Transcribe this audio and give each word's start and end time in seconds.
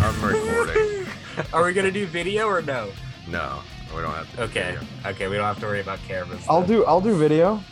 I'm 0.00 0.24
recording. 0.24 1.06
Are 1.52 1.64
we 1.64 1.72
gonna 1.72 1.90
do 1.90 2.06
video 2.06 2.46
or 2.46 2.62
no? 2.62 2.90
No, 3.28 3.60
we 3.94 4.02
don't 4.02 4.12
have 4.12 4.34
to. 4.36 4.42
Okay. 4.44 4.72
video. 4.72 4.88
Okay, 5.06 5.28
we 5.28 5.36
don't 5.36 5.44
have 5.44 5.60
to 5.60 5.66
worry 5.66 5.80
about 5.80 5.98
cameras. 6.00 6.42
I'll 6.48 6.60
then. 6.62 6.70
do 6.70 6.84
I'll 6.84 7.00
do 7.00 7.14
video. 7.16 7.62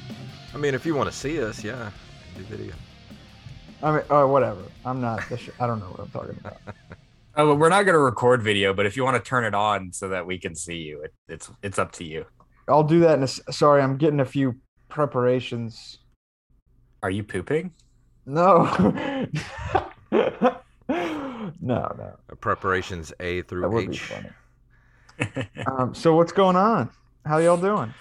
I 0.54 0.58
mean, 0.58 0.74
if 0.74 0.86
you 0.86 0.94
want 0.94 1.10
to 1.10 1.16
see 1.16 1.42
us, 1.42 1.64
yeah, 1.64 1.90
do 2.36 2.42
video. 2.44 2.74
I 3.82 3.92
mean, 3.92 4.02
or 4.08 4.28
whatever. 4.28 4.62
I'm 4.84 5.00
not. 5.00 5.28
The 5.28 5.36
sh- 5.36 5.50
I 5.58 5.66
don't 5.66 5.80
know 5.80 5.86
what 5.86 6.00
I'm 6.00 6.10
talking 6.10 6.36
about. 6.40 6.58
Oh, 7.34 7.46
but 7.46 7.56
we're 7.56 7.70
not 7.70 7.84
gonna 7.86 7.98
record 7.98 8.42
video, 8.42 8.74
but 8.74 8.84
if 8.84 8.94
you 8.94 9.04
want 9.04 9.16
to 9.16 9.26
turn 9.26 9.44
it 9.44 9.54
on 9.54 9.90
so 9.90 10.10
that 10.10 10.26
we 10.26 10.36
can 10.36 10.54
see 10.54 10.76
you, 10.76 11.00
it, 11.00 11.14
it's 11.30 11.50
it's 11.62 11.78
up 11.78 11.90
to 11.92 12.04
you. 12.04 12.26
I'll 12.68 12.82
do 12.82 13.00
that. 13.00 13.14
In 13.14 13.20
a 13.20 13.24
s 13.24 13.40
sorry, 13.50 13.80
I'm 13.80 13.96
getting 13.96 14.20
a 14.20 14.24
few 14.26 14.56
preparations. 14.90 15.96
Are 17.02 17.08
you 17.08 17.24
pooping? 17.24 17.72
No. 18.26 18.66
no, 21.60 21.94
no. 21.98 22.16
Uh, 22.30 22.34
Preparations 22.36 23.12
A 23.20 23.42
through 23.42 23.62
That 23.62 23.68
through 23.68 23.74
would 23.74 23.90
be 23.90 23.94
H. 23.94 24.00
funny. 24.02 25.48
Um, 25.66 25.94
so 25.94 26.14
what's 26.16 26.32
going 26.32 26.56
on? 26.56 26.90
How 27.24 27.38
y'all 27.38 27.56
doing? 27.56 27.94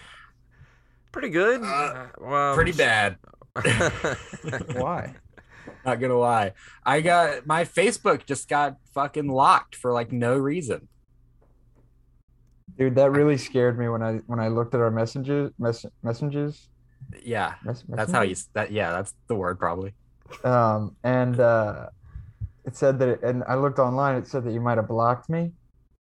Pretty 1.12 1.30
good. 1.30 1.62
Uh, 1.62 2.08
well, 2.20 2.56
Pretty 2.56 2.72
bad. 2.72 3.18
Why? 4.74 5.14
Not 5.86 6.00
gonna 6.00 6.18
lie. 6.18 6.54
I 6.86 7.02
got 7.02 7.46
my 7.46 7.66
Facebook 7.66 8.26
just 8.26 8.48
got 8.48 8.78
fucking 8.94 9.28
locked 9.28 9.76
for 9.76 9.92
like 9.92 10.12
no 10.12 10.38
reason. 10.38 10.88
Dude, 12.78 12.96
that 12.96 13.12
really 13.12 13.38
scared 13.38 13.78
me 13.78 13.90
when 13.90 14.02
I 14.02 14.18
when 14.28 14.40
I 14.40 14.48
looked 14.48 14.74
at 14.74 14.80
our 14.82 14.92
messages 14.92 15.52
mess, 15.60 15.86
messages. 16.02 16.70
Yeah, 17.24 17.56
Mess, 17.64 17.84
that's 17.90 18.12
how 18.12 18.22
you 18.22 18.36
that. 18.54 18.72
Yeah, 18.72 18.92
that's 18.92 19.14
the 19.28 19.36
word 19.36 19.60
probably. 19.60 19.94
um 20.44 20.96
and 21.04 21.40
uh 21.40 21.88
it 22.66 22.76
said 22.76 23.00
that 23.00 23.10
it, 23.10 23.24
and 23.24 23.44
I 23.48 23.56
looked 23.56 23.80
online 23.80 24.16
it 24.16 24.28
said 24.28 24.44
that 24.46 24.54
you 24.54 24.62
might 24.62 24.78
have 24.78 24.88
blocked 24.88 25.30
me. 25.30 25.52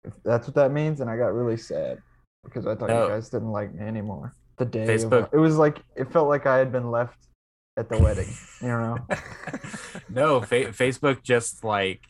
If 0.04 0.12
that's 0.24 0.46
what 0.46 0.54
that 0.54 0.72
means 0.72 1.00
and 1.00 1.10
I 1.10 1.16
got 1.16 1.34
really 1.34 1.56
sad 1.56 1.98
because 2.44 2.66
I 2.66 2.74
thought 2.74 2.88
No. 2.88 3.04
you 3.04 3.08
guys 3.10 3.28
didn't 3.28 3.50
like 3.50 3.74
me 3.74 3.84
anymore. 3.84 4.32
The 4.56 4.64
day 4.64 4.86
Facebook- 4.86 5.32
my- 5.32 5.38
it 5.38 5.40
was 5.40 5.56
like 5.56 5.78
it 5.96 6.10
felt 6.12 6.28
like 6.28 6.46
I 6.46 6.56
had 6.58 6.72
been 6.72 6.90
left 6.90 7.18
at 7.76 7.88
the 7.88 7.98
wedding, 7.98 8.28
you 8.60 8.68
know. 8.68 8.98
no, 10.08 10.40
fa- 10.40 10.72
Facebook 10.72 11.22
just 11.22 11.64
like 11.64 12.00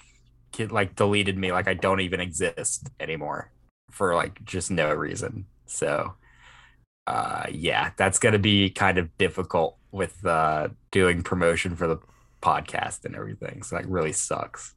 kid 0.52 0.72
like 0.72 0.96
deleted 0.96 1.36
me 1.36 1.52
like 1.52 1.68
I 1.68 1.74
don't 1.74 2.00
even 2.00 2.20
exist 2.20 2.88
anymore 3.00 3.50
for 3.90 4.14
like 4.14 4.42
just 4.44 4.70
no 4.70 4.92
reason. 4.94 5.46
So 5.66 6.14
uh 7.06 7.44
yeah, 7.50 7.90
that's 7.96 8.18
going 8.18 8.34
to 8.34 8.38
be 8.38 8.70
kind 8.70 8.98
of 8.98 9.16
difficult 9.18 9.76
with 9.90 10.24
uh 10.26 10.68
doing 10.90 11.22
promotion 11.22 11.74
for 11.74 11.86
the 11.86 11.98
podcast 12.40 13.04
and 13.04 13.14
everything. 13.14 13.62
So 13.62 13.76
that 13.76 13.86
really 13.88 14.12
sucks. 14.12 14.74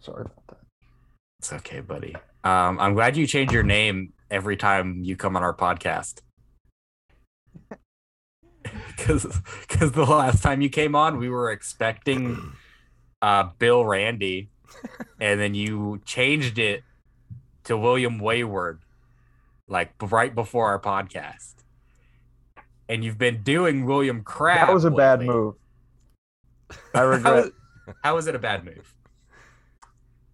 Sorry 0.00 0.22
about 0.22 0.46
that. 0.48 0.58
It's 1.38 1.52
okay, 1.52 1.80
buddy. 1.80 2.14
Um 2.44 2.78
I'm 2.80 2.94
glad 2.94 3.16
you 3.16 3.26
change 3.26 3.52
your 3.52 3.62
name 3.62 4.12
every 4.30 4.56
time 4.56 5.02
you 5.04 5.16
come 5.16 5.36
on 5.36 5.42
our 5.42 5.54
podcast. 5.54 6.20
Cuz 8.96 9.26
cuz 9.68 9.92
the 9.92 10.04
last 10.04 10.42
time 10.42 10.60
you 10.60 10.68
came 10.68 10.94
on, 10.94 11.18
we 11.18 11.28
were 11.28 11.50
expecting 11.50 12.52
uh 13.20 13.44
Bill 13.58 13.84
Randy 13.84 14.48
and 15.20 15.40
then 15.40 15.54
you 15.54 16.00
changed 16.04 16.58
it 16.58 16.82
to 17.64 17.76
William 17.76 18.18
Wayward 18.18 18.80
like 19.68 19.92
right 20.00 20.34
before 20.34 20.66
our 20.68 20.80
podcast. 20.80 21.61
And 22.88 23.04
you've 23.04 23.18
been 23.18 23.42
doing 23.42 23.86
William 23.86 24.22
Crab. 24.22 24.66
That 24.66 24.74
was 24.74 24.84
a 24.84 24.90
bad 24.90 25.22
move. 25.22 25.54
I 26.94 27.00
regret 27.02 27.46
is, 27.46 27.50
how 28.02 28.16
is 28.16 28.26
it 28.26 28.34
a 28.34 28.38
bad 28.38 28.64
move? 28.64 28.94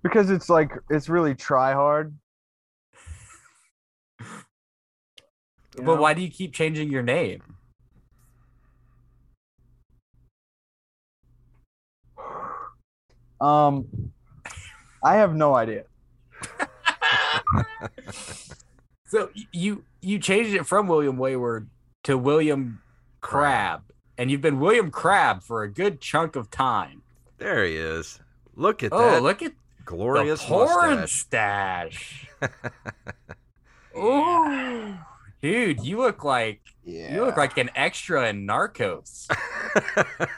because 0.03 0.31
it's 0.31 0.49
like 0.49 0.71
it's 0.91 1.09
really 1.09 1.35
try 1.35 1.73
hard. 1.73 2.15
You 4.21 4.27
But 5.77 5.85
know? 5.85 6.01
why 6.01 6.15
do 6.15 6.23
you 6.23 6.31
keep 6.31 6.53
changing 6.53 6.91
your 6.91 7.03
name? 7.03 7.43
Um, 13.41 13.87
I 15.01 15.15
have 15.15 15.33
no 15.33 15.55
idea. 15.55 15.85
So 19.09 19.31
you 19.53 19.85
you 20.03 20.19
changed 20.19 20.53
it 20.55 20.67
from 20.67 20.87
William 20.87 21.17
Wayward 21.17 21.71
to 22.05 22.17
William 22.19 22.81
Crab, 23.21 23.83
and 24.17 24.31
you've 24.31 24.41
been 24.41 24.61
William 24.61 24.91
Crab 24.91 25.43
for 25.43 25.63
a 25.63 25.69
good 25.71 26.01
chunk 26.01 26.37
of 26.37 26.51
time. 26.51 27.03
there 27.39 27.65
he 27.65 27.77
is. 27.77 28.21
Look 28.55 28.83
at 28.83 28.91
that. 28.91 28.97
Oh, 28.97 29.11
that 29.13 29.23
look 29.23 29.43
at 29.43 29.53
glorious 29.85 30.41
the 30.43 30.47
porn 30.49 30.97
mustache. 31.01 32.27
stash. 32.41 32.51
Ooh, 33.97 34.97
dude, 35.41 35.85
you 35.85 35.99
look 35.99 36.25
like 36.25 36.61
Yeah. 36.85 37.15
you 37.15 37.25
look 37.25 37.37
like 37.37 37.57
an 37.59 37.71
extra 37.77 38.29
in 38.29 38.47
Narcos. 38.47 39.27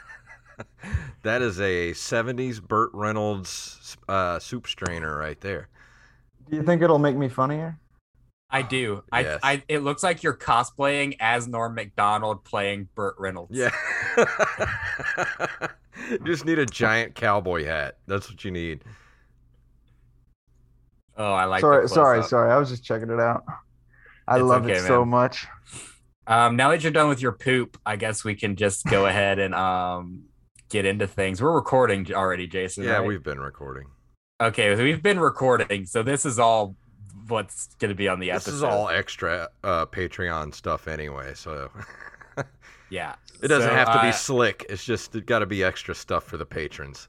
that 1.23 1.41
is 1.43 1.59
a 1.61 1.93
'70s 1.93 2.63
Burt 2.63 2.91
Reynolds 2.93 3.97
uh, 4.09 4.39
soup 4.39 4.67
strainer 4.67 5.17
right 5.17 5.41
there. 5.41 5.69
Do 6.51 6.57
you 6.57 6.63
think 6.63 6.83
it'll 6.83 6.99
make 6.99 7.17
me 7.17 7.29
funnier? 7.31 7.79
I 8.51 8.63
do. 8.63 9.03
I, 9.13 9.21
Yes. 9.23 9.41
I 9.43 9.63
it 9.69 9.79
looks 9.81 10.03
like 10.03 10.23
you're 10.23 10.37
cosplaying 10.37 11.17
as 11.21 11.47
Norm 11.47 11.75
Macdonald 11.75 12.45
playing 12.45 12.89
Burt 12.95 13.15
Reynolds. 13.19 13.57
Yeah. 13.57 13.71
you 16.11 16.19
just 16.27 16.45
need 16.45 16.59
a 16.59 16.67
giant 16.67 17.15
cowboy 17.15 17.65
hat. 17.65 17.99
That's 18.07 18.29
what 18.31 18.45
you 18.45 18.51
need. 18.51 18.83
Oh, 21.17 21.33
I 21.33 21.45
like. 21.45 21.61
sorry, 21.61 21.83
the 21.83 21.89
sorry, 21.89 22.17
close-up. 22.19 22.31
sorry. 22.31 22.53
I 22.53 22.57
was 22.57 22.71
just 22.71 22.85
checking 22.85 23.11
it 23.11 23.21
out. 23.21 23.45
I 24.27 24.37
It's 24.37 24.45
love 24.45 24.65
okay, 24.65 24.75
it 24.75 24.81
so 24.87 25.05
much. 25.05 25.47
Um, 26.27 26.57
now 26.57 26.71
that 26.71 26.83
you're 26.83 26.93
done 26.93 27.09
with 27.09 27.21
your 27.21 27.33
poop, 27.33 27.79
I 27.85 27.97
guess 27.97 28.25
we 28.25 28.35
can 28.35 28.57
just 28.57 28.85
go 28.87 29.07
ahead 29.13 29.39
and 29.39 29.55
um 29.55 30.25
get 30.71 30.87
into 30.87 31.07
things. 31.07 31.43
We're 31.43 31.53
recording 31.55 32.07
already, 32.15 32.47
Jason. 32.47 32.85
Yeah, 32.85 32.99
right? 32.99 33.07
we've 33.07 33.23
been 33.23 33.41
recording. 33.41 33.87
okay. 34.41 34.75
So 34.77 34.83
we've 34.83 35.03
been 35.03 35.19
recording, 35.21 35.85
so 35.87 36.03
this 36.03 36.25
is 36.25 36.39
all 36.39 36.77
what's 37.31 37.75
going 37.79 37.89
to 37.91 37.95
be 37.95 38.09
on 38.09 38.21
the 38.21 38.31
episode. 38.33 38.51
This 38.51 38.57
is 38.57 38.63
all 38.63 38.89
extra 38.89 39.49
uh, 39.65 39.87
Patreon 39.87 40.55
stuff 40.55 40.89
anyway, 40.89 41.33
so 41.35 41.71
yeah. 42.91 43.15
it 43.43 43.49
doesn't 43.49 43.71
So, 43.71 43.75
have 43.75 43.93
to 43.93 44.01
be 44.03 44.09
uh, 44.09 44.13
slick. 44.13 44.67
It's 44.69 44.85
just 44.85 45.15
it 45.15 45.27
got 45.27 45.41
to 45.41 45.47
be 45.47 45.63
extra 45.65 45.95
stuff 45.95 46.25
for 46.25 46.37
the 46.37 46.47
patrons. 46.47 47.09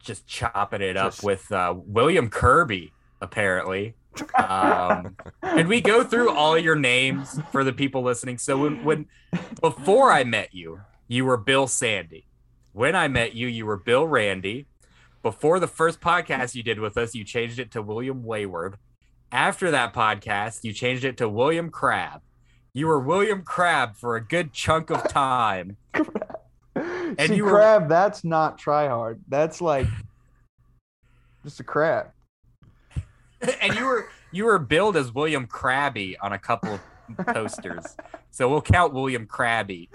just 0.00 0.26
chopping 0.26 0.82
it 0.82 0.96
up 0.96 1.22
with 1.22 1.50
uh, 1.52 1.74
William 1.76 2.28
Kirby. 2.28 2.92
Apparently, 3.20 3.94
um, 4.36 5.16
did 5.56 5.68
we 5.68 5.80
go 5.80 6.02
through 6.02 6.30
all 6.32 6.58
your 6.58 6.74
names 6.74 7.38
for 7.52 7.62
the 7.62 7.72
people 7.72 8.02
listening? 8.02 8.36
So 8.38 8.58
when 8.58 8.82
when 8.84 9.06
before 9.60 10.10
I 10.10 10.24
met 10.24 10.52
you, 10.52 10.80
you 11.06 11.24
were 11.24 11.36
Bill 11.36 11.68
Sandy. 11.68 12.26
When 12.72 12.96
I 12.96 13.06
met 13.06 13.34
you, 13.34 13.46
you 13.46 13.64
were 13.64 13.76
Bill 13.76 14.04
Randy. 14.06 14.66
Before 15.22 15.60
the 15.60 15.68
first 15.68 16.00
podcast 16.00 16.56
you 16.56 16.64
did 16.64 16.80
with 16.80 16.96
us, 16.96 17.14
you 17.14 17.22
changed 17.22 17.60
it 17.60 17.70
to 17.72 17.80
William 17.82 18.24
Wayward. 18.24 18.76
After 19.32 19.70
that 19.70 19.94
podcast, 19.94 20.62
you 20.62 20.74
changed 20.74 21.04
it 21.06 21.16
to 21.16 21.28
William 21.28 21.70
Crab. 21.70 22.20
You 22.74 22.86
were 22.86 23.00
William 23.00 23.42
Crab 23.42 23.96
for 23.96 24.14
a 24.14 24.22
good 24.22 24.52
chunk 24.52 24.90
of 24.90 25.08
time. 25.08 25.78
See, 26.76 27.36
you 27.36 27.44
were- 27.44 27.50
crab, 27.50 27.88
that's 27.88 28.24
not 28.24 28.58
try 28.58 28.88
hard. 28.88 29.20
That's 29.28 29.62
like 29.62 29.86
just 31.44 31.60
a 31.60 31.64
crab. 31.64 32.10
and 33.60 33.74
you 33.74 33.86
were 33.86 34.08
you 34.30 34.44
were 34.44 34.58
billed 34.58 34.96
as 34.96 35.12
William 35.12 35.46
Crabby 35.46 36.16
on 36.18 36.32
a 36.32 36.38
couple 36.38 36.74
of 36.74 37.26
posters. 37.26 37.96
So 38.30 38.48
we'll 38.48 38.62
count 38.62 38.94
William 38.94 39.26
Crabby. 39.26 39.90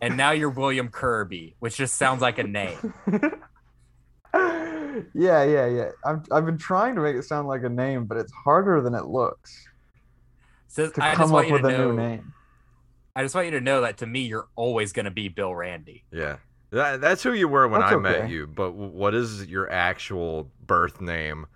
And 0.00 0.16
now 0.16 0.30
you're 0.30 0.50
William 0.50 0.88
Kirby, 0.88 1.56
which 1.58 1.76
just 1.76 1.96
sounds 1.96 2.20
like 2.20 2.38
a 2.38 2.44
name. 2.44 2.94
yeah, 5.14 5.42
yeah, 5.44 5.66
yeah. 5.66 5.90
I've 6.04 6.20
I've 6.30 6.46
been 6.46 6.58
trying 6.58 6.94
to 6.96 7.00
make 7.00 7.16
it 7.16 7.24
sound 7.24 7.48
like 7.48 7.62
a 7.64 7.68
name, 7.68 8.04
but 8.06 8.16
it's 8.18 8.32
harder 8.32 8.80
than 8.80 8.94
it 8.94 9.06
looks 9.06 9.66
So 10.68 10.88
to 10.90 11.04
I 11.04 11.14
come 11.14 11.34
up 11.34 11.50
with 11.50 11.64
a 11.64 11.70
know 11.70 11.90
new 11.92 11.96
name. 11.96 12.32
I 13.14 13.22
just 13.22 13.34
want 13.34 13.46
you 13.46 13.52
to 13.52 13.60
know 13.60 13.82
that 13.82 13.98
to 13.98 14.06
me 14.06 14.20
you're 14.22 14.48
always 14.56 14.92
gonna 14.92 15.10
be 15.10 15.28
Bill 15.28 15.54
Randy. 15.54 16.04
Yeah. 16.10 16.36
That, 16.70 17.02
that's 17.02 17.22
who 17.22 17.34
you 17.34 17.48
were 17.48 17.68
when 17.68 17.82
That's 17.82 17.92
I 17.92 17.96
met 17.96 18.30
you, 18.30 18.46
but 18.46 18.72
what 18.72 19.14
is 19.14 19.44
your 19.44 19.70
actual 19.70 20.50
birth 20.66 21.02
name? 21.02 21.46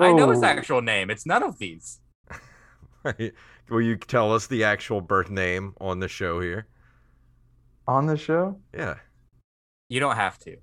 I 0.00 0.12
know 0.12 0.30
his 0.30 0.42
Oh. 0.42 0.46
actual 0.46 0.82
name. 0.82 1.08
It's 1.08 1.24
none 1.24 1.44
of 1.44 1.58
these. 1.58 2.00
Will 3.70 3.80
you 3.80 3.96
tell 3.96 4.32
us 4.34 4.48
the 4.48 4.64
actual 4.64 5.00
birth 5.00 5.30
name 5.30 5.74
on 5.80 6.00
the 6.00 6.08
show 6.08 6.40
here? 6.40 6.66
On 7.86 8.06
the 8.06 8.16
show? 8.16 8.58
Yeah. 8.74 8.96
You 9.88 10.00
don't 10.00 10.16
have 10.16 10.36
to. 10.40 10.56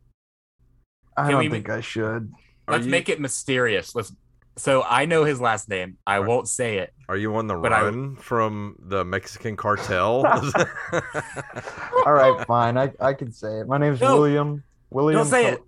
I 1.18 1.32
don't 1.32 1.40
we- 1.40 1.50
think 1.50 1.70
I 1.70 1.82
should. 1.82 2.32
Are 2.68 2.74
Let's 2.76 2.86
you- 2.86 2.92
make 2.92 3.10
it 3.10 3.20
mysterious. 3.20 3.96
Let's 3.96 4.14
so 4.58 4.84
I 4.84 5.06
know 5.06 5.24
his 5.24 5.40
last 5.40 5.70
name. 5.70 5.98
I 6.08 6.16
Are- 6.18 6.26
won't 6.26 6.48
say 6.48 6.80
it. 6.80 6.92
Are 7.10 7.16
you 7.18 7.36
on 7.36 7.48
the 7.48 7.56
But 7.56 7.74
I- 7.74 7.84
run 7.84 8.16
from 8.16 8.76
the 8.80 9.06
Mexican 9.06 9.56
cartel? 9.56 10.26
All 12.06 12.14
right, 12.14 12.46
fine. 12.48 12.78
I, 12.78 12.92
I 13.00 13.14
can 13.14 13.32
say 13.32 13.60
it. 13.60 13.68
My 13.68 13.78
name's 13.78 14.02
No. 14.02 14.16
William. 14.16 14.64
William. 14.90 15.20
Don't 15.20 15.28
say 15.28 15.44
Col- 15.44 15.54
it. 15.54 15.62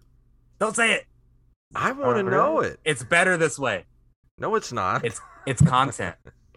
Don't 0.59 0.75
say 0.75 0.93
it. 0.93 1.05
I 1.75 1.91
want 1.91 2.17
to 2.17 2.23
know 2.23 2.61
it. 2.61 2.79
It's 2.83 3.03
better 3.03 3.37
this 3.37 3.59
way. 3.59 3.85
No, 4.39 4.55
it's 4.55 4.71
not. 4.71 5.05
It's 5.05 5.21
it's 5.45 5.61
content. 5.61 6.15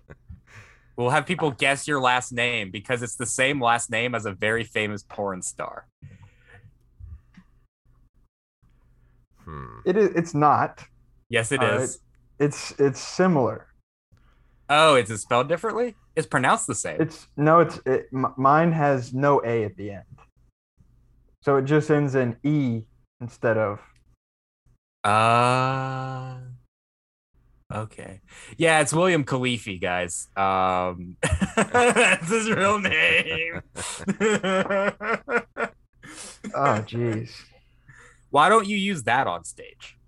we'll 0.96 1.10
have 1.10 1.26
people 1.26 1.50
guess 1.50 1.86
your 1.86 2.00
last 2.00 2.32
name 2.32 2.70
because 2.70 3.02
it's 3.02 3.16
the 3.16 3.26
same 3.26 3.60
last 3.60 3.90
name 3.90 4.14
as 4.14 4.24
a 4.26 4.32
very 4.32 4.64
famous 4.64 5.02
porn 5.02 5.42
star. 5.42 5.86
Hmm. 9.44 9.78
It 9.84 9.96
is. 9.96 10.10
It's 10.14 10.34
not. 10.34 10.82
Yes, 11.28 11.52
it 11.52 11.62
Uh, 11.62 11.78
is. 11.80 11.98
It's 12.38 12.72
it's 12.78 13.00
similar. 13.00 13.66
Oh, 14.68 14.94
is 14.96 15.10
it 15.10 15.18
spelled 15.18 15.48
differently? 15.48 15.94
It's 16.16 16.26
pronounced 16.26 16.66
the 16.66 16.74
same. 16.74 17.00
It's 17.00 17.26
no. 17.36 17.60
It's 17.60 17.78
it, 17.86 18.06
m- 18.12 18.34
mine 18.36 18.72
has 18.72 19.12
no 19.14 19.42
a 19.44 19.64
at 19.64 19.76
the 19.76 19.90
end, 19.92 20.04
so 21.42 21.56
it 21.56 21.64
just 21.64 21.90
ends 21.90 22.14
in 22.14 22.36
e 22.42 22.82
instead 23.20 23.58
of. 23.58 23.80
Uh 25.04 26.38
okay. 27.74 28.20
Yeah, 28.56 28.80
it's 28.80 28.92
William 28.92 29.24
Khalife, 29.24 29.80
guys. 29.80 30.28
Um 30.36 31.16
that's 31.56 32.28
his 32.28 32.50
real 32.50 32.78
name. 32.78 33.62
Oh, 36.54 36.82
jeez. 36.84 37.30
Why 38.32 38.48
don't 38.48 38.66
you 38.66 38.78
use 38.78 39.02
that 39.02 39.26
on 39.26 39.44
stage? 39.44 39.98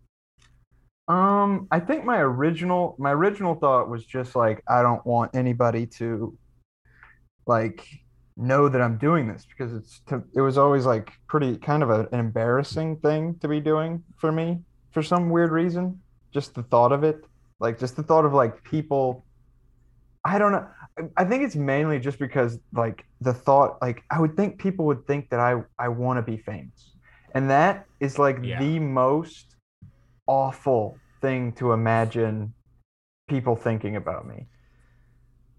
Um, 1.09 1.69
I 1.71 1.79
think 1.79 2.07
my 2.07 2.19
original 2.21 2.97
my 2.99 3.13
original 3.13 3.55
thought 3.55 3.91
was 3.91 4.07
just 4.07 4.35
like 4.35 4.63
I 4.67 4.81
don't 4.81 5.05
want 5.05 5.37
anybody 5.37 5.85
to 5.99 6.37
like 7.47 7.87
know 8.39 8.71
that 8.71 8.81
I'm 8.81 8.97
doing 8.97 9.29
this 9.29 9.47
because 9.47 9.75
it's 9.75 10.01
to, 10.09 10.23
it 10.35 10.41
was 10.41 10.57
always 10.57 10.87
like 10.87 11.13
pretty 11.29 11.59
kind 11.59 11.83
of 11.83 11.91
a, 11.91 12.09
an 12.13 12.19
embarrassing 12.19 12.97
thing 12.97 13.35
to 13.41 13.47
be 13.47 13.61
doing 13.61 14.03
for 14.17 14.33
me 14.33 14.61
for 14.93 15.03
some 15.03 15.29
weird 15.29 15.53
reason. 15.53 16.01
Just 16.33 16.55
the 16.55 16.63
thought 16.63 16.93
of 16.93 17.05
it, 17.05 17.23
like 17.61 17.79
just 17.79 17.95
the 17.95 18.03
thought 18.03 18.25
of 18.25 18.33
like 18.33 18.65
people. 18.65 19.27
I 20.25 20.39
don't 20.39 20.53
know. 20.53 20.67
I- 21.19 21.27
think 21.27 21.43
it's 21.43 21.57
mainly 21.57 21.99
just 22.01 22.19
because 22.19 22.59
like 22.73 23.05
the 23.21 23.35
thought 23.35 23.77
like 23.83 24.03
I 24.11 24.19
would 24.19 24.35
think 24.35 24.59
people 24.59 24.87
would 24.87 25.07
think 25.07 25.29
that 25.29 25.41
I 25.41 25.63
I 25.79 25.89
want 25.89 26.17
to 26.17 26.23
be 26.23 26.39
famous. 26.39 26.94
And 27.35 27.51
that 27.51 27.87
is 28.01 28.19
like 28.19 28.43
Yeah. 28.43 28.59
the 28.59 28.79
most 28.79 29.57
awful 30.27 30.99
thing 31.21 31.53
to 31.53 31.73
imagine 31.73 32.55
people 33.29 33.57
thinking 33.57 33.97
about 33.97 34.27
me. 34.27 34.47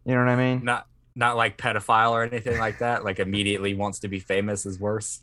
You 0.05 0.13
know 0.13 0.21
what 0.21 0.29
I 0.29 0.35
mean? 0.35 0.63
Not 0.63 0.87
not 1.15 1.35
like 1.37 1.57
pedophile 1.57 2.11
or 2.11 2.23
anything 2.23 2.57
like 2.57 2.79
that. 2.79 3.03
Like 3.03 3.19
immediately 3.19 3.73
wants 3.73 3.99
to 3.99 4.07
be 4.07 4.19
famous 4.19 4.65
is 4.65 4.79
worse. 4.79 5.21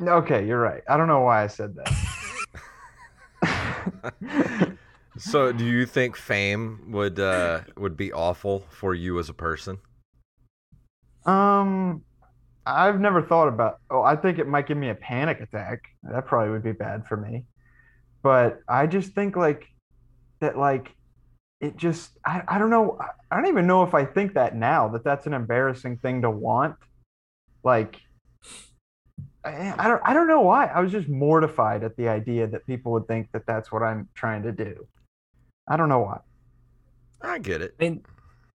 Okay, 0.00 0.46
you're 0.46 0.60
right. 0.60 0.82
I 0.88 0.96
don't 0.96 1.08
know 1.08 1.20
why 1.20 1.42
I 1.42 1.46
said 1.46 1.74
that. 1.76 1.92
so, 5.18 5.52
do 5.52 5.64
you 5.64 5.86
think 5.86 6.16
fame 6.16 6.90
would 6.92 7.18
uh, 7.18 7.62
would 7.76 7.96
be 7.96 8.12
awful 8.12 8.64
for 8.70 8.94
you 8.94 9.18
as 9.18 9.28
a 9.28 9.34
person? 9.34 9.78
um, 11.24 12.02
I've 12.66 13.00
never 13.00 13.22
thought 13.22 13.48
about. 13.48 13.78
Oh, 13.90 14.02
I 14.02 14.16
think 14.16 14.38
it 14.38 14.48
might 14.48 14.66
give 14.66 14.76
me 14.76 14.88
a 14.90 14.94
panic 14.94 15.40
attack. 15.40 15.84
That 16.02 16.26
probably 16.26 16.50
would 16.50 16.64
be 16.64 16.72
bad 16.72 17.06
for 17.06 17.16
me. 17.16 17.44
But 18.22 18.60
I 18.68 18.86
just 18.86 19.12
think 19.12 19.36
like 19.36 19.64
that. 20.40 20.58
Like 20.58 20.92
it 21.60 21.76
just. 21.76 22.10
I. 22.24 22.42
I 22.48 22.58
don't 22.58 22.70
know. 22.70 22.98
I- 23.00 23.10
I 23.28 23.34
don't 23.34 23.48
even 23.48 23.66
know 23.66 23.82
if 23.82 23.92
I 23.92 24.04
think 24.04 24.34
that 24.34 24.54
now 24.54 24.86
that 24.90 25.02
that's 25.02 25.26
an 25.26 25.34
embarrassing 25.34 25.98
thing 25.98 26.22
to 26.22 26.30
want. 26.30 26.76
Like. 27.64 28.00
I 29.44 29.74
I 29.78 29.88
don't. 29.88 30.02
I 30.04 30.12
don't 30.14 30.28
know 30.28 30.40
why. 30.42 30.66
I 30.66 30.80
was 30.80 30.92
just 30.92 31.08
mortified 31.08 31.84
at 31.84 31.96
the 31.96 32.08
idea 32.08 32.46
that 32.48 32.66
people 32.66 32.92
would 32.92 33.06
think 33.06 33.30
that 33.32 33.46
that's 33.46 33.70
what 33.70 33.82
I'm 33.82 34.08
trying 34.14 34.42
to 34.42 34.52
do. 34.52 34.86
I 35.68 35.76
don't 35.76 35.88
know 35.88 36.00
why. 36.00 36.20
I 37.20 37.38
get 37.38 37.62
it. 37.62 37.74
I 37.80 37.84
mean, 37.84 38.04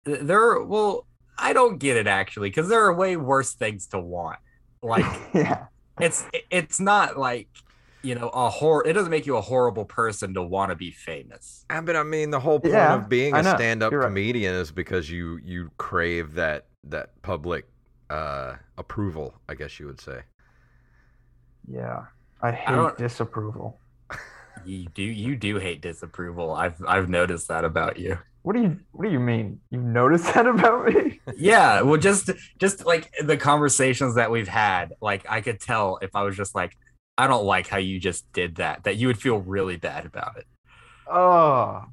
there. 0.04 0.62
Well, 0.62 1.06
I 1.42 1.54
don't 1.54 1.78
get 1.80 1.98
it 1.98 2.08
actually, 2.08 2.50
because 2.50 2.70
there 2.70 2.84
are 2.86 2.94
way 2.94 3.18
worse 3.18 3.54
things 3.54 3.88
to 3.88 4.00
want. 4.00 4.40
Like 4.82 5.06
yeah. 5.34 5.66
it's 6.00 6.26
it's 6.50 6.80
not 6.80 7.18
like 7.18 7.48
you 8.04 8.16
know 8.16 8.30
a 8.30 8.50
hor. 8.50 8.88
It 8.88 8.94
doesn't 8.94 9.12
make 9.12 9.26
you 9.26 9.38
a 9.38 9.42
horrible 9.42 9.86
person 9.86 10.34
to 10.36 10.42
want 10.44 10.70
to 10.70 10.76
be 10.76 10.92
famous. 10.92 11.66
I 11.70 11.82
but 11.82 11.96
I 11.96 12.04
mean, 12.04 12.30
the 12.32 12.40
whole 12.40 12.60
point 12.60 12.74
Yeah, 12.74 12.96
of 12.96 13.10
being 13.10 13.36
a 13.36 13.44
stand-up 13.44 13.92
You're 13.92 14.02
right. 14.02 14.08
comedian 14.08 14.56
is 14.56 14.72
because 14.72 15.10
you 15.10 15.40
you 15.44 15.72
crave 15.78 16.34
that 16.36 16.66
that 16.86 17.22
public 17.22 17.66
uh, 18.10 18.56
approval. 18.78 19.34
I 19.50 19.56
guess 19.56 19.80
you 19.80 19.86
would 19.88 20.02
say. 20.02 20.22
Yeah. 21.68 22.06
I 22.42 22.52
hate 22.52 22.74
don't- 22.74 22.98
disapproval. 22.98 23.78
You 24.66 24.88
do 24.94 25.02
you 25.04 25.36
do 25.36 25.58
hate 25.58 25.82
disapproval. 25.82 26.52
I've 26.54 26.84
I've 26.88 27.10
noticed 27.10 27.48
that 27.48 27.64
about 27.66 27.98
you. 27.98 28.18
What 28.44 28.56
do 28.56 28.62
you 28.62 28.80
what 28.92 29.06
do 29.06 29.12
you 29.12 29.20
mean? 29.20 29.60
You 29.70 29.80
noticed 29.80 30.34
that 30.34 30.48
about 30.48 30.86
me? 30.94 31.20
Yeah, 31.38 31.82
well, 31.82 31.98
just 32.00 32.30
just 32.60 32.86
like 32.86 33.12
the 33.24 33.38
conversations 33.38 34.16
that 34.16 34.32
we've 34.32 34.48
had, 34.48 34.94
like 35.02 35.26
I 35.30 35.42
could 35.42 35.60
tell 35.60 35.98
if 36.02 36.16
I 36.16 36.24
was 36.24 36.36
just 36.36 36.54
like, 36.56 36.76
I 37.18 37.28
don't 37.28 37.46
like 37.46 37.68
how 37.68 37.78
you 37.78 38.00
just 38.00 38.32
did 38.34 38.56
that, 38.56 38.84
that 38.84 38.98
you 38.98 39.08
would 39.08 39.18
feel 39.20 39.38
really 39.40 39.78
bad 39.78 40.06
about 40.06 40.38
it. 40.38 40.46
Oh. 41.08 41.84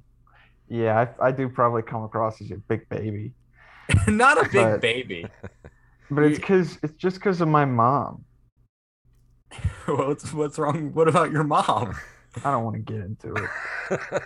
Yeah, 0.68 1.06
I, 1.20 1.28
I 1.28 1.32
do 1.32 1.48
probably 1.48 1.82
come 1.82 2.02
across 2.04 2.40
as 2.42 2.50
a 2.50 2.56
big 2.56 2.88
baby. 2.88 3.32
Not 4.08 4.38
a 4.38 4.44
big 4.44 4.52
But- 4.52 4.80
babe. 4.80 5.26
But 6.10 6.24
it's 6.24 6.38
cause 6.38 6.78
it's 6.82 6.94
just 6.94 7.20
cause 7.20 7.42
of 7.42 7.48
my 7.48 7.66
mom. 7.66 8.24
what's 9.86 10.32
what's 10.32 10.58
wrong? 10.58 10.94
What 10.94 11.06
about 11.06 11.30
your 11.32 11.44
mom? 11.44 11.94
I 12.44 12.50
don't 12.50 12.64
want 12.64 12.76
to 12.76 12.80
get 12.92 13.02
into 13.04 13.34
it. 13.34 14.22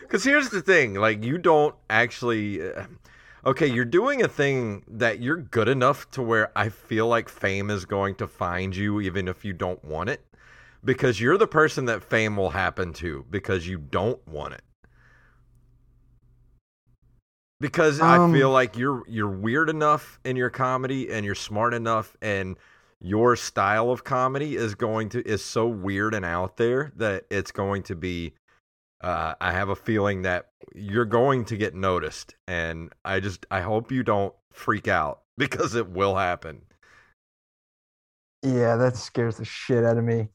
Because 0.00 0.24
here's 0.24 0.48
the 0.50 0.62
thing, 0.62 0.94
like 0.94 1.22
you 1.24 1.38
don't 1.38 1.74
actually. 1.90 2.62
Uh, 2.62 2.84
okay, 3.46 3.66
you're 3.66 3.84
doing 3.84 4.22
a 4.22 4.28
thing 4.28 4.84
that 4.88 5.20
you're 5.20 5.36
good 5.36 5.68
enough 5.68 6.10
to 6.12 6.22
where 6.22 6.50
I 6.56 6.68
feel 6.70 7.06
like 7.06 7.28
fame 7.28 7.70
is 7.70 7.84
going 7.84 8.14
to 8.16 8.26
find 8.26 8.74
you, 8.76 9.00
even 9.00 9.28
if 9.28 9.44
you 9.44 9.52
don't 9.52 9.84
want 9.84 10.10
it, 10.10 10.24
because 10.84 11.20
you're 11.20 11.38
the 11.38 11.46
person 11.46 11.84
that 11.86 12.02
fame 12.04 12.36
will 12.36 12.50
happen 12.50 12.92
to 12.94 13.26
because 13.30 13.66
you 13.68 13.78
don't 13.78 14.26
want 14.26 14.54
it. 14.54 14.62
Because 17.60 18.00
I 18.00 18.18
Um, 18.18 18.32
feel 18.32 18.50
like 18.50 18.76
you're 18.76 19.02
you're 19.08 19.28
weird 19.28 19.68
enough 19.68 20.20
in 20.24 20.36
your 20.36 20.50
comedy 20.50 21.10
and 21.10 21.26
you're 21.26 21.34
smart 21.34 21.74
enough 21.74 22.16
and 22.22 22.56
your 23.00 23.36
style 23.36 23.90
of 23.90 24.04
comedy 24.04 24.56
is 24.56 24.74
going 24.74 25.08
to 25.10 25.26
is 25.26 25.44
so 25.44 25.66
weird 25.66 26.14
and 26.14 26.24
out 26.24 26.56
there 26.56 26.92
that 26.96 27.24
it's 27.30 27.52
going 27.52 27.82
to 27.84 27.94
be 27.94 28.34
uh, 29.00 29.34
I 29.40 29.52
have 29.52 29.68
a 29.68 29.76
feeling 29.76 30.22
that 30.22 30.48
you're 30.74 31.04
going 31.04 31.44
to 31.46 31.56
get 31.56 31.74
noticed, 31.74 32.34
and 32.48 32.92
I 33.04 33.20
just 33.20 33.46
I 33.50 33.60
hope 33.60 33.92
you 33.92 34.02
don't 34.02 34.34
freak 34.52 34.88
out 34.88 35.22
because 35.38 35.74
it 35.74 35.88
will 35.88 36.16
happen. 36.16 36.62
Yeah, 38.42 38.76
that 38.76 38.96
scares 38.96 39.36
the 39.36 39.44
shit 39.44 39.84
out 39.84 39.98
of 39.98 40.04
me. 40.04 40.28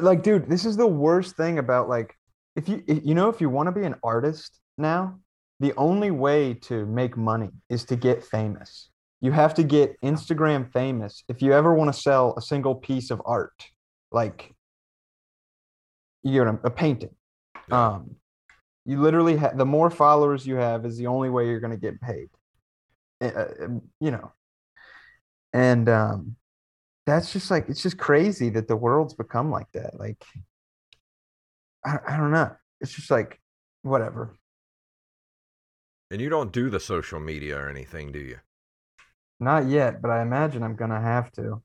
Like, 0.00 0.22
dude, 0.22 0.48
this 0.48 0.64
is 0.64 0.76
the 0.76 0.86
worst 0.86 1.36
thing 1.36 1.58
about 1.58 1.88
like 1.88 2.16
if 2.56 2.68
you 2.68 2.82
you 2.86 3.14
know 3.14 3.28
if 3.28 3.40
you 3.40 3.48
want 3.48 3.68
to 3.68 3.72
be 3.72 3.84
an 3.84 3.96
artist 4.02 4.60
now, 4.78 5.18
the 5.60 5.72
only 5.76 6.10
way 6.10 6.54
to 6.54 6.86
make 6.86 7.16
money 7.16 7.50
is 7.68 7.84
to 7.86 7.96
get 7.96 8.24
famous. 8.24 8.90
You 9.24 9.32
have 9.32 9.54
to 9.54 9.62
get 9.62 9.98
Instagram 10.02 10.70
famous 10.70 11.24
if 11.30 11.40
you 11.40 11.54
ever 11.54 11.72
want 11.72 11.90
to 11.90 11.98
sell 11.98 12.34
a 12.36 12.42
single 12.42 12.74
piece 12.74 13.10
of 13.10 13.22
art, 13.24 13.64
like 14.12 14.52
you 16.22 16.44
know, 16.44 16.60
a 16.62 16.68
painting. 16.68 17.14
Um, 17.70 18.16
you 18.84 19.00
literally 19.00 19.36
have 19.38 19.56
the 19.56 19.64
more 19.64 19.88
followers 19.88 20.46
you 20.46 20.56
have 20.56 20.84
is 20.84 20.98
the 20.98 21.06
only 21.06 21.30
way 21.30 21.46
you're 21.46 21.60
going 21.60 21.70
to 21.72 21.78
get 21.78 22.02
paid. 22.02 22.28
Uh, 23.22 23.46
you 23.98 24.10
know, 24.10 24.30
and 25.54 25.88
um, 25.88 26.36
that's 27.06 27.32
just 27.32 27.50
like 27.50 27.70
it's 27.70 27.82
just 27.82 27.96
crazy 27.96 28.50
that 28.50 28.68
the 28.68 28.76
world's 28.76 29.14
become 29.14 29.50
like 29.50 29.72
that. 29.72 29.98
Like, 29.98 30.22
I, 31.82 31.96
I 32.08 32.16
don't 32.18 32.30
know. 32.30 32.54
It's 32.82 32.92
just 32.92 33.10
like 33.10 33.40
whatever. 33.80 34.36
And 36.10 36.20
you 36.20 36.28
don't 36.28 36.52
do 36.52 36.68
the 36.68 36.78
social 36.78 37.20
media 37.20 37.56
or 37.56 37.70
anything, 37.70 38.12
do 38.12 38.18
you? 38.18 38.40
Not 39.40 39.66
yet, 39.66 40.00
but 40.00 40.10
I 40.10 40.22
imagine 40.22 40.62
I'm 40.62 40.76
gonna 40.76 41.00
have 41.00 41.30
to. 41.32 41.62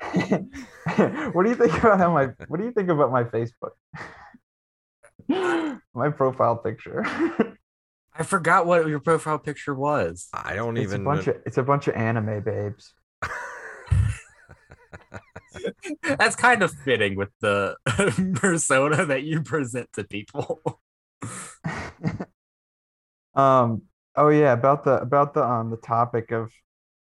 what 1.32 1.42
do 1.44 1.48
you 1.48 1.54
think 1.54 1.72
about 1.78 1.98
how 1.98 2.12
my 2.12 2.30
What 2.48 2.58
do 2.58 2.64
you 2.64 2.72
think 2.72 2.88
about 2.88 3.12
my 3.12 3.24
Facebook? 3.24 3.72
my 5.94 6.10
profile 6.10 6.56
picture. 6.56 7.04
I 8.14 8.22
forgot 8.24 8.66
what 8.66 8.86
your 8.88 9.00
profile 9.00 9.38
picture 9.38 9.74
was. 9.74 10.28
I 10.32 10.54
don't 10.54 10.76
it's 10.76 10.92
a 10.92 10.94
even. 10.94 11.04
bunch 11.04 11.26
of 11.26 11.36
it's 11.46 11.58
a 11.58 11.62
bunch 11.62 11.88
of 11.88 11.94
anime 11.94 12.42
babes. 12.42 12.94
That's 16.02 16.36
kind 16.36 16.62
of 16.62 16.72
fitting 16.84 17.16
with 17.16 17.30
the 17.40 17.76
persona 18.34 19.06
that 19.06 19.22
you 19.22 19.42
present 19.42 19.92
to 19.94 20.04
people. 20.04 20.60
um. 23.34 23.82
Oh 24.16 24.28
yeah, 24.28 24.52
about 24.52 24.84
the 24.84 25.00
about 25.00 25.34
the 25.34 25.44
um 25.44 25.70
the 25.70 25.76
topic 25.76 26.32
of 26.32 26.50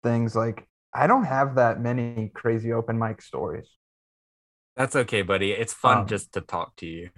things 0.03 0.35
like 0.35 0.67
I 0.93 1.07
don't 1.07 1.25
have 1.25 1.55
that 1.55 1.79
many 1.79 2.31
crazy 2.33 2.73
open 2.73 2.97
mic 2.97 3.21
stories. 3.21 3.69
That's 4.75 4.95
okay, 4.95 5.21
buddy. 5.21 5.51
It's 5.51 5.73
fun 5.73 5.99
Um, 5.99 6.07
just 6.07 6.33
to 6.33 6.41
talk 6.41 6.75
to 6.77 6.85
you. 6.85 7.09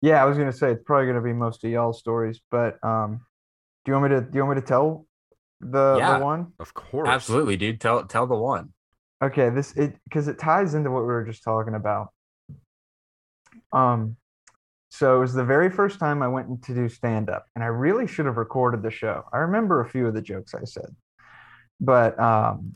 Yeah, 0.00 0.22
I 0.22 0.24
was 0.26 0.38
gonna 0.38 0.52
say 0.52 0.72
it's 0.72 0.82
probably 0.82 1.06
gonna 1.06 1.20
be 1.22 1.32
most 1.32 1.62
of 1.64 1.70
y'all's 1.70 1.98
stories, 1.98 2.40
but 2.50 2.82
um, 2.84 3.20
do 3.84 3.92
you 3.92 3.98
want 3.98 4.12
me 4.12 4.18
to 4.18 4.22
do 4.22 4.38
you 4.38 4.44
want 4.44 4.56
me 4.56 4.62
to 4.62 4.66
tell 4.66 5.06
the 5.60 5.96
Yeah. 5.98 6.18
the 6.18 6.24
one? 6.24 6.52
Of 6.58 6.72
course. 6.74 7.08
Absolutely, 7.08 7.56
dude. 7.56 7.80
Tell 7.80 8.04
tell 8.06 8.26
the 8.26 8.36
one. 8.36 8.72
Okay, 9.22 9.50
this 9.50 9.76
it 9.76 9.98
because 10.04 10.28
it 10.28 10.38
ties 10.38 10.74
into 10.74 10.90
what 10.90 11.02
we 11.02 11.08
were 11.08 11.24
just 11.24 11.42
talking 11.44 11.74
about. 11.74 12.08
Um, 13.72 14.16
so 14.88 15.16
it 15.16 15.20
was 15.20 15.34
the 15.34 15.44
very 15.44 15.70
first 15.70 16.00
time 16.00 16.22
I 16.22 16.28
went 16.28 16.64
to 16.64 16.74
do 16.74 16.88
stand 16.88 17.30
up, 17.30 17.46
and 17.54 17.62
I 17.62 17.68
really 17.68 18.06
should 18.06 18.26
have 18.26 18.38
recorded 18.38 18.82
the 18.82 18.90
show. 18.90 19.24
I 19.32 19.38
remember 19.38 19.80
a 19.80 19.88
few 19.88 20.06
of 20.06 20.14
the 20.14 20.22
jokes 20.22 20.54
I 20.54 20.64
said, 20.64 20.96
but 21.80 22.18
um, 22.18 22.74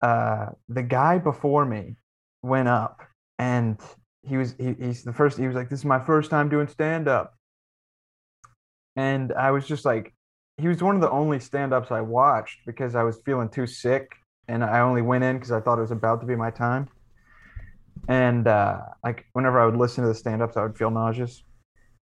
uh, 0.00 0.46
the 0.68 0.82
guy 0.82 1.18
before 1.18 1.64
me 1.64 1.96
went 2.42 2.68
up, 2.68 3.02
and 3.38 3.78
he 4.22 4.36
was 4.36 4.54
he, 4.58 4.74
he's 4.78 5.04
the 5.04 5.12
first. 5.12 5.38
He 5.38 5.46
was 5.46 5.56
like, 5.56 5.68
"This 5.68 5.80
is 5.80 5.84
my 5.84 6.00
first 6.00 6.30
time 6.30 6.48
doing 6.48 6.68
stand 6.68 7.08
up," 7.08 7.34
and 8.96 9.32
I 9.32 9.50
was 9.50 9.66
just 9.66 9.84
like, 9.84 10.14
he 10.58 10.68
was 10.68 10.82
one 10.82 10.94
of 10.94 11.00
the 11.00 11.10
only 11.10 11.40
stand 11.40 11.72
ups 11.72 11.90
I 11.90 12.00
watched 12.00 12.58
because 12.66 12.94
I 12.94 13.02
was 13.02 13.20
feeling 13.24 13.48
too 13.48 13.66
sick 13.66 14.12
and 14.48 14.62
I 14.62 14.80
only 14.80 15.02
went 15.02 15.24
in 15.24 15.36
because 15.36 15.52
I 15.52 15.60
thought 15.60 15.78
it 15.78 15.82
was 15.82 15.90
about 15.90 16.20
to 16.20 16.26
be 16.26 16.36
my 16.36 16.50
time. 16.50 16.88
And 18.08 18.46
uh, 18.46 18.80
like 19.02 19.26
whenever 19.32 19.60
I 19.60 19.66
would 19.66 19.76
listen 19.76 20.02
to 20.02 20.08
the 20.08 20.14
stand 20.14 20.42
ups, 20.42 20.56
I 20.56 20.62
would 20.62 20.76
feel 20.76 20.90
nauseous. 20.90 21.42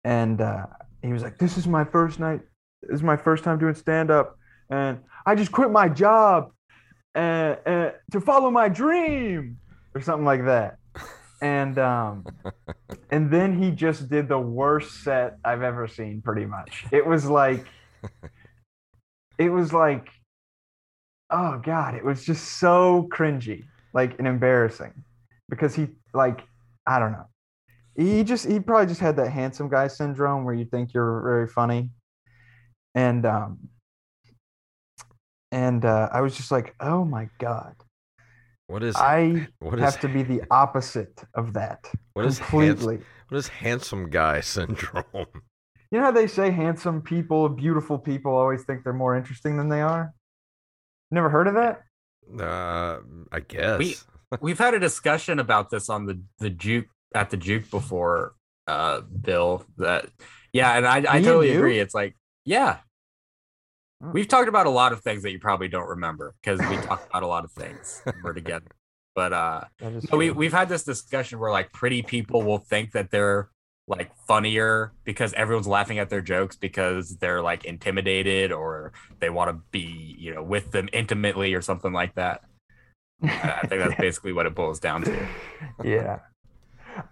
And 0.04 0.40
uh, 0.40 0.66
he 1.02 1.12
was 1.12 1.22
like, 1.22 1.38
This 1.38 1.58
is 1.58 1.66
my 1.66 1.84
first 1.84 2.20
night, 2.20 2.40
this 2.82 2.96
is 2.96 3.02
my 3.02 3.16
first 3.16 3.44
time 3.44 3.58
doing 3.58 3.74
stand 3.74 4.10
up. 4.10 4.37
And 4.70 5.00
I 5.24 5.34
just 5.34 5.52
quit 5.52 5.70
my 5.70 5.88
job 5.88 6.52
uh, 7.14 7.56
uh, 7.66 7.90
to 8.12 8.20
follow 8.20 8.50
my 8.50 8.68
dream 8.68 9.58
or 9.94 10.00
something 10.00 10.24
like 10.24 10.44
that. 10.44 10.78
And 11.40 11.78
um, 11.78 12.24
and 13.10 13.30
then 13.30 13.60
he 13.60 13.70
just 13.70 14.08
did 14.08 14.28
the 14.28 14.38
worst 14.38 15.04
set 15.04 15.38
I've 15.44 15.62
ever 15.62 15.86
seen, 15.86 16.20
pretty 16.20 16.46
much. 16.46 16.84
It 16.90 17.06
was 17.06 17.26
like, 17.26 17.64
it 19.38 19.48
was 19.48 19.72
like, 19.72 20.08
oh 21.30 21.60
god, 21.64 21.94
it 21.94 22.04
was 22.04 22.24
just 22.24 22.58
so 22.58 23.08
cringy, 23.12 23.64
like 23.94 24.18
and 24.18 24.26
embarrassing, 24.26 24.92
because 25.48 25.74
he 25.74 25.88
like, 26.12 26.42
I 26.86 26.98
don't 26.98 27.12
know, 27.12 27.28
he 27.96 28.24
just 28.24 28.46
he 28.46 28.58
probably 28.58 28.86
just 28.86 29.00
had 29.00 29.16
that 29.16 29.30
handsome 29.30 29.68
guy 29.68 29.86
syndrome 29.86 30.44
where 30.44 30.54
you 30.54 30.64
think 30.64 30.92
you're 30.92 31.22
very 31.22 31.46
funny, 31.46 31.90
and 32.96 33.24
um, 33.24 33.58
and 35.52 35.84
uh, 35.84 36.08
I 36.12 36.20
was 36.20 36.36
just 36.36 36.50
like, 36.50 36.74
oh 36.80 37.04
my 37.04 37.28
god, 37.38 37.74
What 38.66 38.82
is 38.82 38.96
I 38.96 39.48
what 39.60 39.74
is 39.74 39.80
have 39.80 40.00
to 40.00 40.08
be 40.08 40.22
the 40.22 40.42
opposite 40.50 41.22
of 41.34 41.52
that 41.54 41.90
what 42.14 42.26
is 42.26 42.38
hands, 42.38 42.84
what 42.84 43.00
is 43.38 43.48
handsome 43.48 44.10
guy 44.10 44.40
syndrome? 44.54 45.04
You 45.90 45.98
know 45.98 46.04
how 46.04 46.10
they 46.12 46.26
say 46.26 46.50
handsome 46.50 47.00
people, 47.00 47.48
beautiful 47.48 47.98
people 47.98 48.34
always 48.36 48.64
think 48.64 48.84
they're 48.84 48.92
more 48.92 49.16
interesting 49.16 49.56
than 49.56 49.68
they 49.70 49.80
are? 49.80 50.12
Never 51.10 51.30
heard 51.30 51.46
of 51.48 51.54
that? 51.54 51.82
Uh, 52.38 53.00
I 53.32 53.40
guess. 53.40 53.78
We- 53.78 53.96
We've 54.42 54.58
had 54.58 54.74
a 54.74 54.78
discussion 54.78 55.38
about 55.38 55.70
this 55.70 55.88
on 55.88 56.04
the 56.04 56.20
the 56.38 56.50
juke 56.50 56.88
at 57.14 57.30
the 57.30 57.38
juke 57.38 57.70
before, 57.70 58.34
uh, 58.66 59.00
Bill. 59.00 59.64
That 59.78 60.10
yeah, 60.52 60.76
and 60.76 60.86
I 60.86 60.96
I 60.98 61.00
Me 61.00 61.06
and 61.08 61.24
totally 61.24 61.56
agree. 61.56 61.78
It's 61.78 61.94
like 61.94 62.14
yeah. 62.44 62.80
We've 64.00 64.28
talked 64.28 64.48
about 64.48 64.66
a 64.66 64.70
lot 64.70 64.92
of 64.92 65.00
things 65.00 65.22
that 65.22 65.32
you 65.32 65.38
probably 65.38 65.68
don't 65.68 65.88
remember 65.88 66.34
because 66.40 66.60
we 66.60 66.76
talked 66.76 67.08
about 67.08 67.22
a 67.22 67.26
lot 67.26 67.44
of 67.44 67.52
things 67.52 68.02
we're 68.22 68.32
together. 68.32 68.66
But 69.14 69.32
uh, 69.32 69.64
No, 69.80 70.18
we, 70.18 70.30
we've 70.30 70.52
had 70.52 70.68
this 70.68 70.84
discussion 70.84 71.38
where 71.38 71.50
like 71.50 71.72
pretty 71.72 72.02
people 72.02 72.42
will 72.42 72.58
think 72.58 72.92
that 72.92 73.10
they're 73.10 73.50
like 73.88 74.14
funnier 74.26 74.92
because 75.04 75.32
everyone's 75.32 75.66
laughing 75.66 75.98
at 75.98 76.10
their 76.10 76.20
jokes 76.20 76.56
because 76.56 77.16
they're 77.16 77.42
like 77.42 77.64
intimidated 77.64 78.52
or 78.52 78.92
they 79.18 79.30
want 79.30 79.50
to 79.50 79.62
be 79.70 80.14
you 80.18 80.34
know 80.34 80.42
with 80.42 80.70
them 80.72 80.88
intimately 80.92 81.54
or 81.54 81.62
something 81.62 81.92
like 81.92 82.14
that. 82.14 82.42
I 83.22 83.66
think 83.66 83.82
that's 83.82 83.94
basically 84.00 84.32
what 84.32 84.46
it 84.46 84.54
boils 84.54 84.78
down 84.78 85.02
to. 85.02 85.28
yeah. 85.84 86.20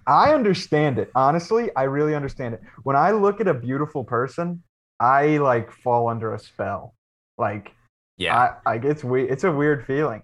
I 0.07 0.35
understand 0.35 0.99
it. 0.99 1.11
Honestly, 1.15 1.71
I 1.77 1.85
really 1.85 2.15
understand 2.15 2.55
it. 2.55 2.61
When 2.83 2.97
I 2.97 3.13
look 3.13 3.41
at 3.41 3.49
a 3.49 3.55
beautiful 3.55 4.05
person, 4.05 4.63
I 5.01 5.39
like 5.39 5.71
fall 5.71 6.09
under 6.09 6.35
a 6.35 6.39
spell. 6.39 6.95
Like 7.39 7.73
Yeah, 8.17 8.55
I 8.67 8.73
like 8.73 8.85
it's 8.85 9.05
weird. 9.05 9.31
It's 9.31 9.45
a 9.45 9.53
weird 9.53 9.87
feeling. 9.87 10.23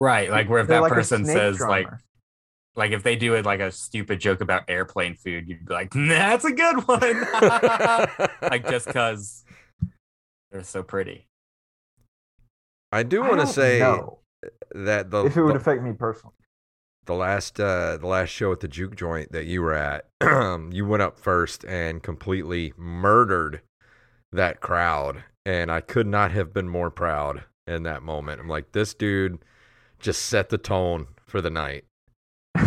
right. 0.00 0.30
Like 0.30 0.48
where 0.48 0.60
if 0.60 0.68
They're 0.68 0.78
that 0.78 0.82
like 0.82 0.92
person 0.92 1.24
says 1.24 1.60
like 1.60 1.86
drummer. 1.86 2.00
like 2.74 2.92
if 2.92 3.02
they 3.02 3.16
do 3.16 3.34
it 3.34 3.44
like 3.44 3.60
a 3.60 3.70
stupid 3.70 4.20
joke 4.20 4.40
about 4.40 4.64
airplane 4.68 5.14
food, 5.14 5.48
you'd 5.48 5.66
be 5.66 5.74
like, 5.74 5.92
that's 5.92 6.44
a 6.44 6.52
good 6.52 6.86
one. 6.88 6.98
like 8.42 8.68
just 8.68 8.86
because 8.86 9.44
they're 10.50 10.64
so 10.64 10.82
pretty. 10.82 11.26
I 12.92 13.02
do 13.02 13.20
want 13.20 13.40
to 13.40 13.46
say 13.46 13.78
know 13.80 14.20
that 14.74 15.10
the 15.10 15.24
if 15.24 15.36
it 15.36 15.42
would 15.42 15.54
the, 15.54 15.58
affect 15.58 15.82
me 15.82 15.92
personally. 15.92 16.34
The 17.06 17.14
last 17.14 17.58
uh 17.58 17.96
the 17.96 18.06
last 18.06 18.28
show 18.28 18.52
at 18.52 18.60
the 18.60 18.68
juke 18.68 18.96
joint 18.96 19.32
that 19.32 19.46
you 19.46 19.62
were 19.62 19.74
at, 19.74 20.06
you 20.72 20.86
went 20.86 21.02
up 21.02 21.18
first 21.18 21.64
and 21.64 22.02
completely 22.02 22.72
murdered 22.76 23.62
that 24.32 24.60
crowd, 24.60 25.24
and 25.44 25.70
I 25.70 25.80
could 25.80 26.06
not 26.06 26.32
have 26.32 26.52
been 26.52 26.68
more 26.68 26.90
proud 26.90 27.44
in 27.66 27.84
that 27.84 28.02
moment. 28.02 28.40
I'm 28.40 28.48
like, 28.48 28.72
this 28.72 28.94
dude 28.94 29.38
just 29.98 30.22
set 30.26 30.50
the 30.50 30.58
tone 30.58 31.06
for 31.26 31.40
the 31.40 31.50
night. 31.50 31.84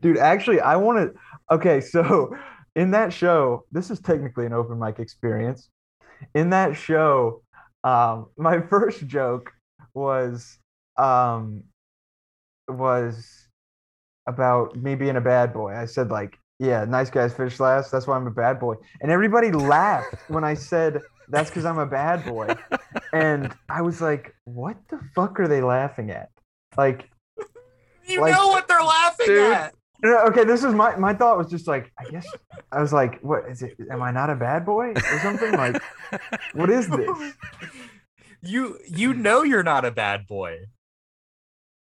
Dude, 0.00 0.16
actually, 0.16 0.60
I 0.60 0.76
want 0.76 0.98
to. 0.98 1.20
Okay, 1.54 1.80
so 1.82 2.36
in 2.76 2.90
that 2.92 3.12
show, 3.12 3.64
this 3.72 3.90
is 3.90 4.00
technically 4.00 4.46
an 4.46 4.52
open 4.52 4.78
mic 4.78 4.98
experience. 4.98 5.68
In 6.34 6.50
that 6.50 6.76
show, 6.76 7.42
um, 7.84 8.26
my 8.36 8.60
first 8.68 9.06
joke 9.06 9.52
was 9.94 10.58
um, 10.96 11.64
was 12.72 13.48
about 14.26 14.76
me 14.76 14.94
being 14.94 15.16
a 15.16 15.20
bad 15.20 15.52
boy. 15.52 15.74
I 15.74 15.86
said 15.86 16.10
like, 16.10 16.38
"Yeah, 16.58 16.84
nice 16.84 17.10
guys 17.10 17.32
finish 17.34 17.58
last. 17.60 17.90
That's 17.90 18.06
why 18.06 18.16
I'm 18.16 18.26
a 18.26 18.30
bad 18.30 18.60
boy." 18.60 18.76
And 19.00 19.10
everybody 19.10 19.50
laughed 19.52 20.14
when 20.28 20.44
I 20.44 20.54
said 20.54 21.00
that's 21.28 21.48
because 21.50 21.64
I'm 21.64 21.78
a 21.78 21.86
bad 21.86 22.24
boy. 22.24 22.54
And 23.12 23.52
I 23.68 23.82
was 23.82 24.00
like, 24.00 24.34
"What 24.44 24.76
the 24.88 25.00
fuck 25.14 25.38
are 25.40 25.48
they 25.48 25.60
laughing 25.62 26.10
at?" 26.10 26.28
Like, 26.76 27.08
You 28.06 28.20
Like- 28.20 28.34
know 28.34 28.48
what 28.48 28.66
they're 28.66 28.82
laughing 28.82 29.26
Dude. 29.26 29.52
at. 29.52 29.74
okay, 30.04 30.44
this 30.44 30.64
is 30.64 30.74
my 30.74 30.96
my 30.96 31.14
thought 31.14 31.36
was 31.38 31.48
just 31.48 31.68
like, 31.68 31.92
I 31.98 32.04
guess 32.10 32.26
I 32.72 32.80
was 32.80 32.92
like, 32.92 33.20
what 33.20 33.44
is 33.48 33.62
it? 33.62 33.76
Am 33.90 34.02
I 34.02 34.10
not 34.10 34.30
a 34.30 34.34
bad 34.34 34.64
boy 34.64 34.92
or 34.94 35.18
something? 35.20 35.52
Like, 35.52 35.80
what 36.54 36.70
is 36.70 36.88
this? 36.88 37.08
You 38.42 38.78
you 38.88 39.12
know 39.12 39.42
you're 39.42 39.62
not 39.62 39.84
a 39.84 39.90
bad 39.90 40.26
boy. 40.26 40.60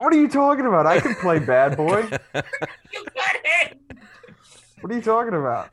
What 0.02 0.14
are 0.14 0.18
you 0.20 0.30
talking 0.30 0.66
about? 0.66 0.88
I 0.88 1.00
can 1.00 1.14
play 1.14 1.38
bad 1.38 1.78
boy. 1.78 2.02
You 2.92 3.06
got 3.16 3.36
it. 3.44 3.78
What 4.82 4.92
are 4.92 4.96
you 4.96 5.02
talking 5.02 5.36
about? 5.36 5.70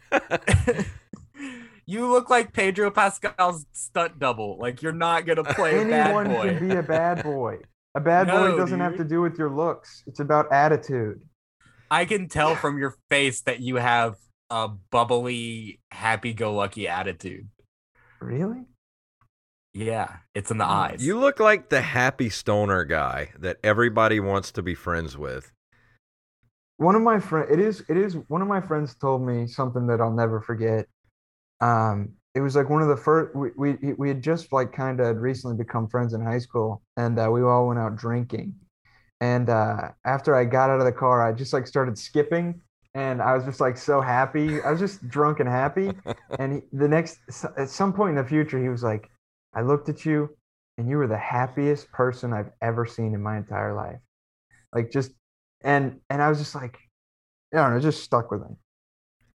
you 1.86 2.06
look 2.10 2.28
like 2.28 2.52
Pedro 2.52 2.90
Pascal's 2.90 3.64
stunt 3.72 4.18
double. 4.18 4.58
Like 4.58 4.82
you're 4.82 4.92
not 4.92 5.24
gonna 5.24 5.44
play 5.44 5.80
a 5.80 5.84
bad 5.86 6.10
Anyone 6.10 6.28
boy. 6.28 6.48
can 6.58 6.68
be 6.68 6.74
a 6.76 6.82
bad 6.82 7.22
boy. 7.24 7.56
A 7.94 8.00
bad 8.00 8.26
No, 8.26 8.50
boy 8.50 8.56
doesn't 8.58 8.78
have 8.80 8.98
to 8.98 9.04
do 9.04 9.22
with 9.22 9.38
your 9.38 9.48
looks. 9.50 10.04
It's 10.06 10.20
about 10.20 10.52
attitude. 10.52 11.22
I 11.90 12.04
can 12.04 12.28
tell 12.28 12.54
from 12.54 12.76
your 12.76 12.94
face 13.08 13.40
that 13.42 13.60
you 13.60 13.76
have 13.76 14.16
a 14.50 14.68
bubbly, 14.68 15.80
happy-go-lucky 15.90 16.86
attitude. 16.86 17.48
Really? 18.20 18.66
Yeah, 19.78 20.16
it's 20.34 20.50
in 20.50 20.58
the 20.58 20.64
eyes. 20.64 21.06
You 21.06 21.20
look 21.20 21.38
like 21.38 21.68
the 21.68 21.80
happy 21.80 22.30
stoner 22.30 22.84
guy 22.84 23.30
that 23.38 23.58
everybody 23.62 24.18
wants 24.18 24.50
to 24.52 24.62
be 24.62 24.74
friends 24.74 25.16
with. 25.16 25.52
One 26.78 26.96
of 26.96 27.02
my 27.02 27.20
friend, 27.20 27.48
it 27.48 27.60
is, 27.60 27.84
it 27.88 27.96
is. 27.96 28.16
One 28.26 28.42
of 28.42 28.48
my 28.48 28.60
friends 28.60 28.96
told 28.96 29.22
me 29.22 29.46
something 29.46 29.86
that 29.86 30.00
I'll 30.00 30.12
never 30.12 30.40
forget. 30.40 30.86
Um, 31.60 32.14
it 32.34 32.40
was 32.40 32.56
like 32.56 32.68
one 32.68 32.82
of 32.82 32.88
the 32.88 32.96
first. 32.96 33.36
We 33.36 33.50
we 33.56 33.92
we 33.96 34.08
had 34.08 34.20
just 34.20 34.52
like 34.52 34.72
kind 34.72 34.98
of 34.98 35.18
recently 35.18 35.56
become 35.56 35.86
friends 35.86 36.12
in 36.12 36.24
high 36.24 36.40
school, 36.40 36.82
and 36.96 37.16
uh, 37.16 37.30
we 37.30 37.42
all 37.42 37.68
went 37.68 37.78
out 37.78 37.94
drinking. 37.94 38.56
And 39.20 39.48
uh, 39.48 39.90
after 40.04 40.34
I 40.34 40.44
got 40.44 40.70
out 40.70 40.80
of 40.80 40.86
the 40.86 40.92
car, 40.92 41.24
I 41.24 41.32
just 41.32 41.52
like 41.52 41.68
started 41.68 41.96
skipping, 41.96 42.60
and 42.94 43.22
I 43.22 43.32
was 43.32 43.44
just 43.44 43.60
like 43.60 43.76
so 43.76 44.00
happy. 44.00 44.60
I 44.60 44.72
was 44.72 44.80
just 44.80 45.06
drunk 45.08 45.38
and 45.38 45.48
happy. 45.48 45.92
And 46.40 46.52
he, 46.54 46.60
the 46.72 46.88
next, 46.88 47.18
at 47.56 47.70
some 47.70 47.92
point 47.92 48.10
in 48.10 48.16
the 48.16 48.28
future, 48.28 48.60
he 48.60 48.68
was 48.68 48.82
like, 48.82 49.08
"I 49.54 49.62
looked 49.62 49.88
at 49.88 50.04
you, 50.04 50.36
and 50.76 50.88
you 50.88 50.96
were 50.96 51.06
the 51.06 51.18
happiest 51.18 51.90
person 51.92 52.32
I've 52.32 52.50
ever 52.62 52.86
seen 52.86 53.14
in 53.14 53.22
my 53.22 53.36
entire 53.36 53.74
life." 53.74 53.98
Like 54.74 54.90
just, 54.90 55.12
and 55.62 56.00
and 56.10 56.20
I 56.22 56.28
was 56.28 56.38
just 56.38 56.54
like, 56.54 56.78
I 57.54 57.58
don't 57.58 57.74
know, 57.74 57.80
just 57.80 58.02
stuck 58.02 58.30
with 58.30 58.42
him. 58.42 58.56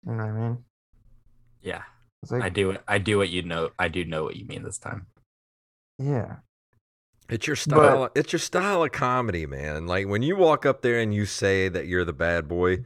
You 0.07 0.13
know 0.13 0.25
what 0.25 0.33
I 0.33 0.41
mean? 0.41 0.59
yeah, 1.63 1.83
It's 2.23 2.33
like, 2.33 2.43
I 2.43 2.49
do. 2.49 2.77
I 2.89 2.99
do 2.99 3.19
what 3.19 3.29
you 3.29 3.43
know. 3.43 3.71
I 3.79 3.89
do 3.89 4.05
know 4.05 4.25
what 4.25 4.37
you 4.37 4.47
mean 4.47 4.63
this 4.63 4.79
time. 4.79 5.07
yeah. 5.99 6.37
It's 7.29 7.47
your 7.47 7.55
style. 7.55 8.11
it's 8.17 8.33
your 8.33 8.41
style 8.41 8.83
of 8.83 8.91
comedy, 8.91 9.47
man. 9.47 9.87
Like 9.87 10.09
when 10.09 10.21
you 10.23 10.37
walk 10.37 10.67
up 10.67 10.83
there 10.83 10.99
and 10.99 11.15
you 11.15 11.27
say 11.27 11.69
that 11.69 11.87
you're 11.87 12.05
the 12.05 12.13
bad 12.13 12.49
boy, 12.49 12.79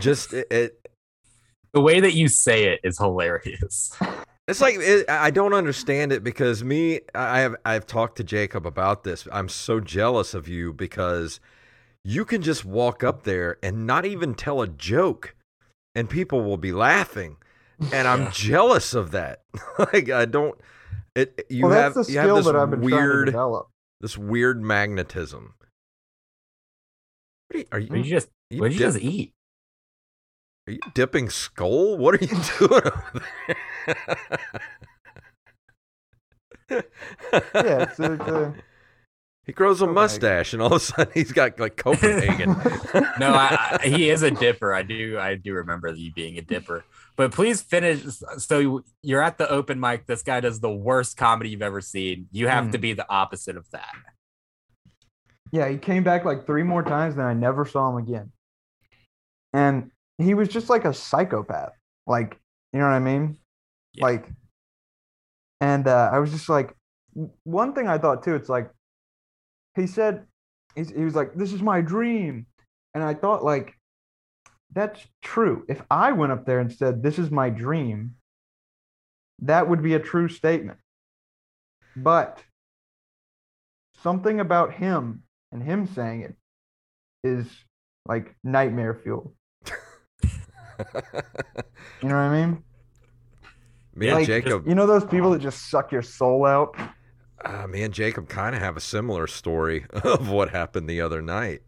just 0.00 0.32
it. 0.34 0.46
it 0.50 0.88
The 1.72 1.80
way 1.80 2.00
that 2.00 2.12
you 2.12 2.28
say 2.28 2.64
it 2.64 2.80
is 2.84 2.98
hilarious. 2.98 3.96
it's 4.48 4.60
like 4.60 4.76
it, 4.78 5.08
I 5.08 5.30
don't 5.30 5.52
understand 5.54 6.10
it 6.12 6.24
because 6.24 6.64
me, 6.64 7.00
I 7.14 7.40
have 7.40 7.54
I've 7.64 7.86
talked 7.86 8.16
to 8.16 8.24
Jacob 8.24 8.66
about 8.66 9.04
this. 9.04 9.28
I'm 9.30 9.48
so 9.48 9.78
jealous 9.80 10.34
of 10.34 10.48
you 10.48 10.72
because 10.72 11.38
you 12.04 12.24
can 12.24 12.42
just 12.42 12.64
walk 12.64 13.04
up 13.04 13.24
there 13.24 13.58
and 13.62 13.86
not 13.86 14.06
even 14.06 14.34
tell 14.34 14.62
a 14.62 14.68
joke, 14.68 15.34
and 15.94 16.08
people 16.08 16.42
will 16.42 16.56
be 16.56 16.72
laughing, 16.72 17.36
and 17.92 18.08
I'm 18.08 18.22
Yeah. 18.22 18.30
jealous 18.32 18.94
of 18.94 19.10
that. 19.12 19.42
like 19.92 20.10
I 20.10 20.24
don't. 20.24 20.58
It 21.14 21.46
you 21.50 21.66
well, 21.66 21.92
have 21.94 22.08
you 22.08 22.18
have 22.18 22.36
this 22.36 22.46
that 22.46 22.56
I've 22.56 22.70
been 22.70 22.80
trying 22.80 22.90
to 22.90 22.96
weird 22.96 23.26
develop. 23.26 23.68
this 24.00 24.16
weird 24.16 24.62
magnetism. 24.62 25.54
What 27.48 27.56
are 27.56 27.58
you, 27.58 27.66
are 27.72 27.96
you, 27.96 28.02
you 28.04 28.10
just 28.10 28.28
you 28.50 28.60
what 28.60 28.68
did 28.70 28.80
you 28.80 28.86
just 28.86 28.98
eat? 28.98 29.32
Are 30.66 30.72
you 30.72 30.80
dipping 30.94 31.28
Skoal? 31.28 31.96
What 31.98 32.14
are 32.14 32.24
you 32.24 32.28
doing 32.58 32.72
over 32.72 33.22
there? 33.46 33.56
Yeah, 36.70 36.82
it's, 37.54 37.98
it's 37.98 38.00
a, 38.00 38.54
he 39.46 39.52
grows 39.52 39.80
a 39.80 39.86
Copenhagen. 39.86 39.94
mustache, 39.94 40.52
and 40.52 40.60
all 40.60 40.68
of 40.74 40.74
a 40.74 40.80
sudden 40.80 41.12
he's 41.14 41.32
got 41.32 41.58
like 41.58 41.76
Copenhagen. 41.76 42.54
No, 43.18 43.32
I, 43.32 43.78
I, 43.82 43.88
he 43.88 44.10
is 44.10 44.22
a 44.22 44.30
dipper. 44.30 44.72
I 44.74 44.82
do 44.82 45.18
I 45.18 45.34
do 45.34 45.54
remember 45.54 45.88
you 45.92 46.12
being 46.12 46.38
a 46.38 46.42
dipper. 46.42 46.84
But 47.16 47.32
please 47.32 47.60
finish. 47.62 48.02
So 48.38 48.82
you're 49.02 49.22
at 49.22 49.38
the 49.38 49.48
open 49.50 49.80
mic. 49.80 50.06
This 50.06 50.22
guy 50.22 50.40
does 50.40 50.60
the 50.60 50.70
worst 50.70 51.16
comedy 51.16 51.50
you've 51.50 51.62
ever 51.62 51.80
seen. 51.80 52.28
You 52.30 52.46
have 52.48 52.66
Hmm. 52.66 52.70
to 52.72 52.78
be 52.78 52.92
the 52.92 53.08
opposite 53.10 53.56
of 53.56 53.68
that. 53.72 53.92
yeah, 55.50 55.68
he 55.68 55.78
came 55.78 56.04
back 56.04 56.24
like 56.24 56.46
three 56.46 56.62
more 56.62 56.82
times, 56.82 57.16
then 57.16 57.24
I 57.26 57.34
never 57.34 57.64
saw 57.64 57.88
him 57.90 57.96
again. 57.96 58.30
And 59.54 59.90
he 60.18 60.34
was 60.34 60.48
just 60.48 60.68
like 60.68 60.84
a 60.84 60.92
psychopath. 60.94 61.72
Like, 62.06 62.38
you 62.72 62.78
know 62.80 62.84
what 62.86 62.92
I 62.94 62.98
mean? 63.00 63.38
Yeah. 63.98 64.04
Like, 64.04 64.28
and 65.60 65.86
uh, 65.86 66.10
I 66.12 66.18
was 66.18 66.30
just 66.30 66.48
like, 66.48 66.74
one 67.44 67.72
thing 67.72 67.88
I 67.88 67.98
thought 67.98 68.22
too, 68.22 68.34
it's 68.34 68.48
like, 68.48 68.70
he 69.74 69.86
said, 69.86 70.24
he's, 70.74 70.90
he 70.90 71.04
was 71.04 71.14
like, 71.14 71.34
this 71.34 71.52
is 71.52 71.62
my 71.62 71.80
dream. 71.80 72.46
And 72.94 73.02
I 73.02 73.14
thought, 73.14 73.44
like, 73.44 73.74
that's 74.72 75.00
true. 75.22 75.64
If 75.68 75.82
I 75.90 76.12
went 76.12 76.32
up 76.32 76.46
there 76.46 76.60
and 76.60 76.72
said, 76.72 77.02
this 77.02 77.18
is 77.18 77.30
my 77.30 77.50
dream, 77.50 78.14
that 79.40 79.68
would 79.68 79.82
be 79.82 79.94
a 79.94 80.00
true 80.00 80.28
statement. 80.28 80.78
But 81.96 82.42
something 84.02 84.40
about 84.40 84.74
him 84.74 85.22
and 85.52 85.62
him 85.62 85.86
saying 85.86 86.22
it 86.22 86.36
is 87.24 87.46
like 88.06 88.36
nightmare 88.44 88.94
fuel. 88.94 89.34
You 92.00 92.08
know 92.08 92.14
what 92.14 92.20
I 92.20 92.46
mean? 92.46 92.62
Me 93.98 94.08
and 94.08 94.16
Like, 94.18 94.26
Jacob, 94.26 94.66
You 94.66 94.74
know 94.74 94.86
those 94.86 95.04
people 95.04 95.30
that 95.32 95.40
just 95.40 95.70
suck 95.70 95.90
your 95.92 96.02
soul 96.02 96.44
out? 96.46 96.74
uh, 97.44 97.66
me 97.66 97.82
and 97.82 97.92
Jacob 97.94 98.28
kind 98.28 98.54
of 98.54 98.60
have 98.62 98.76
a 98.76 98.80
similar 98.80 99.26
story 99.26 99.86
of 99.90 100.30
what 100.30 100.50
happened 100.50 100.88
the 100.88 101.00
other 101.00 101.20
night. 101.22 101.62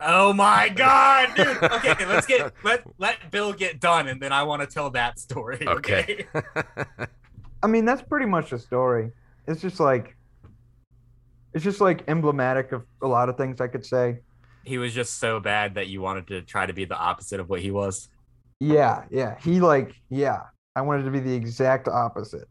Oh 0.00 0.32
my 0.32 0.68
god, 0.68 1.34
dude. 1.34 1.60
Okay, 1.60 2.06
let's 2.06 2.26
get 2.26 2.52
let 2.64 2.84
let 2.98 3.30
Bill 3.32 3.52
get 3.52 3.80
done, 3.80 4.06
and 4.06 4.22
then 4.22 4.32
I 4.32 4.44
want 4.44 4.62
to 4.62 4.68
tell 4.68 4.90
that 4.90 5.18
story. 5.18 5.66
Okay. 5.66 6.24
I 7.62 7.66
mean, 7.66 7.84
that's 7.84 8.02
pretty 8.02 8.26
much 8.26 8.50
the 8.50 8.58
story. 8.60 9.10
It's 9.48 9.60
just 9.60 9.80
like, 9.80 10.16
it's 11.52 11.64
just 11.64 11.80
like 11.80 12.04
emblematic 12.06 12.70
of 12.70 12.84
a 13.02 13.08
lot 13.08 13.28
of 13.28 13.36
things 13.36 13.60
I 13.60 13.66
could 13.66 13.84
say. 13.84 14.18
he 14.64 14.78
was 14.78 14.94
just 14.94 15.18
so 15.18 15.40
bad 15.40 15.74
that 15.74 15.88
you 15.88 16.00
wanted 16.00 16.28
to 16.28 16.42
try 16.42 16.64
to 16.66 16.72
be 16.72 16.84
the 16.84 16.96
opposite 16.96 17.40
of 17.40 17.48
what 17.48 17.60
he 17.60 17.72
was. 17.72 18.08
Yeah, 18.60 19.04
yeah. 19.10 19.38
He 19.40 19.60
like, 19.60 19.94
yeah. 20.10 20.42
I 20.74 20.82
wanted 20.82 21.04
to 21.04 21.10
be 21.10 21.20
the 21.20 21.34
exact 21.34 21.88
opposite. 21.88 22.48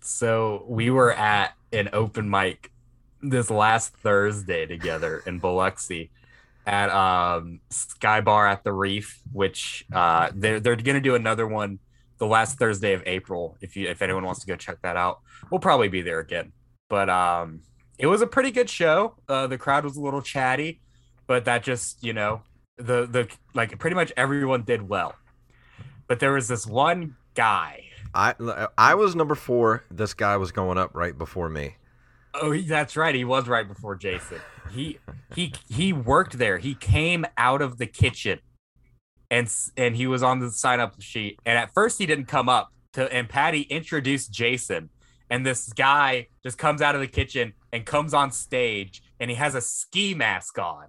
So 0.00 0.64
we 0.66 0.90
were 0.90 1.12
at 1.12 1.52
an 1.72 1.90
open 1.92 2.28
mic 2.30 2.70
this 3.22 3.50
last 3.50 3.94
Thursday 3.96 4.64
together 4.66 5.22
in 5.26 5.38
Biloxi 5.38 6.10
at 6.66 6.90
um 6.90 7.60
Sky 7.70 8.20
Bar 8.20 8.46
at 8.48 8.64
the 8.64 8.72
Reef, 8.72 9.20
which 9.32 9.84
uh 9.92 10.30
they're 10.34 10.58
they're 10.60 10.76
gonna 10.76 11.00
do 11.00 11.14
another 11.14 11.46
one 11.46 11.78
the 12.18 12.26
last 12.26 12.58
Thursday 12.58 12.94
of 12.94 13.02
April. 13.06 13.58
If 13.60 13.76
you 13.76 13.88
if 13.88 14.00
anyone 14.00 14.24
wants 14.24 14.40
to 14.40 14.46
go 14.46 14.56
check 14.56 14.78
that 14.82 14.96
out, 14.96 15.20
we'll 15.50 15.60
probably 15.60 15.88
be 15.88 16.02
there 16.02 16.20
again. 16.20 16.52
But 16.88 17.10
um 17.10 17.60
it 17.98 18.06
was 18.06 18.22
a 18.22 18.26
pretty 18.26 18.50
good 18.50 18.70
show. 18.70 19.16
Uh 19.28 19.46
the 19.46 19.58
crowd 19.58 19.84
was 19.84 19.96
a 19.96 20.00
little 20.00 20.22
chatty, 20.22 20.80
but 21.26 21.44
that 21.44 21.62
just, 21.62 22.02
you 22.02 22.14
know, 22.14 22.40
the 22.80 23.06
the 23.06 23.28
like 23.54 23.78
pretty 23.78 23.96
much 23.96 24.12
everyone 24.16 24.62
did 24.62 24.88
well. 24.88 25.14
But 26.06 26.20
there 26.20 26.32
was 26.32 26.48
this 26.48 26.66
one 26.66 27.16
guy 27.34 27.84
I 28.14 28.34
I 28.76 28.94
was 28.94 29.14
number 29.14 29.34
four. 29.34 29.84
This 29.90 30.14
guy 30.14 30.36
was 30.36 30.52
going 30.52 30.78
up 30.78 30.94
right 30.94 31.16
before 31.16 31.48
me. 31.48 31.76
Oh, 32.34 32.56
that's 32.56 32.96
right. 32.96 33.14
He 33.14 33.24
was 33.24 33.48
right 33.48 33.66
before 33.66 33.96
Jason. 33.96 34.38
He 34.72 34.98
he 35.34 35.52
he 35.68 35.92
worked 35.92 36.38
there. 36.38 36.58
He 36.58 36.74
came 36.74 37.24
out 37.36 37.62
of 37.62 37.78
the 37.78 37.86
kitchen, 37.86 38.40
and 39.30 39.52
and 39.76 39.96
he 39.96 40.06
was 40.06 40.22
on 40.22 40.40
the 40.40 40.50
sign 40.50 40.80
up 40.80 41.00
sheet. 41.00 41.38
And 41.46 41.58
at 41.58 41.72
first, 41.72 41.98
he 41.98 42.06
didn't 42.06 42.26
come 42.26 42.48
up 42.48 42.72
to. 42.94 43.12
And 43.12 43.28
Patty 43.28 43.62
introduced 43.62 44.32
Jason, 44.32 44.90
and 45.28 45.46
this 45.46 45.72
guy 45.72 46.28
just 46.42 46.58
comes 46.58 46.82
out 46.82 46.94
of 46.94 47.00
the 47.00 47.08
kitchen 47.08 47.52
and 47.72 47.86
comes 47.86 48.14
on 48.14 48.32
stage, 48.32 49.02
and 49.20 49.30
he 49.30 49.36
has 49.36 49.54
a 49.54 49.60
ski 49.60 50.14
mask 50.14 50.58
on, 50.58 50.86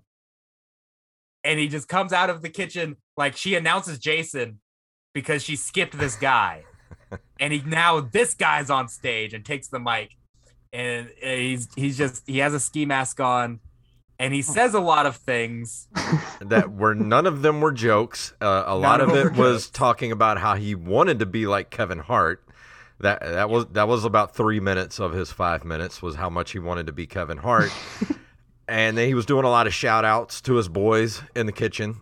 and 1.44 1.60
he 1.60 1.68
just 1.68 1.88
comes 1.88 2.14
out 2.14 2.30
of 2.30 2.42
the 2.42 2.50
kitchen 2.50 2.98
like 3.18 3.36
she 3.36 3.56
announces 3.56 4.00
Jason 4.00 4.60
because 5.14 5.44
she 5.44 5.56
skipped 5.56 5.98
this 5.98 6.16
guy, 6.16 6.64
and 7.40 7.54
he 7.54 7.62
now 7.66 8.00
this 8.00 8.34
guy's 8.34 8.70
on 8.70 8.88
stage 8.88 9.34
and 9.34 9.46
takes 9.46 9.68
the 9.68 9.80
mic 9.80 10.12
and 10.74 11.08
uh, 11.24 11.28
he's 11.28 11.68
he's 11.76 11.98
just 11.98 12.24
he 12.28 12.40
has 12.40 12.54
a 12.54 12.60
ski 12.60 12.86
mask 12.86 13.20
on 13.20 13.60
and 14.20 14.34
he 14.34 14.42
says 14.42 14.74
a 14.74 14.80
lot 14.80 15.06
of 15.06 15.16
things 15.18 15.88
that 16.42 16.72
were 16.72 16.94
none 16.94 17.26
of 17.26 17.42
them 17.42 17.60
were 17.60 17.72
jokes. 17.72 18.34
Uh, 18.40 18.64
a 18.68 18.76
lot 18.76 19.00
None 19.00 19.10
of 19.10 19.16
of 19.16 19.26
it 19.26 19.34
was 19.34 19.70
talking 19.70 20.12
about 20.12 20.38
how 20.38 20.56
he 20.56 20.76
wanted 20.76 21.20
to 21.20 21.26
be 21.26 21.48
like 21.48 21.72
Kevin 21.72 21.98
Hart. 22.00 22.44
That 23.00 23.22
that 23.22 23.50
was 23.50 23.66
that 23.72 23.88
was 23.88 24.06
about 24.06 24.36
three 24.36 24.60
minutes 24.60 25.00
of 25.00 25.14
his 25.14 25.32
five 25.32 25.66
minutes 25.66 26.04
was 26.04 26.16
how 26.16 26.30
much 26.30 26.52
he 26.52 26.60
wanted 26.60 26.86
to 26.86 26.94
be 26.94 27.08
Kevin 27.08 27.38
Hart. 27.38 27.72
and 28.72 28.98
he 28.98 29.14
was 29.14 29.26
doing 29.26 29.44
a 29.44 29.50
lot 29.50 29.68
of 29.68 29.74
shout 29.74 30.06
outs 30.06 30.40
to 30.42 30.56
his 30.56 30.70
boys 30.70 31.22
in 31.36 31.46
the 31.46 31.52
kitchen. 31.52 32.00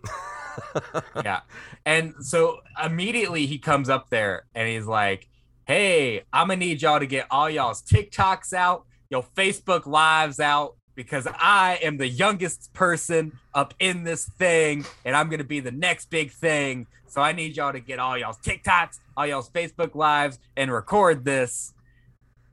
yeah. 1.26 1.42
And 1.86 2.14
so 2.22 2.60
immediately 2.84 3.48
he 3.48 3.58
comes 3.58 3.90
up 3.90 4.10
there 4.10 4.46
and 4.54 4.70
he's 4.70 4.86
like 4.86 5.28
hey 5.70 6.24
i'm 6.34 6.48
gonna 6.48 6.56
need 6.56 6.82
y'all 6.82 7.00
to 7.00 7.06
get 7.06 7.28
all 7.30 7.48
y'all's 7.48 7.84
tiktoks 7.84 8.54
out 8.54 8.86
your 9.12 9.24
facebook 9.38 9.86
lives 9.86 10.40
out 10.40 10.76
because 10.96 11.28
i 11.40 11.78
am 11.84 11.98
the 11.98 12.08
youngest 12.08 12.74
person 12.74 13.32
up 13.54 13.76
in 13.78 14.04
this 14.04 14.26
thing 14.26 14.84
and 15.06 15.16
i'm 15.16 15.30
gonna 15.30 15.44
be 15.44 15.60
the 15.60 15.72
next 15.72 16.10
big 16.10 16.32
thing. 16.32 16.88
So 17.06 17.22
i 17.22 17.34
need 17.34 17.56
y'all 17.56 17.72
to 17.72 17.80
get 17.80 18.00
all 18.00 18.18
y'all's 18.18 18.40
tiktoks 18.40 18.98
all 19.16 19.28
y'all's 19.28 19.52
facebook 19.52 19.94
lives 19.94 20.40
and 20.58 20.72
record 20.72 21.24
this 21.24 21.72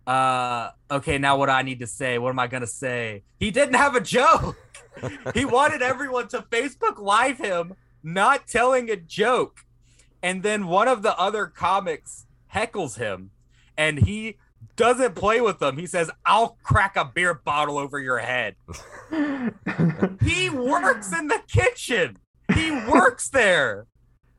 uh 0.06 0.70
okay 0.90 1.18
now 1.18 1.36
what 1.36 1.50
i 1.50 1.62
need 1.62 1.80
to 1.80 1.86
say? 1.86 2.18
What 2.18 2.30
am 2.30 2.38
i 2.38 2.46
gonna 2.46 2.66
say? 2.66 3.22
He 3.38 3.50
didn't 3.50 3.74
have 3.74 3.94
a 3.94 4.00
joke. 4.00 4.56
He 5.34 5.44
wanted 5.44 5.82
everyone 5.82 6.28
to 6.28 6.38
facebook 6.50 6.98
live 6.98 7.36
him 7.36 7.74
not 8.02 8.46
telling 8.46 8.88
a 8.88 8.96
joke. 8.96 9.58
And 10.22 10.42
then 10.42 10.68
one 10.68 10.88
of 10.88 11.02
the 11.02 11.14
other 11.18 11.46
comics 11.46 12.24
heckles 12.54 12.96
him 12.96 13.30
and 13.76 13.98
he 13.98 14.38
doesn't 14.76 15.14
play 15.14 15.42
with 15.42 15.58
them. 15.58 15.76
He 15.76 15.86
says 15.86 16.10
i'll 16.24 16.56
crack 16.62 16.96
a 16.96 17.04
beer 17.04 17.34
bottle 17.34 17.76
over 17.76 17.98
your 17.98 18.18
head. 18.18 18.56
He 20.22 20.50
works 20.50 21.12
in 21.12 21.28
the 21.28 21.42
kitchen. 21.46 22.16
He 22.54 22.70
works 22.70 23.28
there. 23.28 23.86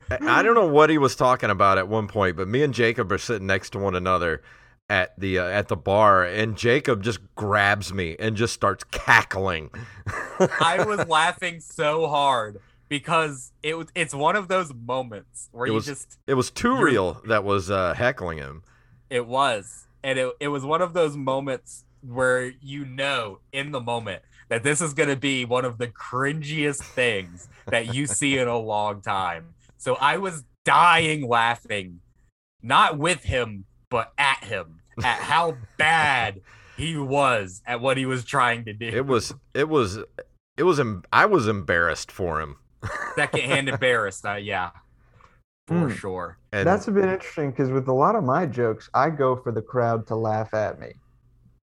I 0.10 0.40
I 0.40 0.44
don't 0.44 0.56
know 0.56 0.68
what 0.68 0.90
he 0.90 0.98
was 0.98 1.16
talking 1.16 1.50
about 1.50 1.78
at 1.78 1.88
one 1.88 2.08
point, 2.08 2.36
but 2.38 2.48
me 2.48 2.64
and 2.64 2.74
Jacob 2.74 3.12
are 3.12 3.18
sitting 3.18 3.48
next 3.48 3.72
to 3.72 3.80
one 3.80 3.96
another 3.96 4.42
at 4.90 5.20
the 5.20 5.40
uh, 5.40 5.46
at 5.46 5.68
the 5.68 5.76
bar, 5.76 6.24
and 6.24 6.56
Jacob 6.58 7.04
just 7.04 7.20
grabs 7.36 7.94
me 7.94 8.16
and 8.20 8.36
just 8.38 8.54
starts 8.54 8.84
cackling. 8.86 9.70
I 10.62 10.84
was 10.88 11.08
laughing 11.08 11.60
so 11.60 12.08
hard 12.08 12.60
because 12.90 13.52
it 13.64 13.78
was 13.78 13.88
it's 13.96 14.14
one 14.14 14.36
of 14.36 14.48
those 14.48 14.74
moments 14.74 15.50
where 15.52 15.66
It 15.66 15.70
you 15.72 15.76
was- 15.76 15.86
just 15.86 16.18
It 16.28 16.36
was 16.36 16.50
too 16.52 16.78
real 16.82 17.22
that 17.28 17.44
was 17.44 17.70
uh, 17.70 17.94
heckling 17.94 18.38
him. 18.38 18.64
it 19.10 19.26
was 19.28 19.88
and 20.04 20.18
it, 20.20 20.32
it 20.40 20.48
was 20.50 20.64
one 20.64 20.82
of 20.82 20.94
those 20.94 21.18
moments 21.18 21.84
where 22.02 22.54
you 22.62 22.86
know 22.86 23.40
in 23.52 23.72
the 23.72 23.82
moment 23.82 24.22
that 24.50 24.64
this 24.64 24.80
is 24.80 24.94
going 24.94 25.10
to 25.10 25.16
be 25.18 25.44
one 25.44 25.66
of 25.66 25.78
the 25.80 25.88
cringiest 25.88 26.82
things 26.84 27.50
that 27.66 27.94
you 27.94 28.06
see 28.08 28.38
in 28.38 28.48
a 28.48 28.58
long 28.58 29.02
time 29.02 29.54
so 29.78 29.96
i 30.00 30.16
was 30.16 30.44
dying 30.64 31.28
laughing 31.28 32.00
not 32.62 32.98
with 32.98 33.24
him 33.24 33.66
but 33.90 34.14
at 34.18 34.44
him, 34.44 34.82
at 35.04 35.20
how 35.20 35.58
bad 35.78 36.42
he 36.76 36.98
was 36.98 37.62
at 37.66 37.82
what 37.82 37.98
he 37.98 38.06
was 38.06 38.24
trying 38.24 38.66
to 38.66 38.74
do. 38.74 38.88
It 38.88 39.06
was 39.06 39.34
it 39.54 39.70
was 39.70 40.00
it 40.58 40.64
was 40.64 40.80
I 41.12 41.26
was 41.26 41.48
embarrassed 41.48 42.12
for 42.12 42.42
him. 42.42 42.58
secondhand 43.16 43.70
embarrassed. 43.76 44.26
Uh, 44.26 44.36
yeah, 44.36 44.72
for 45.68 45.76
Mm. 45.90 45.96
sure. 45.96 46.38
And 46.52 46.66
That's 46.68 46.88
a 46.88 46.92
bit 46.92 47.06
interesting 47.06 47.52
because 47.52 47.70
with 47.72 47.88
a 47.88 47.94
lot 47.94 48.16
of 48.16 48.24
my 48.24 48.46
jokes, 48.46 48.90
I 48.94 49.10
go 49.10 49.36
for 49.36 49.52
the 49.52 49.62
crowd 49.62 50.08
to 50.08 50.16
laugh 50.16 50.54
at 50.54 50.80
me. 50.80 50.94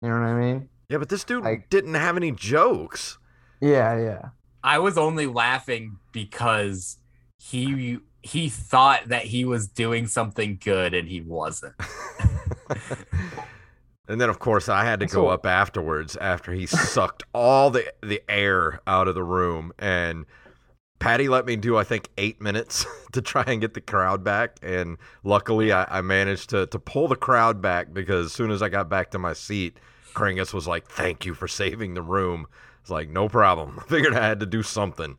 You 0.02 0.08
know 0.08 0.14
what 0.20 0.26
I 0.26 0.34
mean? 0.40 0.68
yeah, 0.88 0.98
but 0.98 1.08
this 1.08 1.22
dude 1.24 1.46
I- 1.46 1.64
didn't 1.70 1.94
have 1.94 2.16
any 2.16 2.32
jokes. 2.32 3.18
Yeah, 3.60 3.98
yeah. 3.98 4.28
I 4.64 4.78
was 4.78 4.96
only 4.98 5.26
laughing 5.26 5.96
because 6.12 6.98
he 7.38 7.98
he 8.22 8.48
thought 8.48 9.08
that 9.08 9.24
he 9.24 9.44
was 9.44 9.66
doing 9.68 10.06
something 10.06 10.58
good 10.62 10.94
and 10.94 11.08
he 11.08 11.20
wasn't. 11.20 11.74
and 14.08 14.20
then 14.20 14.28
of 14.28 14.38
course 14.38 14.68
I 14.68 14.84
had 14.84 15.00
to 15.00 15.06
That's 15.06 15.14
go 15.14 15.26
all- 15.26 15.32
up 15.32 15.46
afterwards 15.46 16.16
after 16.16 16.52
he 16.52 16.66
sucked 16.66 17.22
all 17.32 17.70
the 17.70 17.92
the 18.02 18.22
air 18.28 18.80
out 18.86 19.08
of 19.08 19.14
the 19.14 19.24
room 19.24 19.72
and 19.78 20.26
Patty 20.98 21.28
let 21.28 21.46
me 21.46 21.56
do 21.56 21.76
I 21.78 21.84
think 21.84 22.08
eight 22.18 22.40
minutes 22.40 22.84
to 23.12 23.22
try 23.22 23.44
and 23.46 23.60
get 23.60 23.74
the 23.74 23.80
crowd 23.80 24.22
back 24.22 24.58
and 24.62 24.98
luckily 25.24 25.72
I, 25.72 25.98
I 25.98 26.00
managed 26.02 26.50
to 26.50 26.66
to 26.66 26.78
pull 26.78 27.08
the 27.08 27.16
crowd 27.16 27.62
back 27.62 27.92
because 27.92 28.26
as 28.26 28.32
soon 28.32 28.50
as 28.50 28.62
I 28.62 28.68
got 28.68 28.88
back 28.88 29.10
to 29.12 29.18
my 29.18 29.32
seat 29.32 29.78
Kringus 30.14 30.52
was 30.52 30.66
like 30.66 30.86
thank 30.86 31.24
you 31.24 31.34
for 31.34 31.48
saving 31.48 31.94
the 31.94 32.02
room. 32.02 32.46
It's 32.82 32.90
like 32.90 33.08
no 33.08 33.28
problem. 33.28 33.78
I 33.84 33.88
figured 33.88 34.14
I 34.14 34.26
had 34.26 34.40
to 34.40 34.46
do 34.46 34.62
something. 34.62 35.18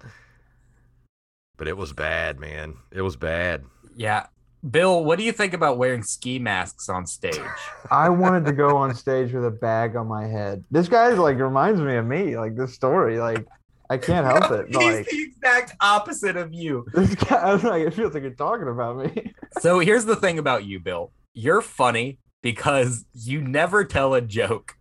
But 1.61 1.67
it 1.67 1.77
was 1.77 1.93
bad, 1.93 2.39
man. 2.39 2.73
It 2.91 3.03
was 3.03 3.15
bad. 3.15 3.65
Yeah. 3.95 4.25
Bill, 4.67 5.05
what 5.05 5.19
do 5.19 5.23
you 5.23 5.31
think 5.31 5.53
about 5.53 5.77
wearing 5.77 6.01
ski 6.01 6.39
masks 6.39 6.89
on 6.89 7.05
stage? 7.05 7.39
I 7.91 8.09
wanted 8.09 8.45
to 8.45 8.51
go 8.51 8.77
on 8.77 8.95
stage 8.95 9.31
with 9.31 9.45
a 9.45 9.51
bag 9.51 9.95
on 9.95 10.07
my 10.07 10.25
head. 10.25 10.63
This 10.71 10.87
guy 10.87 11.09
like 11.09 11.37
reminds 11.37 11.79
me 11.79 11.97
of 11.97 12.07
me, 12.07 12.35
like 12.35 12.55
this 12.55 12.73
story. 12.73 13.19
Like 13.19 13.45
I 13.91 13.99
can't 13.99 14.25
help 14.25 14.51
it. 14.51 14.71
but, 14.71 14.81
He's 14.81 14.95
like 14.95 15.09
the 15.09 15.21
exact 15.21 15.75
opposite 15.79 16.35
of 16.35 16.51
you. 16.51 16.83
this 16.95 17.13
guy, 17.13 17.35
I 17.35 17.53
was 17.53 17.63
like, 17.63 17.85
it 17.85 17.93
feels 17.93 18.15
like 18.15 18.23
you're 18.23 18.31
talking 18.31 18.67
about 18.67 18.97
me. 18.97 19.31
So 19.59 19.77
here's 19.77 20.05
the 20.05 20.15
thing 20.15 20.39
about 20.39 20.65
you, 20.65 20.79
Bill. 20.79 21.11
You're 21.35 21.61
funny 21.61 22.17
because 22.41 23.05
you 23.13 23.39
never 23.39 23.85
tell 23.85 24.15
a 24.15 24.21
joke, 24.21 24.77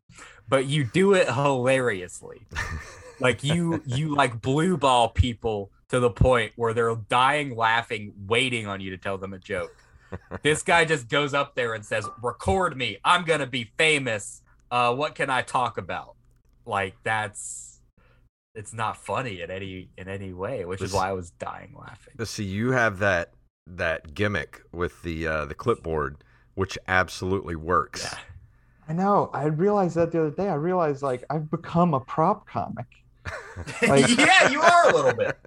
but 0.49 0.65
you 0.65 0.85
do 0.85 1.13
it 1.13 1.31
hilariously. 1.31 2.47
like 3.21 3.45
you 3.45 3.83
you 3.85 4.15
like 4.15 4.41
blue 4.41 4.79
ball 4.79 5.11
people 5.11 5.71
to 5.91 6.01
the 6.01 6.11
point 6.11 6.53
where 6.57 6.73
they're 6.73 6.95
dying 7.09 7.55
laughing, 7.57 8.13
waiting 8.27 8.67
on 8.67 8.81
you 8.81 8.91
to 8.91 8.99
tell 8.99 9.19
them 9.19 9.33
a 9.33 9.39
joke. 9.39 9.75
this 10.43 10.63
guy 10.63 10.85
just 10.85 11.09
goes 11.09 11.35
up 11.35 11.55
there 11.55 11.75
and 11.75 11.85
says, 11.85 12.09
"Record 12.23 12.77
me. 12.77 12.99
I'm 13.05 13.25
gonna 13.25 13.47
be 13.47 13.71
famous. 13.77 14.43
Uh, 14.71 14.95
what 14.95 15.15
can 15.15 15.31
I 15.31 15.43
talk 15.43 15.79
about?" 15.79 16.15
Like 16.67 16.97
that's 17.03 17.81
it's 18.55 18.73
not 18.73 18.97
funny 18.97 19.41
in 19.41 19.51
any 19.51 19.89
in 19.97 20.09
any 20.09 20.33
way, 20.33 20.65
which 20.65 20.83
is 20.83 20.93
why 20.93 21.09
I 21.09 21.13
was 21.13 21.31
dying 21.33 21.75
laughing. 21.79 22.15
But 22.17 22.29
see, 22.29 22.45
you 22.45 22.73
have 22.73 22.99
that 22.99 23.33
that 23.67 24.15
gimmick 24.15 24.63
with 24.73 25.03
the 25.03 25.27
uh, 25.27 25.45
the 25.45 25.55
clipboard, 25.55 26.17
which 26.55 26.77
absolutely 26.89 27.57
works. 27.57 28.05
Yeah. 28.05 28.19
I 28.89 28.93
know. 28.93 29.31
I 29.33 29.45
realized 29.45 29.95
that 29.97 30.11
the 30.11 30.21
other 30.21 30.31
day. 30.31 30.49
I 30.49 30.55
realized 30.55 31.03
like 31.03 31.23
I've 31.31 31.51
become 31.51 31.95
a 31.95 32.01
prop 32.01 32.47
comic. 32.49 32.87
Like- 33.83 34.09
yeah, 34.19 34.51
you 34.51 34.61
are 34.61 34.91
a 34.91 34.95
little 34.95 35.15
bit. 35.15 35.39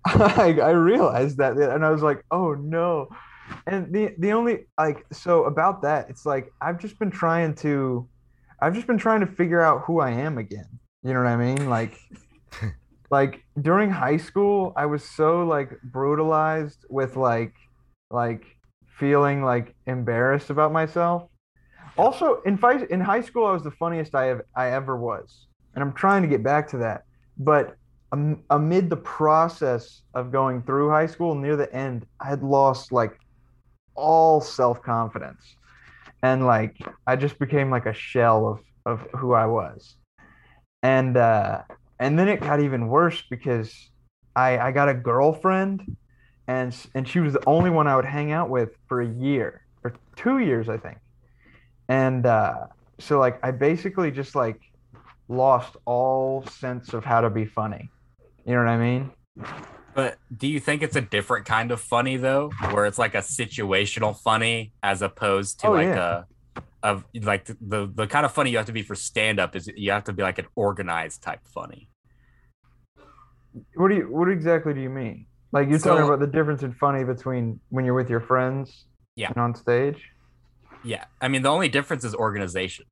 I, 0.06 0.58
I 0.62 0.70
realized 0.70 1.38
that 1.38 1.56
and 1.56 1.84
I 1.84 1.90
was 1.90 2.02
like, 2.02 2.24
oh 2.30 2.54
no. 2.54 3.08
And 3.66 3.92
the 3.92 4.14
the 4.18 4.32
only 4.32 4.66
like 4.78 5.06
so 5.12 5.44
about 5.44 5.82
that, 5.82 6.08
it's 6.10 6.26
like 6.26 6.52
I've 6.60 6.78
just 6.78 6.98
been 6.98 7.10
trying 7.10 7.54
to 7.56 8.08
I've 8.60 8.74
just 8.74 8.86
been 8.86 8.98
trying 8.98 9.20
to 9.20 9.26
figure 9.26 9.60
out 9.60 9.82
who 9.84 10.00
I 10.00 10.10
am 10.10 10.38
again. 10.38 10.68
You 11.02 11.14
know 11.14 11.20
what 11.20 11.28
I 11.28 11.36
mean? 11.36 11.70
Like 11.70 11.98
like 13.10 13.44
during 13.60 13.90
high 13.90 14.16
school, 14.18 14.72
I 14.76 14.86
was 14.86 15.04
so 15.04 15.44
like 15.44 15.70
brutalized 15.82 16.84
with 16.90 17.16
like 17.16 17.54
like 18.10 18.44
feeling 18.98 19.42
like 19.42 19.74
embarrassed 19.86 20.50
about 20.50 20.72
myself. 20.72 21.30
Also, 21.96 22.42
in 22.42 22.58
in 22.90 23.00
high 23.00 23.22
school, 23.22 23.46
I 23.46 23.52
was 23.52 23.62
the 23.62 23.70
funniest 23.72 24.14
I 24.14 24.26
have 24.26 24.42
I 24.54 24.70
ever 24.70 24.96
was, 24.96 25.46
and 25.74 25.82
I'm 25.82 25.92
trying 25.92 26.22
to 26.22 26.28
get 26.28 26.42
back 26.42 26.68
to 26.68 26.78
that. 26.78 27.04
But 27.38 27.76
am- 28.12 28.42
amid 28.50 28.90
the 28.90 28.96
process 28.96 30.02
of 30.14 30.32
going 30.32 30.62
through 30.62 30.90
high 30.90 31.06
school, 31.06 31.34
near 31.34 31.56
the 31.56 31.72
end, 31.74 32.06
I 32.20 32.28
had 32.28 32.42
lost 32.42 32.92
like 32.92 33.18
all 33.94 34.40
self 34.40 34.82
confidence, 34.82 35.56
and 36.22 36.46
like 36.46 36.76
I 37.06 37.16
just 37.16 37.38
became 37.38 37.70
like 37.70 37.86
a 37.86 37.92
shell 37.92 38.46
of 38.46 38.60
of 38.86 39.06
who 39.16 39.32
I 39.34 39.46
was, 39.46 39.96
and 40.82 41.16
uh, 41.16 41.62
and 41.98 42.18
then 42.18 42.28
it 42.28 42.40
got 42.40 42.60
even 42.60 42.88
worse 42.88 43.22
because 43.28 43.90
I 44.36 44.58
I 44.58 44.72
got 44.72 44.88
a 44.88 44.94
girlfriend, 44.94 45.96
and 46.46 46.74
and 46.94 47.08
she 47.08 47.20
was 47.20 47.32
the 47.32 47.46
only 47.46 47.70
one 47.70 47.86
I 47.86 47.96
would 47.96 48.04
hang 48.04 48.32
out 48.32 48.50
with 48.50 48.70
for 48.88 49.00
a 49.02 49.08
year 49.08 49.62
or 49.84 49.94
two 50.16 50.38
years, 50.38 50.68
I 50.68 50.76
think, 50.78 50.98
and 51.88 52.24
uh, 52.24 52.66
so 52.98 53.18
like 53.18 53.38
I 53.42 53.50
basically 53.50 54.10
just 54.10 54.34
like 54.34 54.60
lost 55.28 55.76
all 55.84 56.44
sense 56.46 56.94
of 56.94 57.04
how 57.04 57.20
to 57.20 57.30
be 57.30 57.44
funny. 57.44 57.90
You 58.48 58.54
know 58.54 58.60
what 58.60 58.68
I 58.70 58.78
mean? 58.78 59.10
But 59.94 60.16
do 60.34 60.46
you 60.48 60.58
think 60.58 60.82
it's 60.82 60.96
a 60.96 61.02
different 61.02 61.44
kind 61.44 61.70
of 61.70 61.82
funny 61.82 62.16
though, 62.16 62.50
where 62.70 62.86
it's 62.86 62.98
like 62.98 63.14
a 63.14 63.18
situational 63.18 64.16
funny 64.18 64.72
as 64.82 65.02
opposed 65.02 65.60
to 65.60 65.66
Oh, 65.66 65.72
like 65.72 65.88
yeah. 65.88 66.22
a 66.56 66.62
of 66.82 67.04
like 67.22 67.44
the, 67.44 67.90
the 67.94 68.06
kind 68.06 68.24
of 68.24 68.32
funny 68.32 68.50
you 68.50 68.56
have 68.56 68.64
to 68.66 68.72
be 68.72 68.80
for 68.82 68.94
stand 68.94 69.38
up 69.38 69.54
is 69.54 69.68
you 69.76 69.90
have 69.90 70.04
to 70.04 70.14
be 70.14 70.22
like 70.22 70.38
an 70.38 70.46
organized 70.56 71.22
type 71.22 71.40
funny. 71.44 71.88
What 73.74 73.88
do 73.88 73.96
you 73.96 74.02
what 74.10 74.28
exactly 74.30 74.72
do 74.72 74.80
you 74.80 74.88
mean? 74.88 75.26
Like 75.52 75.68
you're 75.68 75.78
So- 75.78 75.90
talking 75.90 76.06
about 76.06 76.20
the 76.20 76.26
difference 76.26 76.62
in 76.62 76.72
funny 76.72 77.04
between 77.04 77.60
when 77.68 77.84
you're 77.84 77.94
with 77.94 78.08
your 78.08 78.20
friends 78.20 78.86
Yeah. 79.14 79.28
and 79.28 79.36
on 79.36 79.54
stage? 79.54 80.02
Yeah. 80.84 81.04
I 81.20 81.28
mean 81.28 81.42
the 81.42 81.50
only 81.50 81.68
difference 81.68 82.02
is 82.04 82.14
organization. 82.14 82.86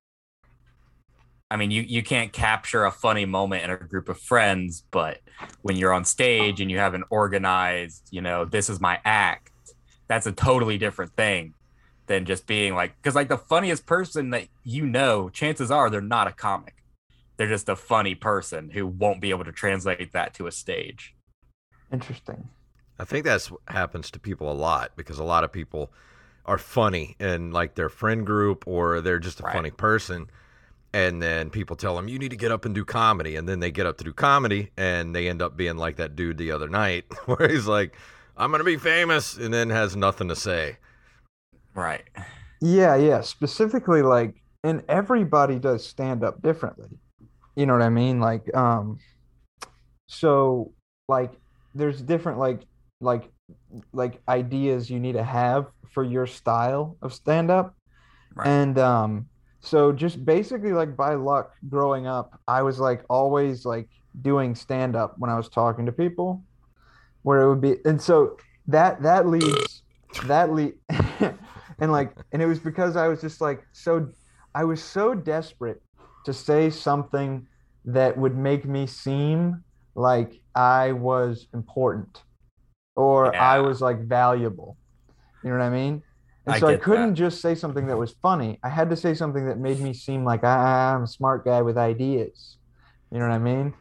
I 1.51 1.57
mean 1.57 1.71
you 1.71 1.83
you 1.83 2.03
can't 2.03 2.33
capture 2.33 2.85
a 2.85 2.91
funny 2.91 3.25
moment 3.25 3.65
in 3.65 3.71
a 3.71 3.77
group 3.77 4.09
of 4.09 4.19
friends, 4.21 4.85
but 4.91 5.21
when 5.63 5.77
you're 5.77 5.93
on 5.93 6.05
stage 6.05 6.61
and 6.61 6.71
you 6.71 6.79
have 6.79 6.95
an 6.95 7.05
organized, 7.11 8.09
you 8.11 8.21
know, 8.21 8.45
this 8.45 8.69
is 8.69 8.81
my 8.81 9.01
act, 9.05 9.53
that's 10.09 10.27
a 10.27 10.33
totally 10.33 10.79
different 10.79 11.15
thing 11.17 11.55
than 12.07 12.25
just 12.25 12.47
being 12.47 12.75
like 12.75 12.97
because 12.97 13.15
like 13.15 13.29
the 13.29 13.39
funniest 13.39 13.87
person 13.87 14.31
that 14.31 14.49
you 14.65 14.87
know, 14.87 15.29
chances 15.29 15.71
are 15.71 15.91
they're 15.91 16.01
not 16.01 16.29
a 16.29 16.33
comic. 16.33 16.75
They're 17.37 17.49
just 17.49 17.69
a 17.69 17.77
funny 17.77 18.15
person 18.15 18.71
who 18.71 18.87
won't 18.87 19.21
be 19.21 19.31
able 19.31 19.45
to 19.45 19.53
translate 19.53 20.13
that 20.13 20.35
to 20.35 20.47
a 20.47 20.53
stage. 20.53 21.15
Interesting. 21.93 22.49
I 22.99 23.05
think 23.05 23.25
that's 23.25 23.51
what 23.51 23.61
happens 23.69 24.11
to 24.11 24.19
people 24.21 24.51
a 24.51 24.55
lot 24.55 24.93
because 24.97 25.19
a 25.19 25.25
lot 25.25 25.45
of 25.45 25.53
people 25.53 25.93
are 26.47 26.59
funny 26.59 27.17
in 27.19 27.51
like 27.51 27.75
their 27.75 27.89
friend 27.89 28.25
group 28.25 28.65
or 28.67 29.01
they're 29.01 29.19
just 29.19 29.41
a 29.41 29.45
Right. 29.45 29.53
funny 29.53 29.71
person. 29.71 30.31
And 30.97 31.21
then 31.23 31.51
people 31.51 31.77
tell 31.77 31.95
them, 31.95 32.09
you 32.09 32.19
need 32.19 32.31
to 32.31 32.39
get 32.39 32.51
up 32.51 32.65
and 32.65 32.75
do 32.75 32.83
comedy. 32.83 33.37
And 33.37 33.47
then 33.47 33.61
they 33.61 33.71
get 33.71 33.85
up 33.85 33.99
to 33.99 34.05
do 34.05 34.15
comedy 34.15 34.71
and 34.79 35.15
they 35.15 35.29
end 35.29 35.43
up 35.43 35.55
being 35.55 35.77
like 35.77 35.97
that 35.97 36.17
dude 36.17 36.39
the 36.39 36.51
other 36.53 36.71
night 36.71 37.05
where 37.27 37.51
he's 37.51 37.67
like, 37.67 37.95
I'm 38.35 38.51
going 38.51 38.61
to 38.61 38.65
be 38.65 38.79
famous 38.79 39.37
and 39.37 39.53
then 39.53 39.69
has 39.69 39.95
nothing 39.95 40.29
to 40.29 40.37
say. 40.37 40.79
Right. 41.75 42.05
Yeah, 42.63 42.97
yeah. 42.97 43.21
Specifically, 43.21 44.01
like, 44.01 44.37
and 44.65 44.83
everybody 44.89 45.59
does 45.59 45.87
stand 45.87 46.25
up 46.25 46.41
differently. 46.41 46.89
You 47.57 47.67
know 47.67 47.75
what 47.75 47.83
I 47.83 47.91
mean? 47.91 48.19
Like, 48.19 48.55
um, 48.57 48.99
so 50.09 50.73
like, 51.09 51.33
there's 51.75 52.01
different 52.01 52.39
like 52.39 52.63
like 53.03 53.31
like 53.93 54.23
ideas 54.29 54.89
you 54.89 54.99
need 54.99 55.13
to 55.13 55.23
have 55.23 55.67
for 55.93 56.05
your 56.05 56.27
style 56.27 56.97
of 57.03 57.13
stand 57.13 57.51
up, 57.51 57.77
Right. 58.35 58.49
and 58.49 58.79
um, 58.79 59.27
so 59.67 59.93
just 59.93 60.25
basically 60.25 60.73
like 60.73 60.97
by 60.97 61.15
luck, 61.15 61.53
growing 61.69 62.07
up, 62.07 62.41
I 62.47 62.63
was 62.63 62.79
like 62.79 63.03
always 63.11 63.65
like 63.65 63.89
doing 64.23 64.55
stand 64.55 64.97
up 64.97 65.15
when 65.19 65.31
I 65.31 65.37
was 65.37 65.49
talking 65.49 65.87
to 65.87 65.93
people, 65.93 66.43
where 67.23 67.43
it 67.43 67.49
would 67.49 67.61
be, 67.61 67.77
and 67.85 68.01
so 68.01 68.37
that 68.69 69.03
that 69.03 69.27
leads 69.27 69.83
that 70.25 70.53
lead 70.53 70.75
and 71.79 71.93
like 71.93 72.13
and 72.33 72.43
it 72.43 72.47
was 72.47 72.59
because 72.59 72.97
i 72.97 73.09
was 73.09 73.21
just 73.21 73.41
like 73.41 73.67
so 73.73 74.09
i 74.55 74.65
was 74.65 74.83
so 74.83 75.15
desperate 75.15 75.83
to 76.25 76.33
say 76.33 76.71
something 76.71 77.47
that 77.85 78.17
would 78.17 78.37
make 78.37 78.65
me 78.65 78.87
seem 78.87 79.63
like 79.95 80.41
i 80.55 80.93
was 80.93 81.47
important 81.55 82.23
or 82.97 83.35
i 83.37 83.59
was 83.59 83.81
like 83.81 84.01
valuable. 84.01 84.77
You 85.45 85.51
know 85.51 85.59
what 85.59 85.65
i 85.65 85.71
mean 85.71 86.03
and 86.47 86.61
so 86.61 86.69
i 86.69 86.77
couldn't 86.77 87.11
that. 87.11 87.15
just 87.15 87.41
say 87.41 87.55
something 87.55 87.87
that 87.87 87.97
was 87.97 88.13
funny 88.23 88.59
i 88.63 88.69
had 88.69 88.89
to 88.91 88.97
say 88.97 89.15
something 89.15 89.47
that 89.47 89.59
made 89.59 89.81
me 89.81 89.93
seem 89.93 90.25
like 90.25 90.45
I, 90.45 90.95
i'm 90.95 91.03
a 91.05 91.07
smart 91.07 91.45
guy 91.45 91.63
with 91.63 91.77
ideas 91.77 92.57
you 93.11 93.19
know 93.19 93.29
what 93.29 93.35
i 93.35 93.39
mean 93.39 93.75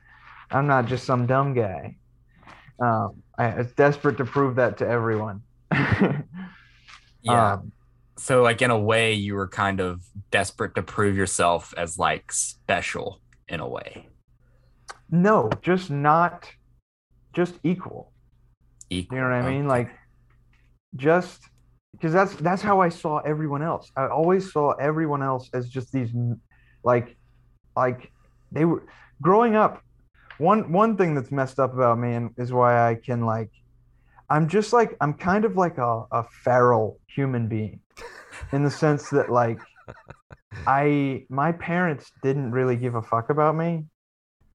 i'm 0.52 0.68
not 0.68 0.86
just 0.88 1.06
some 1.06 1.26
dumb 1.28 1.54
guy 1.54 1.96
um, 2.78 3.24
I, 3.38 3.46
I 3.46 3.58
was 3.60 3.72
desperate 3.72 4.18
to 4.18 4.26
prove 4.26 4.56
that 4.56 4.78
to 4.80 4.88
everyone 4.88 5.42
Yeah. 7.26 7.54
um, 7.54 7.72
So 8.18 8.42
like 8.44 8.62
in 8.62 8.72
a 8.72 8.80
way 8.80 9.14
you 9.14 9.36
were 9.36 9.48
kind 9.48 9.80
of 9.80 10.02
desperate 10.32 10.76
to 10.76 10.84
prove 10.84 11.18
yourself 11.18 11.74
as 11.76 11.98
like 11.98 12.32
special 12.32 13.20
in 13.48 13.60
a 13.60 13.68
way. 13.68 14.10
No, 15.10 15.50
just 15.62 15.90
not 15.90 16.48
just 17.34 17.56
equal. 17.64 18.12
Equal. 18.90 19.18
You 19.18 19.24
know 19.24 19.30
what 19.30 19.36
I 19.36 19.50
mean? 19.50 19.62
Okay. 19.62 19.68
Like 19.68 19.90
just 20.96 21.42
because 21.96 22.14
that's 22.14 22.36
that's 22.36 22.62
how 22.62 22.82
I 22.82 22.90
saw 22.90 23.20
everyone 23.20 23.62
else. 23.62 23.92
I 23.96 24.08
always 24.08 24.52
saw 24.52 24.72
everyone 24.74 25.24
else 25.24 25.50
as 25.54 25.70
just 25.70 25.92
these 25.92 26.12
like 26.84 27.16
like 27.76 28.12
they 28.52 28.66
were 28.66 28.84
growing 29.22 29.56
up. 29.56 29.82
One 30.38 30.72
one 30.72 30.98
thing 30.98 31.16
that's 31.16 31.32
messed 31.32 31.60
up 31.60 31.74
about 31.74 31.98
me 31.98 32.14
and 32.14 32.32
is 32.38 32.52
why 32.52 32.90
I 32.90 32.96
can 32.96 33.26
like 33.26 33.52
I'm 34.30 34.48
just 34.50 34.74
like 34.74 34.98
I'm 35.00 35.14
kind 35.14 35.46
of 35.46 35.56
like 35.56 35.78
a, 35.78 36.04
a 36.12 36.24
feral 36.44 37.00
human 37.08 37.48
being 37.48 37.80
in 38.52 38.64
the 38.64 38.72
sense 38.72 39.10
that 39.12 39.32
like 39.32 39.60
I 40.68 41.26
my 41.30 41.54
parents 41.54 42.12
didn't 42.22 42.52
really 42.52 42.76
give 42.76 42.96
a 42.96 43.02
fuck 43.02 43.30
about 43.30 43.56
me 43.56 43.86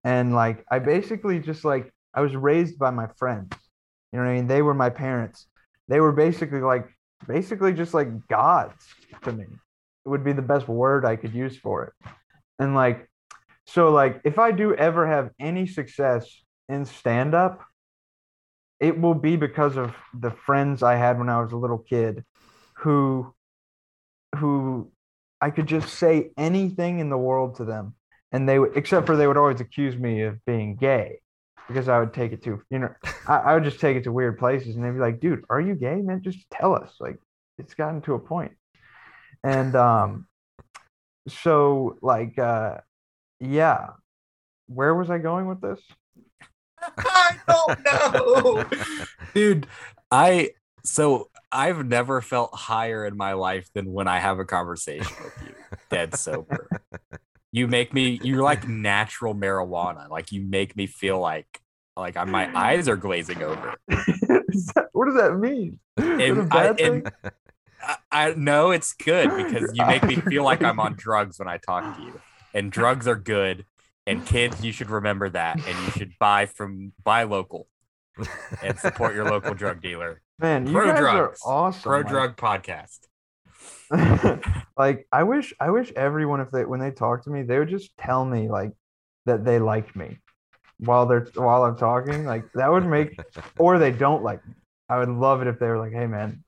and 0.05 0.35
like 0.35 0.65
I 0.71 0.79
basically 0.79 1.39
just 1.39 1.65
like 1.65 1.93
I 2.13 2.21
was 2.21 2.35
raised 2.35 2.79
by 2.79 2.91
my 2.91 3.09
friends. 3.17 3.53
You 4.13 4.19
know 4.19 4.25
what 4.25 4.33
I 4.33 4.35
mean? 4.35 4.49
They 4.49 4.63
were 4.63 4.75
my 4.75 4.91
parents. 4.91 5.47
They 5.89 6.01
were 6.01 6.13
basically 6.13 6.61
like 6.61 6.89
basically 7.27 7.73
just 7.73 7.95
like 7.95 8.29
gods 8.29 8.85
to 9.23 9.33
me. 9.33 9.45
It 9.45 10.09
would 10.09 10.25
be 10.25 10.33
the 10.33 10.43
best 10.43 10.69
word 10.69 11.05
I 11.05 11.17
could 11.17 11.35
use 11.35 11.57
for 11.57 11.85
it. 11.85 12.11
And 12.59 12.75
like 12.75 13.09
so 13.67 13.91
like 13.91 14.21
if 14.25 14.39
I 14.39 14.53
do 14.53 14.75
ever 14.75 15.07
have 15.07 15.31
any 15.39 15.67
success 15.67 16.29
in 16.69 16.85
stand 16.85 17.35
up, 17.35 17.63
it 18.81 18.99
will 18.99 19.15
be 19.15 19.37
because 19.37 19.77
of 19.77 19.95
the 20.19 20.31
friends 20.31 20.83
I 20.83 20.97
had 20.97 21.19
when 21.19 21.29
I 21.29 21.41
was 21.41 21.53
a 21.53 21.57
little 21.57 21.79
kid 21.79 22.25
who 22.75 23.35
who 24.37 24.91
I 25.41 25.51
could 25.51 25.67
just 25.67 25.95
say 25.95 26.31
anything 26.37 26.99
in 26.99 27.11
the 27.11 27.19
world 27.19 27.57
to 27.57 27.65
them 27.65 27.95
and 28.33 28.49
they 28.49 28.59
would 28.59 28.77
except 28.77 29.07
for 29.07 29.17
they 29.17 29.27
would 29.27 29.37
always 29.37 29.61
accuse 29.61 29.97
me 29.97 30.23
of 30.23 30.45
being 30.45 30.77
gay 30.77 31.20
because 31.71 31.89
I 31.89 31.99
would 31.99 32.13
take 32.13 32.33
it 32.33 32.43
to 32.45 32.61
you 32.71 32.79
know 32.81 32.91
I, 33.27 33.37
I 33.37 33.55
would 33.55 33.65
just 33.65 33.81
take 33.81 33.97
it 33.97 34.05
to 34.05 34.13
weird 34.13 34.39
places 34.39 34.77
and 34.77 34.85
they'd 34.85 34.93
be 34.93 34.99
like, 34.99 35.21
dude, 35.21 35.45
are 35.49 35.61
you 35.61 35.75
gay, 35.75 35.97
man? 35.97 36.23
Just 36.23 36.39
tell 36.51 36.75
us. 36.75 36.95
Like 37.01 37.19
it's 37.59 37.75
gotten 37.75 38.01
to 38.03 38.15
a 38.15 38.19
point. 38.19 38.53
And 39.45 39.75
um 39.77 40.27
so 41.29 41.97
like 42.03 42.39
uh 42.39 42.79
yeah. 43.39 43.91
Where 44.67 44.95
was 44.95 45.11
I 45.11 45.19
going 45.19 45.47
with 45.47 45.61
this? 45.61 45.81
I 46.99 47.37
don't 47.49 47.85
know. 47.85 48.65
Dude, 49.35 49.67
I 50.11 50.51
so 50.85 51.29
I've 51.53 51.85
never 51.85 52.21
felt 52.21 52.55
higher 52.55 53.05
in 53.05 53.17
my 53.17 53.33
life 53.33 53.69
than 53.75 53.93
when 53.93 54.09
I 54.09 54.19
have 54.19 54.39
a 54.39 54.45
conversation 54.45 55.13
with 55.23 55.35
you, 55.47 55.55
dead 55.91 56.15
sober. 56.17 56.69
You 57.53 57.67
make 57.67 57.93
me 57.93 58.21
you're 58.23 58.45
like 58.45 58.69
natural 58.69 59.35
marijuana. 59.35 60.09
Like 60.09 60.31
you 60.31 60.41
make 60.41 60.77
me 60.77 60.87
feel 60.87 61.19
like 61.19 61.60
like 61.97 62.17
I, 62.17 62.25
my 62.25 62.51
eyes 62.59 62.89
are 62.89 62.97
glazing 62.97 63.43
over. 63.43 63.75
That- 64.75 64.89
what 64.93 65.07
does 65.07 65.15
that 65.15 65.37
mean? 65.39 65.79
That 65.97 66.21
I, 66.21 66.33
bad 66.45 66.77
thing? 66.77 66.93
and 67.23 67.33
I, 67.83 67.97
I 68.11 68.35
know 68.35 68.73
it's 68.73 68.93
good 68.93 69.31
because 69.37 69.71
you 69.75 69.87
make 69.87 70.03
me 70.03 70.17
feel 70.17 70.43
like 70.45 70.63
I'm 70.63 70.81
on 70.81 70.95
drugs 70.99 71.39
when 71.39 71.47
I 71.49 71.59
talk 71.59 71.97
to 71.97 72.03
you. 72.03 72.21
And 72.53 72.73
drugs 72.73 73.07
are 73.07 73.15
good. 73.17 73.65
And 74.09 74.27
kids, 74.27 74.63
you 74.65 74.73
should 74.73 74.91
remember 74.91 75.29
that. 75.31 75.57
And 75.57 75.85
you 75.85 75.91
should 75.93 76.13
buy 76.19 76.47
from 76.47 76.93
buy 77.05 77.23
local 77.23 77.69
and 78.61 78.77
support 78.79 79.15
your 79.15 79.25
local 79.31 79.55
drug 79.55 79.81
dealer. 79.81 80.21
Man, 80.41 80.67
you 80.67 80.73
Pro 80.73 80.87
guys 80.89 80.99
drugs. 80.99 81.41
are 81.47 81.53
awesome. 81.55 81.83
Pro 81.83 81.99
like- 81.99 82.09
drug 82.09 82.37
podcast. 82.37 82.99
like 84.77 85.07
I 85.13 85.23
wish 85.23 85.53
I 85.61 85.71
wish 85.71 85.93
everyone 85.95 86.41
if 86.41 86.51
they 86.51 86.65
when 86.65 86.81
they 86.81 86.91
talk 86.91 87.25
to 87.25 87.31
me, 87.31 87.43
they 87.43 87.59
would 87.59 87.69
just 87.69 87.97
tell 87.97 88.25
me 88.25 88.49
like 88.49 88.73
that 89.27 89.45
they 89.45 89.59
like 89.59 89.95
me 89.95 90.19
while 90.81 91.07
they're 91.07 91.29
while 91.35 91.65
I'm 91.65 91.77
talking. 91.77 92.25
Like 92.25 92.45
that 92.55 92.71
would 92.71 92.87
make 92.87 93.19
or 93.59 93.79
they 93.79 93.93
don't 93.93 94.23
like 94.23 94.47
me. 94.47 94.55
I 94.89 94.99
would 94.99 95.09
love 95.09 95.41
it 95.43 95.47
if 95.49 95.59
they 95.59 95.67
were 95.67 95.79
like, 95.79 95.93
hey 95.93 96.07
man. 96.07 96.43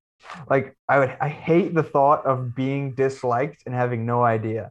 Like 0.49 0.77
I 0.89 0.99
would 0.99 1.17
I 1.21 1.29
hate 1.29 1.75
the 1.75 1.83
thought 1.83 2.25
of 2.27 2.55
being 2.55 2.95
disliked 2.95 3.63
and 3.67 3.75
having 3.75 4.07
no 4.07 4.23
idea 4.23 4.71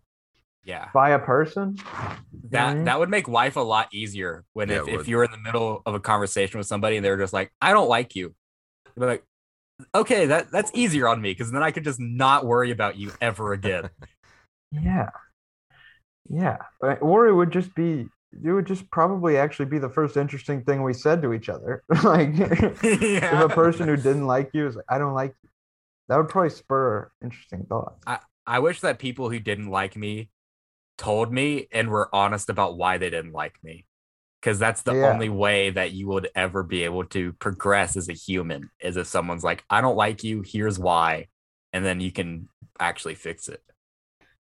Yeah. 0.64 0.90
by 0.94 1.12
a 1.12 1.20
person. 1.20 1.78
That 2.50 2.76
Mhm. 2.78 2.86
that 2.86 3.00
would 3.00 3.10
make 3.10 3.28
life 3.28 3.56
a 3.56 3.62
lot 3.62 3.88
easier 3.94 4.44
when 4.54 4.70
Yeah, 4.70 4.82
if, 4.82 4.88
if 4.88 5.08
you 5.08 5.18
were 5.18 5.24
in 5.26 5.32
the 5.32 5.38
middle 5.38 5.82
of 5.86 5.94
a 5.94 6.00
conversation 6.00 6.58
with 6.58 6.68
somebody 6.68 6.96
and 6.98 7.06
they 7.06 7.10
were 7.10 7.18
just 7.18 7.34
like, 7.34 7.52
I 7.62 7.72
don't 7.74 7.88
like 7.90 8.16
you. 8.16 8.34
You'd 8.88 9.00
be 9.02 9.06
like, 9.06 9.24
okay, 9.96 10.26
that 10.28 10.52
that's 10.52 10.72
easier 10.74 11.08
on 11.08 11.22
me 11.22 11.32
because 11.32 11.52
then 11.52 11.64
I 11.64 11.72
could 11.72 11.84
just 11.84 12.00
not 12.00 12.46
worry 12.46 12.72
about 12.72 12.98
you 12.98 13.12
ever 13.22 13.54
again. 13.54 13.90
Yeah. 14.74 15.10
Yeah. 16.30 16.58
Or 16.80 17.28
it 17.28 17.34
would 17.34 17.52
just 17.52 17.76
be 17.76 18.08
it 18.44 18.52
would 18.52 18.66
just 18.66 18.90
probably 18.92 19.38
actually 19.38 19.66
be 19.66 19.80
the 19.80 19.90
first 19.90 20.18
interesting 20.18 20.64
thing 20.64 20.84
we 20.84 20.94
said 20.94 21.22
to 21.22 21.34
each 21.34 21.50
other. 21.50 21.84
like 22.04 22.30
if 22.34 23.42
a 23.42 23.50
person 23.50 23.88
who 23.88 23.98
didn't 23.98 24.28
like 24.28 24.52
you 24.54 24.68
is 24.68 24.76
like, 24.76 24.86
I 24.90 24.98
don't 24.98 25.14
like 25.14 25.36
you, 25.44 25.50
that 26.10 26.18
would 26.18 26.30
probably 26.30 26.50
spur 26.50 27.12
interesting 27.24 27.66
thoughts. 27.68 28.06
I 28.46 28.60
wish 28.60 28.82
that 28.82 29.00
people 29.00 29.30
who 29.30 29.40
didn't 29.40 29.70
like 29.70 29.96
me 29.96 30.30
told 30.98 31.32
me 31.32 31.68
and 31.72 31.90
were 31.90 32.14
honest 32.14 32.50
about 32.50 32.78
why 32.78 32.98
they 32.98 33.10
didn't 33.10 33.34
like 33.34 33.56
me. 33.64 33.86
Because 34.42 34.60
that's 34.60 34.82
the 34.82 34.96
Yeah. 34.96 35.14
only 35.14 35.30
way 35.30 35.70
that 35.70 35.92
you 35.92 36.08
would 36.08 36.30
ever 36.36 36.64
be 36.64 36.84
able 36.84 37.06
to 37.06 37.34
progress 37.34 37.96
as 37.96 38.10
a 38.10 38.14
human 38.14 38.70
is 38.82 38.98
if 38.98 39.08
someone's 39.08 39.44
like, 39.44 39.64
I 39.70 39.82
don't 39.82 39.96
like 39.96 40.24
you, 40.24 40.44
here's 40.46 40.80
why. 40.80 41.28
And 41.74 41.86
then 41.86 42.00
you 42.02 42.12
can 42.12 42.50
actually 42.80 43.16
fix 43.16 43.48
it. 43.50 43.62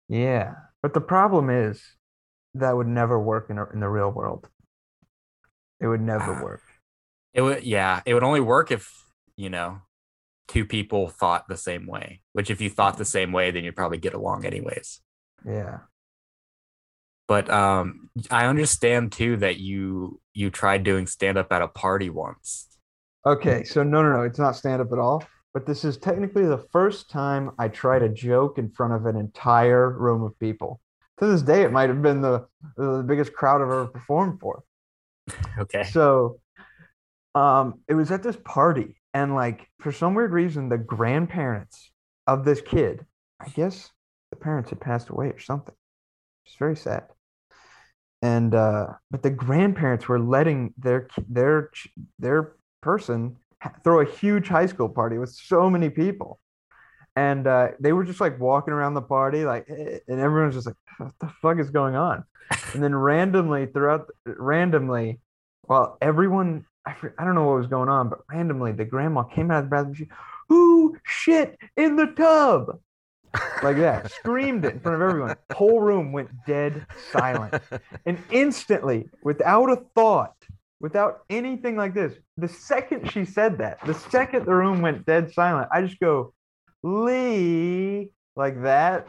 Yeah. 0.08 0.54
But 0.82 0.94
the 0.94 1.00
problem 1.00 1.50
is 1.50 1.82
that 2.54 2.76
would 2.76 2.86
never 2.86 3.18
work 3.18 3.48
in, 3.50 3.58
a, 3.58 3.66
in 3.72 3.80
the 3.80 3.88
real 3.88 4.10
world. 4.10 4.48
It 5.80 5.86
would 5.86 6.00
never 6.00 6.34
Ah. 6.34 6.42
work. 6.42 6.62
It 7.34 7.42
would, 7.42 7.64
yeah, 7.64 8.02
it 8.04 8.12
would 8.14 8.22
only 8.22 8.40
work 8.40 8.70
if, 8.70 9.06
you 9.36 9.48
know, 9.48 9.80
two 10.48 10.66
people 10.66 11.08
thought 11.08 11.48
the 11.48 11.56
same 11.56 11.86
way, 11.86 12.20
which 12.34 12.50
if 12.50 12.60
you 12.60 12.68
thought 12.68 12.98
the 12.98 13.04
same 13.06 13.32
way, 13.32 13.50
then 13.50 13.64
you'd 13.64 13.76
probably 13.76 13.96
get 13.98 14.12
along 14.12 14.44
anyways. 14.44 15.00
Yeah. 15.46 15.78
But 17.26 17.48
um, 17.48 18.10
I 18.30 18.44
understand 18.46 19.12
too 19.12 19.38
that 19.38 19.58
you 19.58 20.20
you 20.34 20.50
tried 20.50 20.82
doing 20.82 21.06
stand 21.06 21.38
up 21.38 21.50
at 21.52 21.62
a 21.62 21.68
party 21.68 22.10
once. 22.10 22.68
Okay. 23.24 23.64
So, 23.64 23.82
no, 23.82 24.02
no, 24.02 24.12
no. 24.12 24.22
It's 24.22 24.38
not 24.38 24.56
stand 24.56 24.82
up 24.82 24.92
at 24.92 24.98
all. 24.98 25.24
But 25.54 25.66
this 25.66 25.84
is 25.84 25.96
technically 25.96 26.46
the 26.46 26.64
first 26.72 27.08
time 27.10 27.52
I 27.58 27.68
tried 27.68 28.02
a 28.02 28.08
joke 28.08 28.58
in 28.58 28.70
front 28.70 28.92
of 28.94 29.06
an 29.06 29.16
entire 29.16 29.90
room 29.90 30.22
of 30.22 30.38
people. 30.38 30.80
To 31.18 31.26
this 31.26 31.42
day, 31.42 31.62
it 31.62 31.72
might 31.72 31.88
have 31.88 32.02
been 32.02 32.20
the, 32.20 32.46
the 32.76 33.04
biggest 33.06 33.32
crowd 33.32 33.60
I've 33.60 33.68
ever 33.68 33.86
performed 33.86 34.40
for. 34.40 34.64
Okay. 35.58 35.84
So, 35.84 36.40
um, 37.34 37.80
it 37.88 37.94
was 37.94 38.10
at 38.10 38.22
this 38.22 38.36
party, 38.44 38.96
and 39.14 39.34
like 39.34 39.68
for 39.80 39.92
some 39.92 40.14
weird 40.14 40.32
reason, 40.32 40.68
the 40.68 40.78
grandparents 40.78 41.90
of 42.26 42.44
this 42.44 42.60
kid, 42.60 43.06
I 43.40 43.48
guess 43.48 43.90
the 44.30 44.36
parents 44.36 44.70
had 44.70 44.80
passed 44.80 45.10
away 45.10 45.28
or 45.28 45.38
something. 45.38 45.74
It's 46.46 46.56
very 46.56 46.76
sad. 46.76 47.04
And 48.20 48.54
uh, 48.54 48.88
but 49.10 49.22
the 49.22 49.30
grandparents 49.30 50.08
were 50.08 50.20
letting 50.20 50.74
their 50.78 51.08
their 51.28 51.70
their 52.18 52.54
person 52.80 53.36
throw 53.84 54.00
a 54.00 54.10
huge 54.10 54.48
high 54.48 54.66
school 54.66 54.88
party 54.88 55.18
with 55.18 55.30
so 55.30 55.68
many 55.68 55.90
people, 55.90 56.38
and 57.16 57.46
uh, 57.46 57.68
they 57.80 57.92
were 57.92 58.04
just 58.04 58.20
like 58.20 58.38
walking 58.40 58.72
around 58.72 58.94
the 58.94 59.02
party, 59.02 59.44
like, 59.44 59.66
eh, 59.68 59.98
and 60.08 60.20
everyone's 60.20 60.54
just 60.54 60.66
like, 60.66 60.76
"What 60.98 61.12
the 61.20 61.28
fuck 61.40 61.58
is 61.58 61.70
going 61.70 61.96
on?" 61.96 62.24
And 62.74 62.82
then 62.82 62.94
randomly 62.94 63.66
throughout, 63.66 64.08
randomly, 64.26 65.20
while 65.62 65.96
everyone, 66.00 66.66
I, 66.86 66.94
I 67.18 67.24
don't 67.24 67.34
know 67.34 67.44
what 67.44 67.56
was 67.56 67.66
going 67.66 67.88
on, 67.88 68.08
but 68.08 68.20
randomly 68.30 68.72
the 68.72 68.84
grandma 68.84 69.22
came 69.22 69.50
out 69.50 69.64
of 69.64 69.64
the 69.64 69.70
bathroom. 69.70 69.94
She, 69.94 70.08
"Ooh, 70.52 70.96
shit 71.04 71.58
in 71.76 71.96
the 71.96 72.06
tub!" 72.06 72.78
Like 73.62 73.76
that, 73.78 74.10
screamed 74.20 74.64
it 74.64 74.74
in 74.74 74.80
front 74.80 74.96
of 74.96 75.08
everyone. 75.08 75.36
Whole 75.52 75.80
room 75.80 76.12
went 76.12 76.30
dead 76.46 76.86
silent. 77.12 77.62
And 78.06 78.18
instantly, 78.30 79.08
without 79.22 79.70
a 79.70 79.76
thought, 79.94 80.34
without 80.80 81.20
anything 81.30 81.76
like 81.76 81.94
this, 81.94 82.14
the 82.36 82.48
second 82.48 83.10
she 83.10 83.24
said 83.24 83.58
that, 83.58 83.78
the 83.86 83.94
second 83.94 84.44
the 84.44 84.54
room 84.54 84.82
went 84.82 85.06
dead 85.06 85.32
silent, 85.32 85.68
I 85.72 85.82
just 85.82 86.00
go, 86.00 86.34
Lee, 86.82 88.10
like 88.36 88.62
that. 88.62 89.06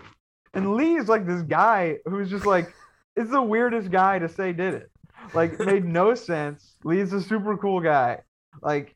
And 0.53 0.75
Lee 0.75 0.95
is 0.95 1.07
like 1.07 1.25
this 1.25 1.41
guy 1.41 1.97
who's 2.05 2.29
just 2.29 2.45
like, 2.45 2.73
it's 3.15 3.31
the 3.31 3.41
weirdest 3.41 3.91
guy 3.91 4.19
to 4.19 4.29
say 4.29 4.53
did 4.53 4.75
it. 4.75 4.91
Like, 5.33 5.53
it 5.53 5.65
made 5.65 5.85
no 5.85 6.13
sense. 6.15 6.75
Lee's 6.83 7.13
a 7.13 7.21
super 7.21 7.57
cool 7.57 7.79
guy. 7.79 8.21
Like, 8.61 8.95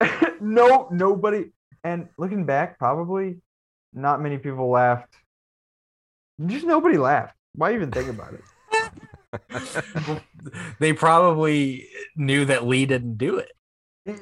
no, 0.40 0.88
nobody. 0.90 1.52
And 1.84 2.08
looking 2.18 2.44
back, 2.44 2.78
probably 2.78 3.40
not 3.92 4.20
many 4.20 4.38
people 4.38 4.68
laughed. 4.70 5.14
Just 6.46 6.66
nobody 6.66 6.98
laughed. 6.98 7.34
Why 7.54 7.74
even 7.74 7.90
think 7.90 8.08
about 8.08 8.34
it? 8.34 8.42
they 10.78 10.92
probably 10.92 11.88
knew 12.16 12.44
that 12.44 12.66
Lee 12.66 12.86
didn't 12.86 13.16
do 13.16 13.38
it. 13.38 13.52
Yeah, 14.06 14.14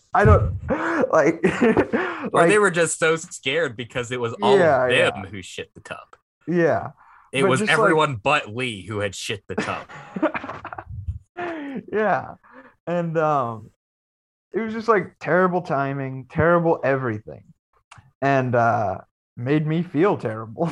I 0.14 0.24
don't, 0.24 0.66
don't 0.66 1.12
like. 1.12 1.40
Or 2.32 2.40
like 2.40 2.48
they 2.50 2.58
were 2.58 2.72
just 2.72 2.98
so 2.98 3.14
scared 3.16 3.76
because 3.76 4.10
it 4.10 4.18
was 4.20 4.32
all 4.42 4.58
Yeah, 4.58 4.84
of 4.86 4.90
them 5.14 5.24
yeah. 5.24 5.30
who 5.30 5.42
shit 5.42 5.72
the 5.74 5.80
tub. 5.80 6.16
yeah. 6.48 6.90
It 7.32 7.42
But 7.42 7.50
was 7.50 7.60
just 7.60 7.70
like- 7.70 7.78
everyone 7.78 8.16
but 8.16 8.52
Lee 8.54 8.82
who 8.84 8.98
had 8.98 9.14
shit 9.14 9.44
the 9.46 9.54
tub. 9.54 9.86
yeah. 11.92 12.34
And 12.86 13.16
um 13.18 13.70
it 14.52 14.60
was 14.60 14.72
just 14.72 14.88
like 14.88 15.14
terrible 15.20 15.60
timing, 15.62 16.26
terrible 16.30 16.80
everything. 16.82 17.44
And 18.20 18.54
uh 18.56 18.98
made 19.36 19.66
me 19.66 19.82
feel 19.82 20.16
terrible. 20.16 20.68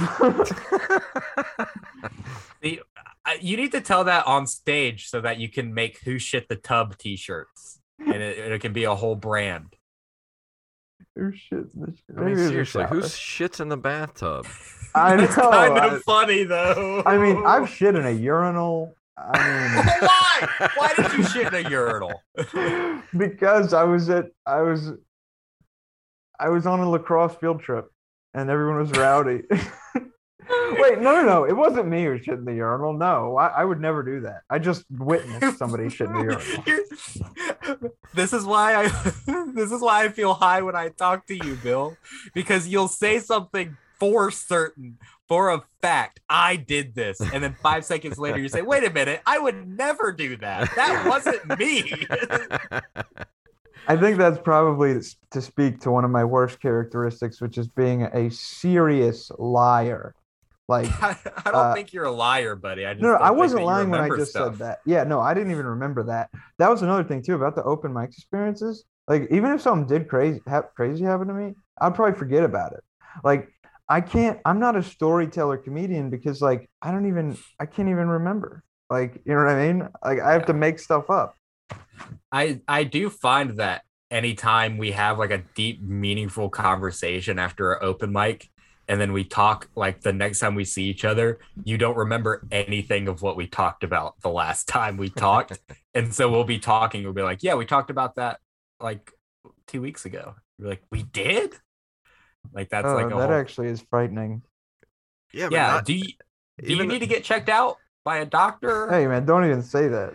You 3.40 3.56
need 3.56 3.72
to 3.72 3.80
tell 3.80 4.04
that 4.04 4.26
on 4.26 4.46
stage 4.46 5.08
so 5.08 5.20
that 5.20 5.38
you 5.38 5.48
can 5.48 5.72
make 5.74 5.98
"Who 6.04 6.18
Shit 6.18 6.48
the 6.48 6.56
Tub" 6.56 6.96
T-shirts, 6.98 7.80
and 7.98 8.22
it, 8.22 8.52
it 8.52 8.60
can 8.60 8.72
be 8.72 8.84
a 8.84 8.94
whole 8.94 9.14
brand. 9.16 9.74
Who 11.16 11.30
shits 11.32 11.72
in 11.74 11.80
the 11.82 11.92
sh- 11.96 12.00
I 12.16 12.20
mean, 12.22 12.38
it 12.38 12.48
seriously, 12.48 12.84
who 12.86 13.00
shits 13.02 13.60
in 13.60 13.68
the 13.68 13.76
bathtub? 13.76 14.46
I 14.94 15.16
That's 15.16 15.36
know, 15.36 15.50
kind 15.50 15.78
I- 15.78 15.94
of 15.94 16.02
funny 16.02 16.44
though. 16.44 17.02
I 17.06 17.18
mean, 17.18 17.44
I've 17.46 17.68
shit 17.76 17.94
in 17.94 18.04
a 18.06 18.10
urinal. 18.10 18.94
I 19.16 19.38
mean, 19.38 19.86
Why? 20.08 20.68
Why 20.76 20.92
did 20.96 21.12
you 21.18 21.24
shit 21.24 21.52
in 21.54 21.66
a 21.66 21.70
urinal? 21.70 22.20
because 23.16 23.72
I 23.72 23.84
was 23.84 24.10
at 24.10 24.26
I 24.44 24.62
was 24.62 24.92
I 26.40 26.48
was 26.48 26.66
on 26.66 26.80
a 26.80 26.90
lacrosse 26.90 27.36
field 27.36 27.60
trip 27.60 27.86
and 28.34 28.50
everyone 28.50 28.78
was 28.78 28.90
rowdy. 28.90 29.42
Wait, 30.78 30.98
no, 30.98 31.12
no, 31.12 31.22
no. 31.22 31.44
It 31.44 31.54
wasn't 31.56 31.88
me 31.88 32.04
who 32.04 32.18
shit 32.18 32.34
in 32.34 32.44
the 32.44 32.54
urinal. 32.54 32.92
No, 32.92 33.36
I, 33.36 33.48
I 33.48 33.64
would 33.64 33.80
never 33.80 34.02
do 34.02 34.20
that. 34.20 34.42
I 34.50 34.58
just 34.58 34.84
witnessed 34.90 35.58
somebody 35.58 35.88
shit 35.88 36.08
in 36.08 36.12
the 36.14 36.22
urinal. 36.22 37.90
This 38.14 38.32
is 38.32 38.44
why 38.44 38.76
I 38.76 38.88
this 39.54 39.72
is 39.72 39.80
why 39.80 40.04
I 40.04 40.08
feel 40.08 40.34
high 40.34 40.62
when 40.62 40.76
I 40.76 40.90
talk 40.90 41.26
to 41.26 41.34
you, 41.34 41.56
Bill, 41.56 41.96
because 42.32 42.68
you'll 42.68 42.88
say 42.88 43.18
something 43.18 43.76
for 43.98 44.30
certain, 44.30 44.98
for 45.26 45.50
a 45.50 45.62
fact, 45.82 46.20
I 46.28 46.56
did 46.56 46.94
this, 46.94 47.20
and 47.20 47.42
then 47.42 47.56
five 47.60 47.84
seconds 47.84 48.18
later 48.18 48.38
you 48.38 48.48
say, 48.48 48.62
"Wait 48.62 48.84
a 48.84 48.90
minute, 48.90 49.20
I 49.26 49.38
would 49.38 49.66
never 49.66 50.12
do 50.12 50.36
that. 50.36 50.70
That 50.76 51.06
wasn't 51.08 51.58
me." 51.58 52.06
I 53.86 53.96
think 53.96 54.16
that's 54.16 54.38
probably 54.38 55.00
to 55.30 55.40
speak 55.40 55.80
to 55.80 55.90
one 55.90 56.04
of 56.04 56.10
my 56.10 56.24
worst 56.24 56.60
characteristics, 56.60 57.40
which 57.40 57.58
is 57.58 57.66
being 57.66 58.02
a 58.02 58.30
serious 58.30 59.30
liar. 59.38 60.14
Like, 60.68 60.96
I, 61.02 61.16
I 61.44 61.50
don't 61.50 61.70
Uh, 61.70 61.72
think 61.72 61.92
you're 61.92 62.04
a 62.04 62.10
liar, 62.12 62.56
buddy. 62.56 62.86
I 62.86 62.94
just 62.94 63.00
no, 63.00 63.14
I 63.14 63.30
wasn't 63.32 63.64
lying 63.64 63.90
when 63.90 64.00
I 64.00 64.10
just 64.10 64.30
stuff. 64.30 64.36
said 64.36 64.58
that. 64.60 64.78
Yeah, 64.86 65.04
no, 65.04 65.20
I 65.20 65.34
didn't 65.34 65.50
even 65.50 65.66
remember 65.66 66.04
that. 66.04 66.30
That 66.58 66.70
was 66.70 66.82
another 66.82 67.04
thing 67.04 67.22
too 67.22 67.34
about 67.34 67.56
the 67.56 67.64
open 67.64 67.92
mic 67.92 68.10
experiences. 68.10 68.84
Like, 69.08 69.28
even 69.30 69.50
if 69.52 69.60
something 69.60 69.86
did 69.86 70.08
crazy, 70.08 70.40
ha- 70.48 70.62
crazy 70.76 71.04
happen 71.04 71.28
to 71.28 71.34
me, 71.34 71.54
I'd 71.80 71.94
probably 71.94 72.18
forget 72.18 72.44
about 72.44 72.72
it. 72.72 72.80
Like, 73.24 73.48
I 73.88 74.00
can't. 74.00 74.38
I'm 74.44 74.60
not 74.60 74.76
a 74.76 74.82
storyteller 74.82 75.58
comedian 75.58 76.08
because, 76.08 76.40
like, 76.40 76.70
I 76.80 76.90
don't 76.92 77.06
even. 77.08 77.36
I 77.60 77.66
can't 77.66 77.88
even 77.88 78.08
remember. 78.08 78.62
Like, 78.88 79.20
you 79.24 79.34
know 79.34 79.44
what 79.44 79.48
I 79.54 79.66
mean? 79.72 79.88
Like, 80.04 80.20
I 80.20 80.32
have 80.32 80.46
to 80.46 80.54
make 80.54 80.78
stuff 80.78 81.10
up. 81.10 81.34
I 82.32 82.60
I 82.68 82.84
do 82.84 83.10
find 83.10 83.58
that 83.58 83.82
anytime 84.10 84.78
we 84.78 84.92
have 84.92 85.18
like 85.18 85.30
a 85.30 85.44
deep, 85.54 85.82
meaningful 85.82 86.48
conversation 86.50 87.38
after 87.38 87.72
an 87.72 87.78
open 87.82 88.12
mic, 88.12 88.50
and 88.88 89.00
then 89.00 89.12
we 89.12 89.24
talk 89.24 89.68
like 89.74 90.00
the 90.02 90.12
next 90.12 90.38
time 90.40 90.54
we 90.54 90.64
see 90.64 90.84
each 90.84 91.04
other, 91.04 91.38
you 91.64 91.78
don't 91.78 91.96
remember 91.96 92.46
anything 92.50 93.08
of 93.08 93.22
what 93.22 93.36
we 93.36 93.46
talked 93.46 93.84
about 93.84 94.20
the 94.22 94.28
last 94.30 94.68
time 94.68 94.96
we 94.96 95.10
talked, 95.10 95.58
and 95.94 96.14
so 96.14 96.30
we'll 96.30 96.44
be 96.44 96.58
talking. 96.58 97.04
We'll 97.04 97.12
be 97.12 97.22
like, 97.22 97.42
"Yeah, 97.42 97.54
we 97.54 97.66
talked 97.66 97.90
about 97.90 98.16
that 98.16 98.40
like 98.80 99.12
two 99.66 99.80
weeks 99.80 100.04
ago." 100.04 100.34
You're 100.58 100.68
like, 100.68 100.82
"We 100.90 101.02
did." 101.02 101.54
Like 102.52 102.68
that's 102.68 102.86
Oh, 102.86 102.94
like 102.94 103.06
a 103.06 103.08
that 103.10 103.14
whole- 103.30 103.32
actually 103.32 103.68
is 103.68 103.82
frightening. 103.90 104.42
yeah, 105.32 105.48
yeah. 105.50 105.66
not- 105.68 105.84
do 105.86 105.94
you 105.94 106.08
do 106.62 106.74
you 106.74 106.86
need 106.86 107.00
to 107.00 107.06
get 107.06 107.24
checked 107.24 107.48
out 107.48 107.78
by 108.04 108.18
a 108.18 108.26
doctor? 108.26 108.88
Hey, 108.90 109.06
man, 109.06 109.24
don't 109.24 109.44
even 109.46 109.62
say 109.62 109.88
that. 109.88 110.14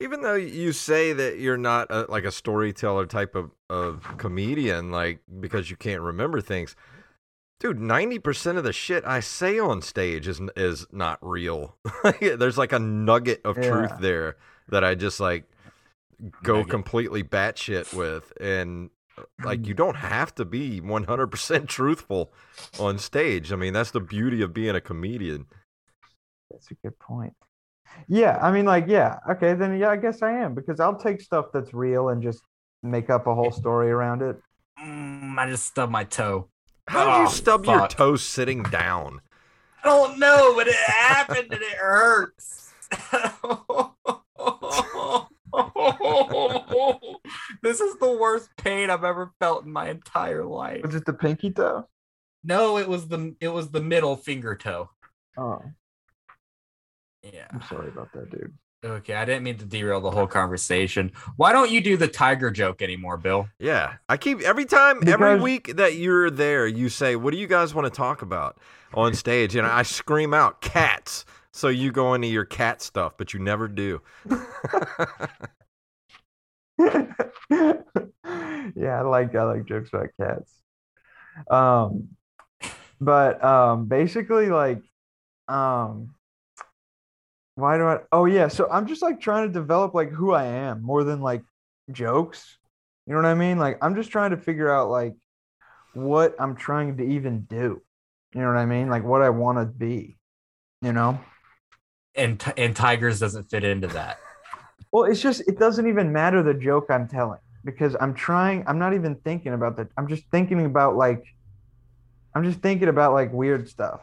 even 0.00 0.20
though 0.22 0.34
you 0.34 0.72
say 0.72 1.12
that 1.14 1.38
you're 1.38 1.56
not 1.58 1.86
a, 1.90 2.02
like 2.08 2.24
a 2.24 2.30
storyteller 2.30 3.04
type 3.06 3.34
of, 3.34 3.50
of 3.68 4.02
comedian 4.18 4.90
like 4.90 5.20
because 5.40 5.68
you 5.70 5.76
can't 5.76 6.00
remember 6.02 6.40
things 6.40 6.74
dude 7.60 7.78
90% 7.78 8.58
of 8.58 8.64
the 8.64 8.72
shit 8.72 9.04
i 9.06 9.20
say 9.20 9.58
on 9.60 9.82
stage 9.82 10.28
is 10.28 10.40
is 10.56 10.86
not 10.92 11.18
real 11.22 11.76
there's 12.20 12.58
like 12.58 12.72
a 12.72 12.80
nugget 12.80 13.40
of 13.44 13.56
truth 13.60 13.92
there 14.00 14.36
that 14.68 14.84
i 14.84 14.94
just 14.96 15.20
like 15.20 15.44
go 16.42 16.64
Nugget. 16.64 16.70
completely 16.70 17.24
batshit 17.24 17.92
with 17.94 18.32
and 18.40 18.90
uh, 19.18 19.22
like 19.44 19.66
you 19.66 19.74
don't 19.74 19.96
have 19.96 20.34
to 20.36 20.44
be 20.44 20.80
100% 20.80 21.68
truthful 21.68 22.32
on 22.78 22.98
stage 22.98 23.52
i 23.52 23.56
mean 23.56 23.72
that's 23.74 23.92
the 23.92 24.00
beauty 24.00 24.42
of 24.42 24.54
being 24.54 24.74
a 24.76 24.80
comedian 24.82 25.46
That's 26.50 26.70
a 26.70 26.74
good 26.74 26.98
point. 26.98 27.34
Yeah, 28.08 28.38
I 28.42 28.52
mean, 28.52 28.66
like, 28.66 28.86
yeah, 28.88 29.18
okay, 29.30 29.54
then 29.54 29.78
yeah, 29.78 29.90
I 29.90 29.96
guess 29.96 30.22
I 30.22 30.32
am 30.32 30.54
because 30.54 30.80
I'll 30.80 30.98
take 30.98 31.20
stuff 31.20 31.46
that's 31.52 31.74
real 31.74 32.08
and 32.10 32.22
just 32.22 32.42
make 32.82 33.10
up 33.10 33.26
a 33.26 33.34
whole 33.34 33.52
story 33.52 33.90
around 33.90 34.22
it. 34.22 34.36
Mm, 34.82 35.38
I 35.38 35.48
just 35.50 35.66
stubbed 35.66 35.92
my 35.92 36.04
toe. 36.04 36.49
How 36.90 37.04
did 37.04 37.14
Oh, 37.14 37.22
you 37.22 37.28
stub 37.30 37.64
your 37.66 37.80
fuck. 37.80 37.90
toe 37.90 38.16
sitting 38.16 38.62
down 38.64 39.20
I 39.82 39.88
don't 39.88 40.18
know, 40.18 40.54
but 40.54 40.68
it 40.68 40.74
happened 40.74 41.52
and 41.52 41.62
it 41.62 41.78
hurts. 41.78 42.70
this 47.62 47.80
is 47.80 47.96
the 47.96 48.16
worst 48.20 48.50
pain 48.56 48.90
I've 48.90 49.04
ever 49.04 49.30
felt 49.40 49.64
in 49.64 49.72
my 49.72 49.88
entire 49.90 50.44
life. 50.44 50.82
Was 50.84 50.94
it 50.94 51.04
the 51.04 51.12
pinky 51.12 51.50
toe? 51.50 51.88
No, 52.44 52.78
it 52.78 52.88
was 52.88 53.08
the 53.08 53.34
it 53.40 53.48
was 53.48 53.70
the 53.70 53.80
middle 53.82 54.16
finger 54.16 54.54
toe. 54.56 54.90
Oh, 55.36 55.62
Yeah. 57.22 57.46
I'm 57.52 57.62
sorry 57.62 57.88
about 57.88 58.12
that, 58.14 58.30
dude. 58.30 58.54
Okay, 58.82 59.12
I 59.12 59.26
didn't 59.26 59.42
mean 59.42 59.58
to 59.58 59.66
derail 59.66 60.00
the 60.00 60.10
whole 60.10 60.26
conversation. 60.26 61.12
Why 61.36 61.52
don't 61.52 61.70
you 61.70 61.82
do 61.82 61.98
the 61.98 62.08
tiger 62.08 62.50
joke 62.50 62.80
anymore, 62.80 63.18
Bill? 63.18 63.46
Yeah, 63.58 63.96
I 64.08 64.16
keep 64.16 64.40
every 64.40 64.64
time, 64.64 65.06
every 65.06 65.38
week 65.38 65.76
that 65.76 65.96
you're 65.96 66.30
there, 66.30 66.66
you 66.66 66.88
say, 66.88 67.14
"What 67.14 67.32
do 67.32 67.38
you 67.38 67.46
guys 67.46 67.74
want 67.74 67.84
to 67.84 67.90
talk 67.90 68.22
about 68.22 68.56
on 68.94 69.12
stage?" 69.12 69.54
And 69.54 69.66
I 69.66 69.82
scream 69.82 70.32
out, 70.32 70.62
"Cats!" 70.62 71.26
So 71.52 71.68
you 71.68 71.92
go 71.92 72.14
into 72.14 72.28
your 72.28 72.46
cat 72.46 72.80
stuff, 72.80 73.14
but 73.18 73.34
you 73.34 73.40
never 73.40 73.68
do. 73.68 74.00
yeah, 76.78 77.04
I 77.50 79.02
like 79.02 79.34
I 79.34 79.42
like 79.42 79.66
jokes 79.66 79.90
about 79.92 80.08
cats. 80.18 80.54
Um, 81.50 82.08
but 82.98 83.44
um, 83.44 83.86
basically, 83.86 84.46
like, 84.46 84.80
um, 85.48 86.14
why 87.60 87.76
do 87.76 87.84
I? 87.84 87.98
Oh 88.12 88.24
yeah, 88.24 88.48
so 88.48 88.68
I'm 88.70 88.86
just 88.86 89.02
like 89.02 89.20
trying 89.20 89.46
to 89.46 89.52
develop 89.52 89.94
like 89.94 90.10
who 90.10 90.32
I 90.32 90.44
am 90.44 90.82
more 90.82 91.04
than 91.04 91.20
like 91.20 91.42
jokes. 91.92 92.58
You 93.06 93.14
know 93.14 93.22
what 93.22 93.28
I 93.28 93.34
mean? 93.34 93.58
Like, 93.58 93.78
I'm 93.82 93.94
just 93.94 94.10
trying 94.10 94.30
to 94.30 94.36
figure 94.36 94.72
out 94.72 94.90
like 94.90 95.14
what 95.94 96.34
I'm 96.38 96.56
trying 96.56 96.96
to 96.98 97.04
even 97.04 97.42
do. 97.42 97.82
You 98.34 98.40
know 98.40 98.46
what 98.48 98.56
I 98.56 98.66
mean? 98.66 98.88
Like 98.88 99.04
what 99.04 99.22
I 99.22 99.30
want 99.30 99.58
to 99.58 99.66
be. 99.66 100.16
You 100.82 100.92
know? 100.92 101.20
And 102.14 102.38
t- 102.40 102.52
and 102.56 102.74
tigers 102.74 103.20
doesn't 103.20 103.50
fit 103.50 103.64
into 103.64 103.88
that. 103.88 104.18
Well, 104.92 105.04
it's 105.04 105.20
just 105.20 105.42
it 105.42 105.58
doesn't 105.58 105.86
even 105.86 106.12
matter 106.12 106.42
the 106.42 106.54
joke 106.54 106.86
I'm 106.90 107.06
telling 107.08 107.40
because 107.64 107.96
I'm 108.00 108.14
trying. 108.14 108.64
I'm 108.66 108.78
not 108.78 108.94
even 108.94 109.16
thinking 109.16 109.52
about 109.52 109.76
that. 109.76 109.88
I'm 109.96 110.08
just 110.08 110.24
thinking 110.30 110.64
about 110.64 110.96
like, 110.96 111.24
I'm 112.34 112.44
just 112.44 112.60
thinking 112.60 112.88
about 112.88 113.12
like 113.12 113.32
weird 113.32 113.68
stuff. 113.68 114.00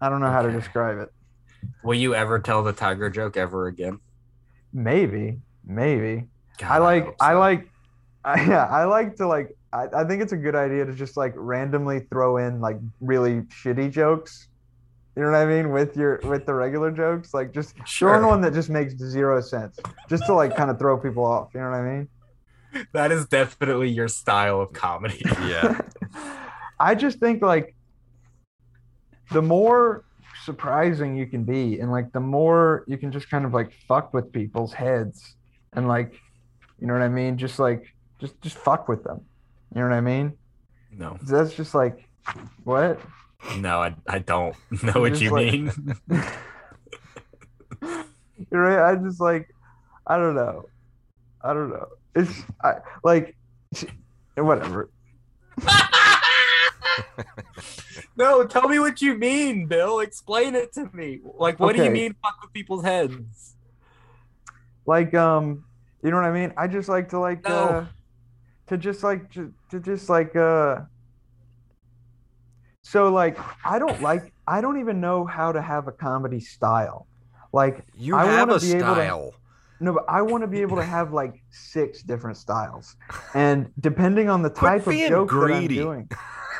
I 0.00 0.08
don't 0.08 0.20
know 0.20 0.30
how 0.30 0.42
to 0.42 0.50
describe 0.50 0.98
it. 0.98 1.10
Will 1.82 1.94
you 1.94 2.14
ever 2.14 2.38
tell 2.38 2.62
the 2.62 2.72
tiger 2.72 3.10
joke 3.10 3.36
ever 3.36 3.66
again? 3.66 4.00
Maybe, 4.72 5.38
maybe. 5.64 6.28
God, 6.58 6.70
I 6.70 6.78
like. 6.78 7.16
I 7.20 7.32
so. 7.32 7.38
like. 7.38 7.66
I, 8.24 8.44
yeah, 8.44 8.66
I 8.66 8.84
like 8.84 9.16
to 9.16 9.26
like. 9.26 9.56
I, 9.72 9.86
I 9.94 10.04
think 10.04 10.20
it's 10.22 10.32
a 10.32 10.36
good 10.36 10.54
idea 10.54 10.84
to 10.84 10.92
just 10.92 11.16
like 11.16 11.32
randomly 11.36 12.00
throw 12.10 12.36
in 12.36 12.60
like 12.60 12.78
really 13.00 13.42
shitty 13.42 13.90
jokes. 13.90 14.48
You 15.16 15.22
know 15.22 15.30
what 15.32 15.38
I 15.38 15.46
mean 15.46 15.70
with 15.72 15.96
your 15.96 16.20
with 16.24 16.44
the 16.46 16.54
regular 16.54 16.90
jokes, 16.90 17.32
like 17.34 17.52
just 17.52 17.70
throw 17.74 17.82
in 17.82 17.86
Sure. 18.20 18.26
one 18.26 18.40
that 18.42 18.52
just 18.52 18.68
makes 18.70 18.94
zero 18.96 19.40
sense, 19.40 19.78
just 20.08 20.26
to 20.26 20.34
like 20.34 20.54
kind 20.54 20.70
of 20.70 20.78
throw 20.78 20.98
people 20.98 21.24
off. 21.24 21.48
You 21.54 21.60
know 21.60 21.70
what 21.70 21.76
I 21.76 21.82
mean? 21.82 22.08
That 22.92 23.10
is 23.10 23.26
definitely 23.26 23.88
your 23.88 24.06
style 24.08 24.60
of 24.60 24.72
comedy. 24.72 25.22
Yeah, 25.24 25.80
I 26.78 26.94
just 26.94 27.18
think 27.18 27.42
like 27.42 27.74
the 29.30 29.42
more 29.42 30.04
surprising 30.44 31.16
you 31.16 31.26
can 31.26 31.44
be 31.44 31.80
and 31.80 31.90
like 31.90 32.12
the 32.12 32.20
more 32.20 32.84
you 32.86 32.96
can 32.96 33.12
just 33.12 33.28
kind 33.30 33.44
of 33.44 33.52
like 33.52 33.72
fuck 33.88 34.12
with 34.14 34.32
people's 34.32 34.72
heads 34.72 35.36
and 35.74 35.86
like 35.88 36.14
you 36.80 36.86
know 36.86 36.94
what 36.94 37.02
I 37.02 37.08
mean? 37.08 37.36
Just 37.36 37.58
like 37.58 37.84
just 38.18 38.40
just 38.40 38.56
fuck 38.56 38.88
with 38.88 39.04
them. 39.04 39.20
You 39.74 39.82
know 39.82 39.88
what 39.88 39.94
I 39.96 40.00
mean? 40.00 40.32
No, 40.92 41.18
That's 41.22 41.54
just 41.54 41.74
like 41.74 42.08
what? 42.64 42.98
no, 43.58 43.80
I, 43.82 43.94
I 44.08 44.18
don't 44.18 44.56
know 44.82 45.00
what 45.00 45.20
you 45.20 45.30
like- 45.30 45.52
mean. 45.52 45.72
You're 48.50 48.62
right. 48.62 48.92
I 48.92 48.96
just 48.96 49.20
like 49.20 49.54
I 50.06 50.16
don't 50.16 50.34
know. 50.34 50.64
I 51.42 51.52
don't 51.52 51.70
know. 51.70 51.86
It's 52.14 52.32
I, 52.64 52.74
like 53.04 53.36
whatever. 54.36 54.90
no, 58.20 58.44
tell 58.46 58.68
me 58.68 58.78
what 58.78 59.00
you 59.02 59.14
mean, 59.16 59.66
Bill. 59.66 60.00
Explain 60.00 60.54
it 60.54 60.72
to 60.74 60.88
me. 60.92 61.20
Like, 61.36 61.58
what 61.58 61.74
do 61.76 61.82
you 61.84 61.90
mean 61.90 62.14
fuck 62.22 62.36
with 62.42 62.52
people's 62.52 62.84
heads? 62.84 63.56
Like 64.86 65.14
um, 65.14 65.64
you 66.02 66.10
know 66.10 66.16
what 66.16 66.24
I 66.26 66.32
mean? 66.32 66.52
I 66.56 66.66
just 66.66 66.88
like 66.88 67.08
to 67.10 67.18
like 67.18 67.44
No. 67.44 67.50
uh, 67.54 67.86
to 68.68 68.76
just 68.78 69.02
like 69.02 69.30
to, 69.32 69.52
to 69.70 69.80
just 69.80 70.08
like 70.08 70.34
uh. 70.36 70.80
So 72.82 73.12
like 73.12 73.38
I 73.64 73.78
don't 73.78 74.00
like 74.02 74.32
I 74.46 74.60
don't 74.60 74.80
even 74.80 75.00
know 75.00 75.24
how 75.24 75.52
to 75.52 75.60
have 75.62 75.86
a 75.88 75.92
comedy 75.92 76.40
style. 76.40 77.06
Like 77.52 77.84
You 77.96 78.16
I 78.16 78.24
have 78.26 78.48
wanna 78.48 78.54
a 78.58 78.60
be 78.60 78.70
able 78.72 78.80
to- 78.80 78.94
style. 78.94 79.34
No, 79.82 79.94
but 79.94 80.04
I 80.08 80.20
want 80.20 80.42
to 80.42 80.46
be 80.46 80.60
able 80.60 80.76
to 80.76 80.84
have 80.84 81.14
like 81.14 81.42
six 81.48 82.02
different 82.02 82.36
styles, 82.36 82.96
and 83.32 83.70
depending 83.80 84.28
on 84.28 84.42
the 84.42 84.50
type 84.50 84.86
of 84.86 84.92
joke 84.94 85.30
greedy. 85.30 85.78
that 85.78 85.86
I'm 85.86 85.86
doing, 85.86 86.08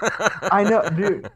I 0.50 0.64
know, 0.64 0.88
dude. 0.88 1.30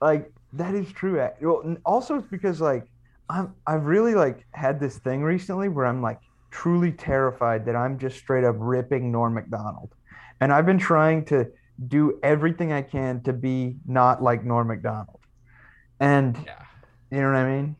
Like 0.00 0.32
that 0.54 0.74
is 0.74 0.90
true. 0.92 1.26
Well, 1.40 1.76
also 1.84 2.16
it's 2.16 2.28
because 2.28 2.60
like 2.60 2.86
I'm 3.28 3.54
I've 3.66 3.84
really 3.84 4.14
like 4.14 4.44
had 4.52 4.80
this 4.80 4.98
thing 4.98 5.22
recently 5.22 5.68
where 5.68 5.86
I'm 5.86 6.02
like 6.02 6.18
truly 6.50 6.92
terrified 6.92 7.64
that 7.66 7.76
I'm 7.76 7.98
just 7.98 8.18
straight 8.18 8.44
up 8.44 8.56
ripping 8.58 9.12
Norm 9.12 9.34
Macdonald, 9.34 9.94
and 10.40 10.52
I've 10.52 10.66
been 10.66 10.78
trying 10.78 11.24
to 11.26 11.48
do 11.88 12.18
everything 12.22 12.72
I 12.72 12.82
can 12.82 13.22
to 13.22 13.32
be 13.32 13.76
not 13.86 14.22
like 14.22 14.44
Norm 14.44 14.68
Macdonald, 14.68 15.20
and 16.00 16.36
Yeah. 16.44 16.64
you 17.10 17.20
know 17.20 17.28
what 17.28 17.36
I 17.36 17.50
mean. 17.50 17.76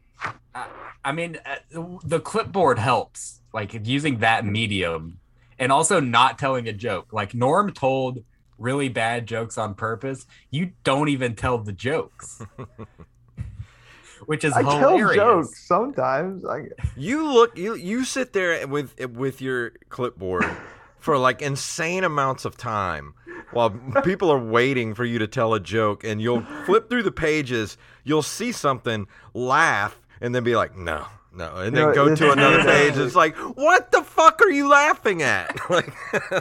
I 1.02 1.12
mean, 1.12 1.38
uh, 1.46 1.98
the 2.04 2.20
clipboard 2.20 2.78
helps, 2.78 3.40
like 3.54 3.72
using 3.86 4.18
that 4.18 4.44
medium, 4.44 5.18
and 5.58 5.72
also 5.72 5.98
not 5.98 6.38
telling 6.38 6.68
a 6.68 6.72
joke. 6.72 7.12
Like 7.12 7.34
Norm 7.34 7.72
told 7.72 8.22
really 8.60 8.88
bad 8.88 9.26
jokes 9.26 9.58
on 9.58 9.74
purpose. 9.74 10.26
You 10.50 10.72
don't 10.84 11.08
even 11.08 11.34
tell 11.34 11.58
the 11.58 11.72
jokes, 11.72 12.42
which 14.26 14.44
is 14.44 14.52
I 14.52 14.62
hilarious. 14.62 15.16
tell 15.16 15.42
jokes 15.42 15.66
sometimes. 15.66 16.44
I 16.44 16.66
You 16.96 17.26
look 17.32 17.58
you 17.58 17.74
you 17.74 18.04
sit 18.04 18.32
there 18.32 18.68
with 18.68 18.94
with 19.16 19.40
your 19.40 19.70
clipboard 19.88 20.44
for 20.98 21.18
like 21.18 21.42
insane 21.42 22.04
amounts 22.04 22.44
of 22.44 22.56
time 22.56 23.14
while 23.52 23.70
people 24.04 24.30
are 24.30 24.38
waiting 24.38 24.94
for 24.94 25.04
you 25.04 25.18
to 25.18 25.26
tell 25.26 25.54
a 25.54 25.60
joke 25.60 26.04
and 26.04 26.22
you'll 26.22 26.42
flip 26.66 26.88
through 26.88 27.02
the 27.02 27.10
pages, 27.10 27.76
you'll 28.04 28.22
see 28.22 28.52
something, 28.52 29.08
laugh 29.34 30.00
and 30.20 30.32
then 30.34 30.44
be 30.44 30.54
like, 30.54 30.76
"No, 30.76 31.06
no." 31.32 31.56
And 31.56 31.76
then 31.76 31.88
No, 31.88 31.94
go 31.94 32.14
to 32.14 32.32
another 32.32 32.62
page. 32.64 32.96
It's 32.96 33.14
like, 33.14 33.36
"What 33.36 33.90
the 33.90 34.02
fuck 34.02 34.40
are 34.42 34.50
you 34.50 34.68
laughing 34.68 35.22
at?" 35.22 35.56
Like 35.70 35.92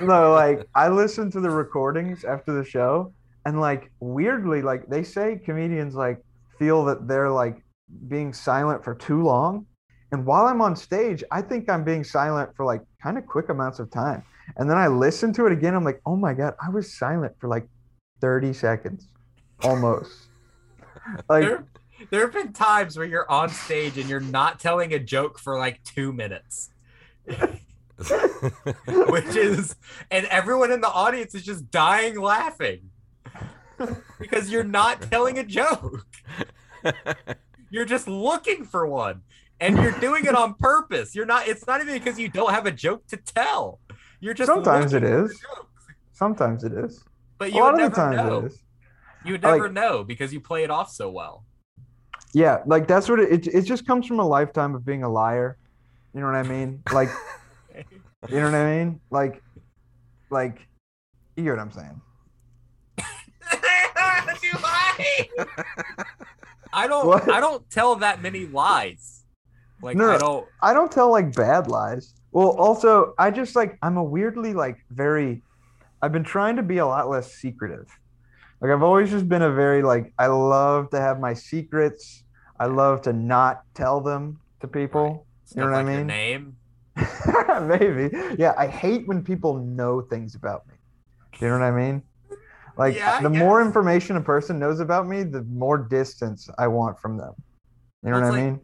no, 0.02 0.32
like 0.44 0.68
I 0.76 0.90
listen 0.90 1.30
to 1.32 1.40
the 1.40 1.50
recordings 1.50 2.24
after 2.24 2.54
the 2.54 2.64
show, 2.64 3.14
and 3.46 3.60
like 3.62 3.92
weirdly, 4.00 4.62
like 4.62 4.88
they 4.88 5.04
say 5.04 5.40
comedians 5.44 5.96
like 5.96 6.24
feel 6.58 6.86
that 6.86 7.08
they're 7.08 7.32
like 7.32 7.64
being 8.08 8.34
silent 8.34 8.84
for 8.84 8.96
too 8.96 9.24
long. 9.24 9.66
And 10.12 10.26
while 10.26 10.48
I'm 10.48 10.62
on 10.62 10.76
stage, 10.76 11.24
I 11.32 11.42
think 11.42 11.70
I'm 11.70 11.84
being 11.84 12.04
silent 12.04 12.56
for 12.56 12.66
like 12.66 12.82
kind 13.02 13.18
of 13.18 13.26
quick 13.28 13.50
amounts 13.50 13.80
of 13.80 13.92
time. 13.92 14.24
And 14.58 14.70
then 14.70 14.78
I 14.78 14.88
listen 14.88 15.32
to 15.34 15.46
it 15.46 15.52
again. 15.52 15.76
I'm 15.76 15.84
like, 15.84 16.02
oh 16.06 16.16
my 16.16 16.34
God, 16.34 16.56
I 16.64 16.70
was 16.70 16.98
silent 16.98 17.34
for 17.40 17.48
like 17.48 17.68
30 18.22 18.54
seconds 18.54 19.08
almost. 19.64 20.12
like, 21.30 21.60
There, 22.00 22.08
there 22.12 22.22
have 22.22 22.34
been 22.34 22.54
times 22.54 22.98
where 22.98 23.06
you're 23.06 23.30
on 23.30 23.50
stage 23.50 23.98
and 23.98 24.10
you're 24.10 24.20
not 24.20 24.60
telling 24.60 24.94
a 24.94 25.00
joke 25.00 25.40
for 25.40 25.58
like 25.58 25.84
two 25.84 26.14
minutes, 26.14 26.70
which 27.28 29.36
is, 29.36 29.76
and 30.12 30.26
everyone 30.28 30.72
in 30.72 30.82
the 30.82 30.90
audience 30.90 31.36
is 31.36 31.44
just 31.44 31.70
dying 31.72 32.20
laughing 32.20 32.90
because 34.20 34.50
you're 34.50 34.64
not 34.64 35.02
telling 35.04 35.38
a 35.40 35.44
joke. 35.44 36.06
You're 37.70 37.86
just 37.86 38.08
looking 38.08 38.64
for 38.66 38.88
one, 38.88 39.22
and 39.60 39.78
you're 39.78 39.92
doing 40.00 40.26
it 40.26 40.36
on 40.36 40.56
purpose. 40.56 41.14
You're 41.14 41.26
not. 41.26 41.48
It's 41.48 41.68
not 41.68 41.82
even 41.82 41.94
because 41.94 42.18
you 42.18 42.30
don't 42.30 42.52
have 42.52 42.66
a 42.66 42.72
joke 42.72 43.06
to 43.08 43.18
tell. 43.18 43.80
You're 44.22 44.34
just 44.34 44.48
Sometimes 44.48 44.94
it 44.94 45.04
looking 45.04 45.18
for 45.18 45.26
is. 45.32 45.40
jokes. 45.40 45.86
sometimes 46.14 46.64
it 46.64 46.74
is. 46.74 47.04
but 47.38 47.50
A 47.50 47.52
you 47.52 47.60
lot 47.60 47.74
would 47.74 47.84
of 47.84 47.94
the 47.94 48.02
never 48.02 48.16
times 48.16 48.30
know. 48.30 48.40
it 48.40 48.46
is. 48.46 48.64
You 49.26 49.32
would 49.34 49.42
never 49.44 49.64
like- 49.66 49.74
know 49.74 50.04
because 50.04 50.34
you 50.34 50.40
play 50.42 50.64
it 50.64 50.72
off 50.72 50.90
so 50.92 51.10
well. 51.10 51.44
Yeah, 52.34 52.60
like 52.66 52.88
that's 52.88 53.10
what 53.10 53.20
it, 53.20 53.48
it 53.48 53.48
it 53.48 53.62
just 53.64 53.88
comes 53.88 54.06
from 54.06 54.20
a 54.20 54.28
lifetime 54.28 54.76
of 54.76 54.86
being 54.86 55.04
a 55.04 55.10
liar. 55.10 55.58
You 56.14 56.22
know 56.22 56.28
what 56.28 56.36
I 56.36 56.44
mean? 56.44 56.84
Like 56.92 57.10
you 58.30 58.40
know 58.40 58.46
what 58.46 58.56
I 58.56 58.78
mean? 58.78 59.00
Like 59.10 59.42
like 60.30 60.68
you 61.36 61.44
get 61.44 61.52
what 61.52 61.60
I'm 61.60 61.72
saying. 61.72 62.02
Do 64.42 64.58
I? 64.64 65.46
I 66.74 66.88
don't. 66.88 67.08
What? 67.08 67.30
I 67.30 67.40
don't 67.40 67.68
tell 67.70 67.96
that 67.98 68.22
many 68.22 68.46
lies. 68.46 69.24
Like 69.82 69.98
No, 69.98 70.12
I 70.12 70.18
don't. 70.18 70.48
I 70.62 70.74
don't 70.74 70.92
tell 70.92 71.10
like 71.12 71.34
bad 71.34 71.68
lies. 71.68 72.14
Well, 72.32 72.50
also 72.50 73.14
I 73.18 73.32
just 73.32 73.56
like 73.56 73.78
I'm 73.82 73.98
a 73.98 74.04
weirdly 74.04 74.54
like 74.54 74.78
very 74.92 75.42
I've 76.02 76.12
been 76.12 76.24
trying 76.24 76.56
to 76.58 76.64
be 76.64 76.78
a 76.78 76.86
lot 76.86 77.10
less 77.10 77.34
secretive. 77.34 77.88
Like 78.62 78.72
I've 78.72 78.84
always 78.84 79.10
just 79.10 79.30
been 79.30 79.42
a 79.42 79.52
very 79.52 79.84
like 79.84 80.14
I 80.18 80.28
love 80.28 80.90
to 80.92 81.00
have 81.00 81.20
my 81.20 81.34
secrets. 81.34 82.24
I 82.60 82.66
love 82.66 83.02
to 83.04 83.14
not 83.14 83.64
tell 83.74 84.02
them 84.02 84.42
to 84.62 84.68
people. 84.68 85.28
You 85.56 85.62
know 85.62 85.68
what 85.70 85.76
I 85.78 85.84
like 85.84 85.92
your 85.94 86.00
mean? 86.00 86.08
name. 86.08 86.58
Maybe. 87.62 88.10
Yeah, 88.38 88.54
I 88.58 88.68
hate 88.68 89.08
when 89.08 89.24
people 89.24 89.56
know 89.60 90.02
things 90.02 90.36
about 90.36 90.68
me. 90.68 90.76
You 91.42 91.48
know 91.48 91.54
what 91.60 91.64
I 91.64 91.72
mean? 91.72 92.04
Like 92.78 92.96
Yeah, 92.96 93.18
I 93.20 93.22
the 93.24 93.30
more 93.30 93.62
information 93.62 94.16
a 94.18 94.22
person 94.22 94.60
knows 94.60 94.80
about 94.80 95.08
me, 95.08 95.24
the 95.24 95.44
more 95.44 95.78
distance 95.78 96.50
I 96.58 96.68
want 96.68 97.00
from 97.00 97.18
them. 97.18 97.34
You 98.04 98.12
know 98.12 98.20
Well, 98.20 98.32
what 98.32 98.40
I 98.40 98.44
mean? 98.44 98.62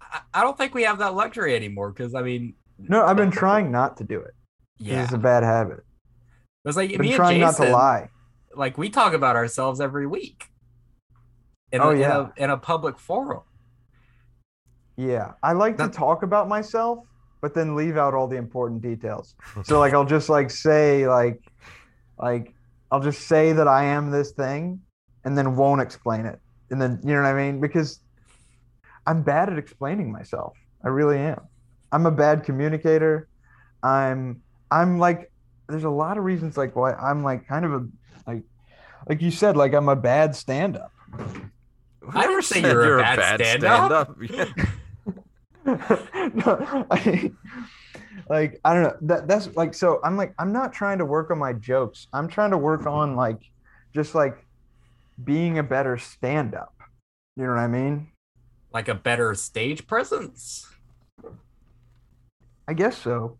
I, 0.00 0.20
I 0.34 0.42
don't 0.42 0.56
think 0.56 0.74
we 0.74 0.82
have 0.84 0.98
that 0.98 1.14
luxury 1.14 1.54
anymore 1.56 1.92
because 1.92 2.14
I 2.14 2.22
mean, 2.22 2.54
No, 2.78 3.04
I've 3.04 3.16
been 3.16 3.30
trying 3.30 3.70
not 3.70 3.96
to 3.98 4.04
do 4.04 4.20
it. 4.20 4.34
yeah, 4.78 5.02
It's 5.04 5.12
a 5.12 5.18
bad 5.18 5.42
habit. 5.42 5.78
it 5.78 5.84
was 6.68 6.76
like 6.76 6.90
I've 6.90 6.98
me 7.00 7.06
been 7.06 7.06
and 7.08 7.16
trying 7.16 7.40
not 7.40 7.56
to 7.56 7.64
lie. 7.64 8.08
Like 8.56 8.78
we 8.78 8.88
talk 8.90 9.12
about 9.14 9.36
ourselves 9.36 9.80
every 9.80 10.06
week. 10.06 10.44
In 11.72 11.80
Oh, 11.80 11.90
a, 11.90 11.98
yeah. 11.98 12.04
in 12.04 12.20
a, 12.20 12.32
in 12.44 12.50
a 12.50 12.56
public 12.56 12.98
forum. 12.98 13.42
Yeah. 14.96 15.32
I 15.42 15.52
like 15.52 15.76
to 15.78 15.88
talk 15.88 16.22
about 16.22 16.48
myself, 16.48 17.00
but 17.40 17.54
then 17.54 17.74
leave 17.74 17.96
out 17.96 18.14
all 18.14 18.28
the 18.28 18.36
important 18.36 18.80
details. 18.82 19.34
So 19.64 19.78
like 19.78 19.92
I'll 19.92 20.04
just 20.04 20.28
like 20.28 20.50
say 20.50 21.08
like 21.08 21.40
like 22.18 22.54
I'll 22.90 23.00
just 23.00 23.22
say 23.26 23.52
that 23.52 23.66
I 23.66 23.84
am 23.84 24.10
this 24.10 24.30
thing 24.32 24.80
and 25.24 25.36
then 25.36 25.56
won't 25.56 25.80
explain 25.80 26.26
it. 26.26 26.38
And 26.70 26.80
then 26.80 27.00
you 27.02 27.14
know 27.14 27.22
what 27.22 27.28
I 27.28 27.34
mean? 27.34 27.60
Because 27.60 28.00
I'm 29.06 29.22
bad 29.22 29.50
at 29.50 29.58
explaining 29.58 30.12
myself. 30.12 30.56
I 30.84 30.88
really 30.88 31.18
am. 31.18 31.40
I'm 31.92 32.06
a 32.06 32.10
bad 32.10 32.44
communicator. 32.44 33.28
I'm 33.82 34.42
I'm 34.70 34.98
like 34.98 35.30
there's 35.68 35.84
a 35.84 35.90
lot 35.90 36.18
of 36.18 36.24
reasons 36.24 36.56
like 36.56 36.76
why 36.76 36.92
I'm 36.92 37.22
like 37.24 37.46
kind 37.48 37.64
of 37.64 37.72
a 37.74 37.86
like 39.06 39.20
like 39.20 39.22
you 39.22 39.30
said 39.30 39.56
like 39.56 39.74
I'm 39.74 39.88
a 39.88 39.96
bad 39.96 40.34
stand-up. 40.34 40.92
I 42.12 42.26
never 42.26 42.42
say 42.42 42.60
said 42.60 42.70
you 42.72 42.76
were 42.76 42.84
a 42.84 42.86
you're 42.88 42.98
bad 42.98 43.40
stand-up. 43.40 44.16
stand-up? 44.26 44.74
no, 46.34 46.86
I, 46.90 47.32
like 48.28 48.60
I 48.64 48.74
don't 48.74 48.82
know. 48.82 48.96
That 49.02 49.28
that's 49.28 49.54
like 49.56 49.74
so. 49.74 50.00
I'm 50.04 50.16
like 50.16 50.34
I'm 50.38 50.52
not 50.52 50.72
trying 50.72 50.98
to 50.98 51.04
work 51.04 51.30
on 51.30 51.38
my 51.38 51.52
jokes. 51.54 52.06
I'm 52.12 52.28
trying 52.28 52.50
to 52.50 52.58
work 52.58 52.86
on 52.86 53.16
like 53.16 53.40
just 53.94 54.14
like 54.14 54.44
being 55.22 55.58
a 55.58 55.62
better 55.62 55.96
stand-up. 55.96 56.74
You 57.36 57.44
know 57.44 57.50
what 57.50 57.58
I 57.58 57.68
mean? 57.68 58.08
Like 58.72 58.88
a 58.88 58.94
better 58.94 59.34
stage 59.34 59.86
presence. 59.86 60.66
I 62.66 62.72
guess 62.74 62.96
so. 62.98 63.38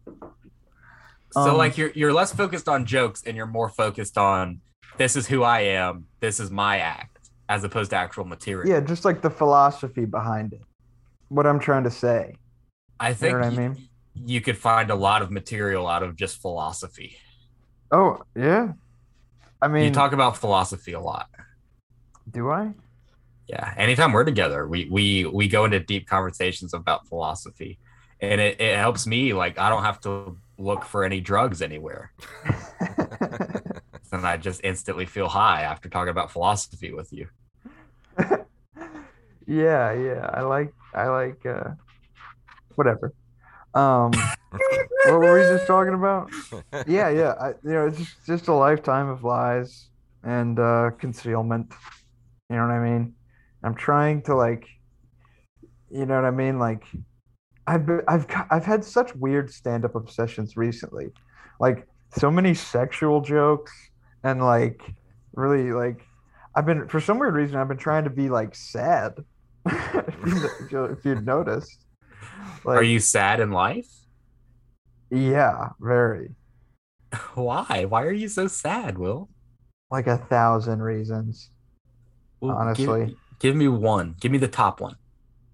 So 1.32 1.40
Um, 1.40 1.56
like 1.56 1.76
you're 1.76 1.90
you're 1.94 2.12
less 2.12 2.32
focused 2.32 2.68
on 2.68 2.86
jokes 2.86 3.22
and 3.26 3.36
you're 3.36 3.46
more 3.46 3.68
focused 3.68 4.16
on 4.16 4.60
this 4.96 5.16
is 5.16 5.26
who 5.26 5.42
I 5.42 5.60
am, 5.60 6.06
this 6.20 6.40
is 6.40 6.50
my 6.50 6.78
act, 6.78 7.30
as 7.48 7.64
opposed 7.64 7.90
to 7.90 7.96
actual 7.96 8.24
material. 8.24 8.68
Yeah, 8.68 8.80
just 8.80 9.04
like 9.04 9.20
the 9.22 9.30
philosophy 9.30 10.04
behind 10.04 10.52
it. 10.52 10.62
What 11.28 11.46
I'm 11.46 11.58
trying 11.58 11.84
to 11.84 11.90
say. 11.90 12.36
I 13.00 13.08
You 13.10 13.14
think 13.14 13.32
know 13.32 13.38
what 13.40 13.46
I 13.46 13.50
y- 13.50 13.56
mean? 13.68 13.88
you 14.14 14.40
could 14.40 14.56
find 14.56 14.90
a 14.90 14.94
lot 14.94 15.22
of 15.22 15.30
material 15.30 15.88
out 15.88 16.02
of 16.02 16.14
just 16.16 16.40
philosophy. 16.40 17.16
Oh 17.90 18.22
yeah. 18.36 18.72
I 19.60 19.68
mean, 19.68 19.84
you 19.84 19.90
talk 19.90 20.12
about 20.12 20.36
philosophy 20.36 20.92
a 20.92 21.00
lot. 21.00 21.28
do 22.30 22.50
I? 22.50 22.72
Yeah. 23.48 23.74
Anytime 23.76 24.12
we're 24.12 24.24
together, 24.24 24.66
we 24.68 24.88
we 24.90 25.24
we 25.26 25.48
go 25.48 25.64
into 25.64 25.80
deep 25.80 26.06
conversations 26.06 26.72
about 26.74 27.06
philosophy. 27.08 27.78
And 28.20 28.40
it, 28.40 28.60
it 28.60 28.76
helps 28.76 29.06
me 29.06 29.32
like 29.34 29.58
I 29.58 29.68
don't 29.68 29.82
have 29.82 30.00
to 30.02 30.36
look 30.58 30.84
for 30.84 31.04
any 31.04 31.20
drugs 31.20 31.60
anywhere. 31.62 32.12
And 34.24 34.30
I 34.30 34.38
just 34.38 34.62
instantly 34.64 35.04
feel 35.04 35.28
high 35.28 35.64
after 35.64 35.90
talking 35.90 36.08
about 36.08 36.30
philosophy 36.30 36.94
with 36.94 37.12
you. 37.12 37.28
yeah, 39.46 39.92
yeah. 39.92 40.30
I 40.32 40.40
like 40.40 40.72
I 40.94 41.08
like 41.08 41.44
uh 41.44 41.72
whatever. 42.74 43.12
Um, 43.74 44.12
what 44.50 45.20
were 45.20 45.34
we 45.34 45.40
just 45.40 45.66
talking 45.66 45.92
about? 45.92 46.30
Yeah, 46.86 47.10
yeah. 47.10 47.34
I, 47.38 47.48
you 47.48 47.74
know, 47.74 47.86
it's 47.88 47.98
just 47.98 48.26
just 48.26 48.48
a 48.48 48.54
lifetime 48.54 49.10
of 49.10 49.24
lies 49.24 49.90
and 50.22 50.58
uh, 50.58 50.92
concealment. 50.98 51.74
You 52.48 52.56
know 52.56 52.62
what 52.62 52.72
I 52.72 52.80
mean? 52.80 53.14
I'm 53.62 53.74
trying 53.74 54.22
to 54.22 54.34
like, 54.34 54.66
you 55.90 56.06
know 56.06 56.14
what 56.14 56.24
I 56.24 56.30
mean? 56.30 56.58
Like, 56.58 56.84
I've 57.66 57.84
been, 57.84 58.00
I've 58.08 58.24
I've 58.50 58.64
had 58.64 58.86
such 58.86 59.14
weird 59.16 59.52
stand-up 59.52 59.94
obsessions 59.94 60.56
recently, 60.56 61.12
like 61.60 61.86
so 62.16 62.30
many 62.30 62.54
sexual 62.54 63.20
jokes 63.20 63.90
and 64.24 64.42
like 64.42 64.82
really 65.34 65.70
like 65.72 66.00
I've 66.56 66.66
been 66.66 66.88
for 66.88 67.00
some 67.00 67.18
weird 67.18 67.34
reason 67.34 67.56
I've 67.56 67.68
been 67.68 67.76
trying 67.76 68.04
to 68.04 68.10
be 68.10 68.28
like 68.28 68.54
sad. 68.54 69.24
if, 69.66 70.70
you, 70.72 70.84
if 70.84 71.04
you'd 71.04 71.24
noticed, 71.24 71.86
like, 72.64 72.78
Are 72.78 72.82
you 72.82 72.98
sad 73.00 73.40
in 73.40 73.50
life? 73.50 73.88
Yeah, 75.10 75.70
very. 75.80 76.34
Why? 77.34 77.84
Why 77.88 78.02
are 78.02 78.12
you 78.12 78.28
so 78.28 78.46
sad, 78.46 78.98
Will? 78.98 79.28
Like 79.90 80.06
a 80.06 80.18
thousand 80.18 80.82
reasons. 80.82 81.50
Well, 82.40 82.52
give- 82.74 82.88
Honestly. 82.90 83.16
give 83.38 83.56
me 83.56 83.68
one. 83.68 84.16
Give 84.20 84.32
me 84.32 84.38
the 84.38 84.48
top 84.48 84.80
one. 84.80 84.96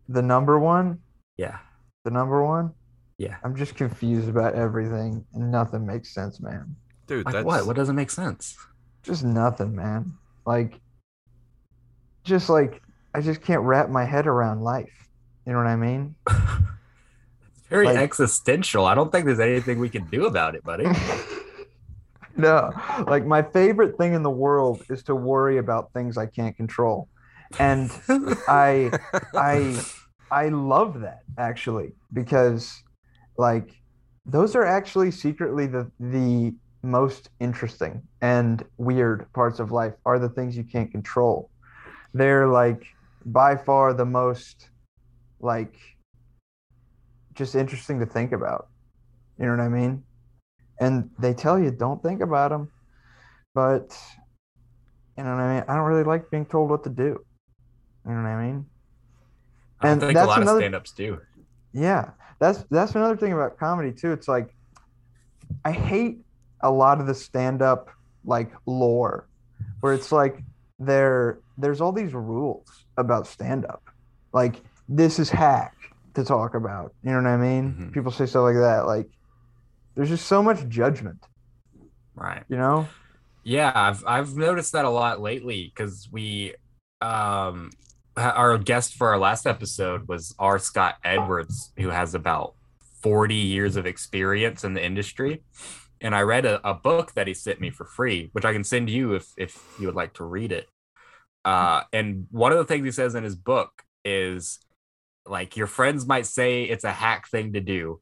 The 0.08 0.22
number 0.22 0.58
one, 0.58 0.98
Yeah. 1.36 1.58
the 2.04 2.10
number 2.10 2.44
one. 2.44 2.72
Yeah. 3.18 3.36
I'm 3.44 3.54
just 3.54 3.76
confused 3.76 4.28
about 4.28 4.54
everything, 4.54 5.24
and 5.34 5.52
nothing 5.52 5.86
makes 5.86 6.12
sense, 6.12 6.40
man. 6.40 6.74
Dude, 7.10 7.26
Like 7.26 7.34
that's 7.34 7.44
what? 7.44 7.66
What 7.66 7.74
doesn't 7.74 7.96
make 7.96 8.08
sense? 8.08 8.56
Just 9.02 9.24
nothing, 9.24 9.74
man. 9.74 10.12
Like, 10.46 10.78
just 12.22 12.48
like 12.48 12.80
I 13.12 13.20
just 13.20 13.42
can't 13.42 13.62
wrap 13.62 13.88
my 13.88 14.04
head 14.04 14.28
around 14.28 14.62
life. 14.62 15.08
You 15.44 15.52
know 15.52 15.58
what 15.58 15.66
I 15.66 15.74
mean? 15.76 16.14
It's 17.52 17.66
very 17.68 17.86
Like- 17.86 17.98
existential. 17.98 18.84
I 18.86 18.94
don't 18.94 19.10
think 19.10 19.26
there's 19.26 19.40
anything 19.40 19.80
we 19.80 19.88
can 19.88 20.04
do 20.06 20.26
about 20.26 20.54
it, 20.54 20.62
buddy. 20.62 20.86
no, 22.36 22.70
like 23.08 23.26
my 23.26 23.42
favorite 23.42 23.98
thing 23.98 24.14
in 24.14 24.22
the 24.22 24.30
world 24.30 24.82
is 24.88 25.02
to 25.04 25.16
worry 25.16 25.58
about 25.58 25.92
things 25.92 26.16
I 26.16 26.26
can't 26.26 26.56
control, 26.56 27.08
and 27.58 27.90
I 28.48 28.90
I 29.34 29.80
I 30.30 30.48
love 30.48 31.00
that 31.00 31.22
actually 31.38 31.92
because 32.12 32.82
like 33.36 33.74
those 34.26 34.54
are 34.54 34.64
actually 34.64 35.10
secretly 35.10 35.66
the 35.66 35.90
the 35.98 36.54
most 36.82 37.28
interesting 37.40 38.02
and 38.22 38.64
weird 38.78 39.30
parts 39.32 39.60
of 39.60 39.70
life 39.70 39.94
are 40.06 40.18
the 40.18 40.28
things 40.28 40.56
you 40.56 40.64
can't 40.64 40.90
control. 40.90 41.50
They're 42.14 42.46
like 42.48 42.86
by 43.26 43.56
far 43.56 43.92
the 43.92 44.06
most 44.06 44.70
like 45.40 45.74
just 47.34 47.54
interesting 47.54 48.00
to 48.00 48.06
think 48.06 48.32
about. 48.32 48.68
You 49.38 49.46
know 49.46 49.52
what 49.52 49.60
I 49.60 49.68
mean? 49.68 50.02
And 50.80 51.10
they 51.18 51.34
tell 51.34 51.58
you 51.58 51.70
don't 51.70 52.02
think 52.02 52.20
about 52.22 52.50
them, 52.50 52.70
but 53.54 53.96
you 55.16 55.24
know 55.24 55.34
what 55.34 55.40
I 55.42 55.54
mean? 55.56 55.64
I 55.68 55.74
don't 55.76 55.84
really 55.86 56.04
like 56.04 56.30
being 56.30 56.46
told 56.46 56.70
what 56.70 56.82
to 56.84 56.90
do. 56.90 57.22
You 58.06 58.12
know 58.12 58.22
what 58.22 58.28
I 58.28 58.46
mean? 58.46 58.66
I 59.80 59.88
And 59.90 60.00
think 60.00 60.12
a 60.12 60.14
that's 60.14 60.28
lot 60.28 60.42
another- 60.42 60.58
of 60.58 60.62
stand-ups 60.62 60.92
do. 60.92 61.20
Yeah, 61.72 62.10
that's 62.38 62.64
that's 62.70 62.94
another 62.94 63.16
thing 63.16 63.32
about 63.32 63.58
comedy 63.58 63.92
too. 63.92 64.12
It's 64.12 64.26
like 64.28 64.54
I 65.64 65.72
hate 65.72 66.18
a 66.62 66.70
lot 66.70 67.00
of 67.00 67.06
the 67.06 67.14
stand-up 67.14 67.90
like 68.24 68.52
lore, 68.66 69.28
where 69.80 69.94
it's 69.94 70.12
like 70.12 70.42
there 70.78 71.38
there's 71.58 71.80
all 71.80 71.92
these 71.92 72.14
rules 72.14 72.84
about 72.96 73.26
stand-up, 73.26 73.82
like 74.32 74.56
this 74.88 75.18
is 75.18 75.30
hack 75.30 75.76
to 76.14 76.24
talk 76.24 76.54
about. 76.54 76.94
You 77.02 77.10
know 77.10 77.18
what 77.18 77.26
I 77.26 77.36
mean? 77.36 77.74
Mhm. 77.74 77.92
People 77.92 78.10
say 78.10 78.26
stuff 78.26 78.42
like 78.42 78.56
that. 78.56 78.86
Like 78.86 79.08
there's 79.94 80.08
just 80.08 80.26
so 80.26 80.42
much 80.42 80.66
judgment. 80.68 81.24
Right. 82.14 82.44
You 82.48 82.56
know? 82.56 82.88
Yeah, 83.44 83.72
I've 83.74 84.04
I've 84.06 84.36
noticed 84.36 84.72
that 84.72 84.84
a 84.84 84.90
lot 84.90 85.20
lately 85.20 85.72
because 85.74 86.08
we 86.10 86.54
um 87.00 87.70
our 88.16 88.58
guest 88.58 88.94
for 88.96 89.08
our 89.08 89.18
last 89.18 89.46
episode 89.46 90.08
was 90.08 90.34
R. 90.38 90.58
Scott 90.58 90.96
Edwards, 91.04 91.72
who 91.78 91.88
has 91.88 92.14
about 92.14 92.54
40 93.02 93.34
years 93.34 93.76
of 93.76 93.86
experience 93.86 94.62
in 94.64 94.74
the 94.74 94.84
industry. 94.84 95.42
And 96.00 96.14
I 96.14 96.22
read 96.22 96.46
a, 96.46 96.66
a 96.68 96.74
book 96.74 97.12
that 97.12 97.26
he 97.26 97.34
sent 97.34 97.60
me 97.60 97.70
for 97.70 97.84
free, 97.84 98.30
which 98.32 98.44
I 98.44 98.52
can 98.52 98.64
send 98.64 98.88
you 98.88 99.14
if 99.14 99.32
if 99.36 99.62
you 99.78 99.86
would 99.86 99.96
like 99.96 100.14
to 100.14 100.24
read 100.24 100.52
it. 100.52 100.68
Uh, 101.44 101.82
and 101.92 102.26
one 102.30 102.52
of 102.52 102.58
the 102.58 102.64
things 102.64 102.84
he 102.84 102.90
says 102.90 103.14
in 103.14 103.24
his 103.24 103.36
book 103.36 103.82
is 104.04 104.58
like 105.26 105.56
your 105.56 105.66
friends 105.66 106.06
might 106.06 106.26
say 106.26 106.64
it's 106.64 106.84
a 106.84 106.92
hack 106.92 107.28
thing 107.28 107.52
to 107.52 107.60
do. 107.60 108.00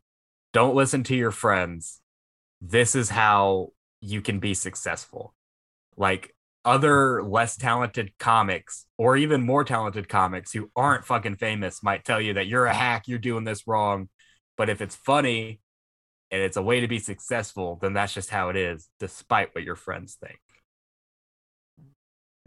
Don't 0.52 0.74
listen 0.74 1.02
to 1.04 1.16
your 1.16 1.30
friends. 1.30 2.00
This 2.60 2.94
is 2.94 3.10
how 3.10 3.72
you 4.00 4.20
can 4.20 4.38
be 4.38 4.54
successful. 4.54 5.34
Like 5.96 6.34
other 6.64 7.22
less 7.22 7.56
talented 7.56 8.12
comics 8.18 8.86
or 8.96 9.16
even 9.16 9.40
more 9.42 9.64
talented 9.64 10.08
comics 10.08 10.52
who 10.52 10.70
aren't 10.76 11.04
fucking 11.04 11.36
famous 11.36 11.82
might 11.82 12.04
tell 12.04 12.20
you 12.20 12.34
that 12.34 12.46
you're 12.46 12.66
a 12.66 12.74
hack, 12.74 13.08
you're 13.08 13.18
doing 13.18 13.44
this 13.44 13.66
wrong. 13.66 14.08
But 14.56 14.68
if 14.68 14.80
it's 14.80 14.96
funny 14.96 15.60
and 16.30 16.42
it's 16.42 16.56
a 16.56 16.62
way 16.62 16.80
to 16.80 16.88
be 16.88 16.98
successful, 16.98 17.78
then 17.80 17.94
that's 17.94 18.14
just 18.14 18.30
how 18.30 18.48
it 18.50 18.56
is, 18.56 18.88
despite 19.00 19.54
what 19.54 19.64
your 19.64 19.76
friends 19.76 20.16
think. 20.22 20.38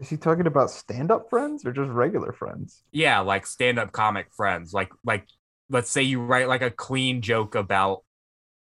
Is 0.00 0.08
he 0.08 0.16
talking 0.16 0.48
about 0.48 0.70
stand-up 0.70 1.30
friends 1.30 1.64
or 1.64 1.72
just 1.72 1.90
regular 1.90 2.32
friends? 2.32 2.82
Yeah, 2.90 3.20
like 3.20 3.46
stand-up 3.46 3.92
comic 3.92 4.32
friends. 4.34 4.72
Like 4.72 4.90
like 5.04 5.28
let's 5.70 5.90
say 5.90 6.02
you 6.02 6.20
write 6.20 6.48
like 6.48 6.62
a 6.62 6.70
clean 6.70 7.22
joke 7.22 7.54
about 7.54 8.04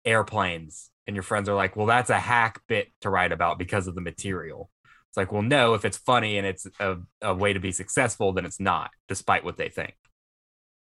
airplanes 0.03 0.89
and 1.07 1.15
your 1.15 1.23
friends 1.23 1.47
are 1.47 1.55
like, 1.55 1.75
"Well, 1.75 1.87
that's 1.87 2.09
a 2.09 2.19
hack 2.19 2.61
bit 2.67 2.89
to 3.01 3.09
write 3.09 3.31
about 3.31 3.57
because 3.57 3.87
of 3.87 3.95
the 3.95 4.01
material." 4.01 4.69
It's 5.09 5.17
like, 5.17 5.31
"Well, 5.31 5.41
no, 5.41 5.75
if 5.75 5.85
it's 5.85 5.97
funny 5.97 6.37
and 6.37 6.45
it's 6.45 6.67
a, 6.79 6.97
a 7.21 7.33
way 7.33 7.53
to 7.53 7.59
be 7.59 7.71
successful, 7.71 8.33
then 8.33 8.45
it's 8.45 8.59
not, 8.59 8.91
despite 9.07 9.45
what 9.45 9.55
they 9.55 9.69
think." 9.69 9.95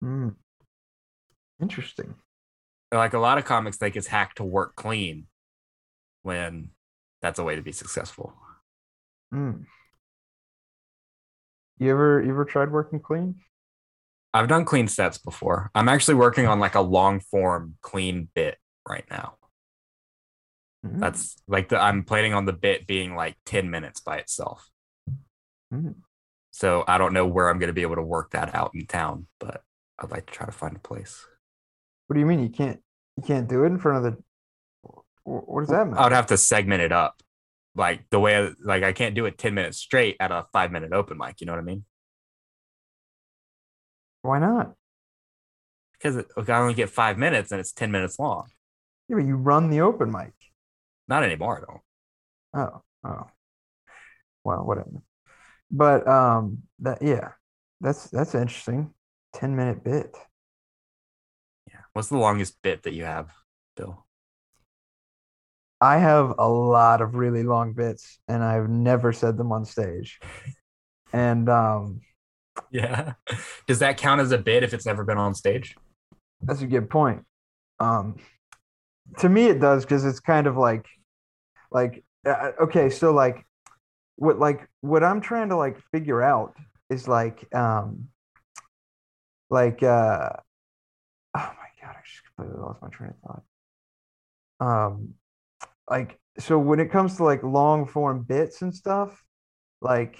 Hmm. 0.00 0.28
Interesting. 1.60 2.14
Like 2.92 3.14
a 3.14 3.18
lot 3.18 3.38
of 3.38 3.44
comics 3.44 3.78
think 3.78 3.96
it's 3.96 4.06
hack 4.06 4.34
to 4.34 4.44
work 4.44 4.76
clean 4.76 5.26
when 6.22 6.70
that's 7.22 7.38
a 7.38 7.44
way 7.44 7.56
to 7.56 7.62
be 7.62 7.72
successful. 7.72 8.34
Hmm. 9.30 9.62
You 11.78 11.90
ever 11.90 12.22
you 12.22 12.30
ever 12.30 12.44
tried 12.44 12.70
working 12.70 13.00
clean? 13.00 13.36
I've 14.34 14.48
done 14.48 14.64
clean 14.64 14.88
sets 14.88 15.18
before. 15.18 15.70
I'm 15.74 15.88
actually 15.88 16.14
working 16.14 16.46
on 16.46 16.60
like 16.60 16.74
a 16.74 16.80
long 16.80 17.20
form 17.20 17.76
clean 17.80 18.28
bit 18.34 18.58
right 18.88 19.04
now. 19.10 19.36
Hmm. 20.84 20.98
That's 20.98 21.36
like 21.48 21.70
the 21.70 21.78
I'm 21.78 22.04
planning 22.04 22.34
on 22.34 22.44
the 22.44 22.52
bit 22.52 22.86
being 22.86 23.14
like 23.14 23.36
10 23.46 23.70
minutes 23.70 24.00
by 24.00 24.18
itself. 24.18 24.68
Hmm. 25.70 25.92
So 26.50 26.84
I 26.86 26.98
don't 26.98 27.14
know 27.14 27.26
where 27.26 27.48
I'm 27.48 27.58
going 27.58 27.68
to 27.68 27.74
be 27.74 27.82
able 27.82 27.96
to 27.96 28.02
work 28.02 28.32
that 28.32 28.54
out 28.54 28.72
in 28.74 28.86
town, 28.86 29.26
but 29.40 29.62
I'd 29.98 30.10
like 30.10 30.26
to 30.26 30.32
try 30.32 30.44
to 30.44 30.52
find 30.52 30.76
a 30.76 30.80
place. 30.80 31.26
What 32.12 32.16
do 32.16 32.20
you 32.20 32.26
mean 32.26 32.40
you 32.40 32.50
can't 32.50 32.78
you 33.16 33.22
can't 33.22 33.48
do 33.48 33.64
it 33.64 33.68
in 33.68 33.78
front 33.78 34.04
of 34.04 34.12
the 34.12 34.22
what 35.24 35.62
does 35.62 35.70
that 35.70 35.86
mean? 35.86 35.96
I 35.96 36.02
would 36.02 36.12
have 36.12 36.26
to 36.26 36.36
segment 36.36 36.82
it 36.82 36.92
up. 36.92 37.22
Like 37.74 38.04
the 38.10 38.20
way 38.20 38.50
like 38.62 38.82
I 38.82 38.92
can't 38.92 39.14
do 39.14 39.24
it 39.24 39.38
10 39.38 39.54
minutes 39.54 39.78
straight 39.78 40.18
at 40.20 40.30
a 40.30 40.44
5 40.52 40.72
minute 40.72 40.92
open 40.92 41.16
mic, 41.16 41.40
you 41.40 41.46
know 41.46 41.54
what 41.54 41.60
I 41.60 41.62
mean? 41.62 41.86
Why 44.20 44.40
not? 44.40 44.74
Because 45.94 46.22
I 46.36 46.58
only 46.58 46.74
get 46.74 46.90
5 46.90 47.16
minutes 47.16 47.50
and 47.50 47.58
it's 47.58 47.72
10 47.72 47.90
minutes 47.90 48.18
long. 48.18 48.44
Yeah, 49.08 49.16
but 49.16 49.24
you 49.24 49.36
run 49.36 49.70
the 49.70 49.80
open 49.80 50.12
mic. 50.12 50.34
Not 51.08 51.22
anymore 51.22 51.64
though. 51.66 52.60
Oh, 52.60 52.82
oh. 53.08 53.26
Well, 54.44 54.66
whatever. 54.66 55.02
But 55.70 56.06
um 56.06 56.64
that 56.80 57.00
yeah. 57.00 57.30
That's 57.80 58.10
that's 58.10 58.34
interesting. 58.34 58.92
10 59.32 59.56
minute 59.56 59.82
bit. 59.82 60.14
What's 61.92 62.08
the 62.08 62.16
longest 62.18 62.60
bit 62.62 62.84
that 62.84 62.94
you 62.94 63.04
have, 63.04 63.32
Bill? 63.76 64.06
I 65.80 65.98
have 65.98 66.34
a 66.38 66.48
lot 66.48 67.00
of 67.00 67.16
really 67.16 67.42
long 67.42 67.72
bits 67.72 68.18
and 68.28 68.42
I've 68.42 68.68
never 68.68 69.12
said 69.12 69.36
them 69.36 69.52
on 69.52 69.64
stage. 69.64 70.20
And 71.12 71.48
um 71.48 72.00
Yeah. 72.70 73.14
Does 73.66 73.80
that 73.80 73.96
count 73.96 74.20
as 74.20 74.32
a 74.32 74.38
bit 74.38 74.62
if 74.62 74.72
it's 74.72 74.86
never 74.86 75.04
been 75.04 75.18
on 75.18 75.34
stage? 75.34 75.76
That's 76.42 76.62
a 76.62 76.66
good 76.66 76.88
point. 76.90 77.24
Um, 77.78 78.16
to 79.18 79.28
me, 79.28 79.46
it 79.46 79.60
does 79.60 79.84
because 79.84 80.04
it's 80.04 80.20
kind 80.20 80.46
of 80.46 80.56
like, 80.56 80.86
like, 81.70 82.04
uh, 82.26 82.52
okay, 82.62 82.90
so 82.90 83.12
like, 83.12 83.44
what 84.16 84.38
like 84.38 84.68
what 84.80 85.02
I'm 85.02 85.20
trying 85.20 85.48
to 85.48 85.56
like 85.56 85.78
figure 85.92 86.22
out 86.22 86.56
is 86.90 87.08
like, 87.08 87.52
um, 87.54 88.08
like, 89.50 89.82
uh, 89.82 90.30
oh 91.36 91.52
my 91.58 91.68
god, 91.80 91.96
I 91.96 92.00
just 92.04 92.21
completely 92.36 92.60
lost 92.62 92.82
my 92.82 92.88
train 92.88 93.10
of 93.10 93.42
thought. 94.60 94.86
Um, 94.88 95.14
like, 95.90 96.18
so 96.38 96.58
when 96.58 96.80
it 96.80 96.90
comes 96.90 97.16
to 97.16 97.24
like 97.24 97.42
long 97.42 97.86
form 97.86 98.22
bits 98.22 98.62
and 98.62 98.74
stuff, 98.74 99.22
like. 99.80 100.18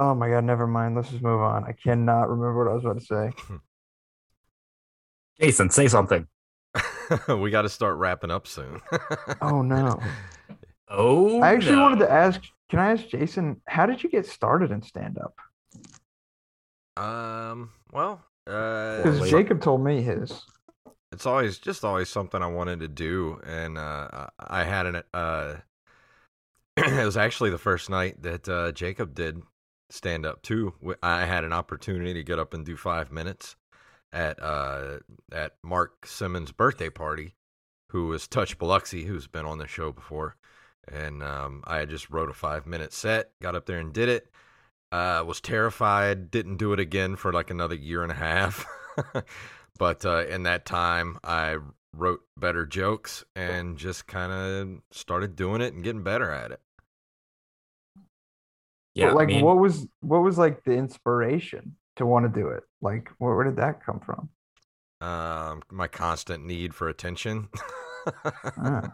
Oh 0.00 0.14
my 0.14 0.28
god, 0.28 0.44
never 0.44 0.66
mind. 0.66 0.94
Let's 0.94 1.10
just 1.10 1.22
move 1.22 1.40
on. 1.40 1.64
I 1.64 1.72
cannot 1.72 2.28
remember 2.28 2.64
what 2.64 2.70
I 2.70 2.74
was 2.74 2.84
about 2.84 3.00
to 3.00 3.04
say. 3.04 3.58
Jason, 5.40 5.70
say 5.70 5.88
something. 5.88 6.26
we 7.28 7.50
got 7.50 7.62
to 7.62 7.68
start 7.68 7.96
wrapping 7.96 8.30
up 8.30 8.46
soon. 8.46 8.80
Oh 9.40 9.62
no. 9.62 10.00
Oh, 10.88 11.40
I 11.42 11.52
actually 11.52 11.76
no. 11.76 11.82
wanted 11.82 11.98
to 12.00 12.10
ask. 12.10 12.40
Can 12.70 12.78
I 12.80 12.92
ask 12.92 13.06
Jason? 13.08 13.60
How 13.66 13.86
did 13.86 14.02
you 14.02 14.10
get 14.10 14.26
started 14.26 14.70
in 14.70 14.82
stand 14.82 15.18
up? 15.18 15.34
um, 16.96 17.70
well, 17.92 18.24
uh, 18.46 18.96
Because 18.98 19.20
wait. 19.20 19.30
Jacob 19.30 19.60
told 19.60 19.84
me 19.84 20.02
his. 20.02 20.42
It's 21.18 21.26
always 21.26 21.58
just 21.58 21.84
always 21.84 22.08
something 22.08 22.40
I 22.40 22.46
wanted 22.46 22.78
to 22.78 22.86
do, 22.86 23.40
and 23.44 23.76
uh, 23.76 24.28
I 24.38 24.62
had 24.62 24.86
an 24.86 25.02
uh, 25.12 25.56
it 26.76 27.04
was 27.04 27.16
actually 27.16 27.50
the 27.50 27.58
first 27.58 27.90
night 27.90 28.22
that 28.22 28.48
uh, 28.48 28.70
Jacob 28.70 29.16
did 29.16 29.42
stand 29.90 30.24
up 30.24 30.42
too. 30.42 30.74
I 31.02 31.24
had 31.24 31.42
an 31.42 31.52
opportunity 31.52 32.14
to 32.14 32.22
get 32.22 32.38
up 32.38 32.54
and 32.54 32.64
do 32.64 32.76
five 32.76 33.10
minutes 33.10 33.56
at 34.12 34.40
uh 34.40 34.98
at 35.32 35.54
Mark 35.64 36.06
Simmons' 36.06 36.52
birthday 36.52 36.88
party, 36.88 37.34
who 37.90 38.06
was 38.06 38.28
Touch 38.28 38.56
Biloxi, 38.56 39.02
who's 39.02 39.26
been 39.26 39.44
on 39.44 39.58
the 39.58 39.66
show 39.66 39.90
before, 39.90 40.36
and 40.86 41.20
um, 41.20 41.64
I 41.66 41.84
just 41.84 42.10
wrote 42.10 42.30
a 42.30 42.32
five 42.32 42.64
minute 42.64 42.92
set, 42.92 43.32
got 43.42 43.56
up 43.56 43.66
there 43.66 43.80
and 43.80 43.92
did 43.92 44.08
it. 44.08 44.30
Uh, 44.92 45.24
was 45.26 45.40
terrified, 45.40 46.30
didn't 46.30 46.58
do 46.58 46.72
it 46.72 46.78
again 46.78 47.16
for 47.16 47.32
like 47.32 47.50
another 47.50 47.74
year 47.74 48.04
and 48.04 48.12
a 48.12 48.14
half. 48.14 48.64
but 49.78 50.04
uh, 50.04 50.24
in 50.26 50.42
that 50.44 50.64
time, 50.66 51.18
I 51.24 51.56
wrote 51.94 52.20
better 52.36 52.66
jokes 52.66 53.24
and 53.34 53.76
just 53.78 54.06
kind 54.06 54.32
of 54.32 54.82
started 54.90 55.36
doing 55.36 55.60
it 55.60 55.72
and 55.74 55.82
getting 55.82 56.02
better 56.02 56.30
at 56.30 56.50
it. 56.52 56.60
Yeah, 58.94 59.08
But, 59.08 59.14
like, 59.16 59.28
me 59.28 59.36
and- 59.36 59.44
what 59.46 59.58
was 59.58 59.86
what 60.00 60.22
was 60.22 60.38
like 60.38 60.64
the 60.64 60.72
inspiration 60.72 61.76
to 61.96 62.06
want 62.06 62.32
to 62.32 62.40
do 62.40 62.48
it? 62.48 62.64
Like, 62.80 63.10
where, 63.18 63.34
where 63.34 63.44
did 63.44 63.56
that 63.56 63.84
come 63.84 64.00
from? 64.00 64.28
Um, 65.00 65.62
my 65.70 65.86
constant 65.86 66.44
need 66.44 66.74
for 66.74 66.88
attention. 66.88 67.48
Ah. 68.56 68.90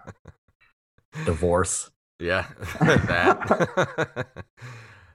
divorce. 1.25 1.91
yeah, 2.21 2.47
that. 2.81 4.27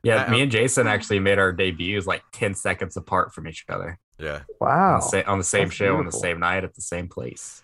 Yeah, 0.01 0.23
I- 0.23 0.31
me 0.31 0.41
and 0.41 0.49
Jason 0.51 0.87
actually 0.87 1.19
made 1.19 1.39
our 1.39 1.51
debuts 1.51 2.07
like 2.07 2.23
10 2.31 2.55
seconds 2.55 2.95
apart 2.95 3.33
from 3.33 3.47
each 3.49 3.65
other 3.67 3.99
yeah, 4.19 4.35
on 4.35 4.45
Wow. 4.59 4.95
the, 4.97 5.01
sa- 5.01 5.23
on 5.31 5.37
the 5.37 5.43
same 5.43 5.65
That's 5.65 5.75
show 5.75 5.95
on 5.97 6.05
the 6.05 6.11
same 6.11 6.39
night 6.39 6.63
at 6.63 6.73
the 6.75 6.81
same 6.81 7.07
place. 7.07 7.63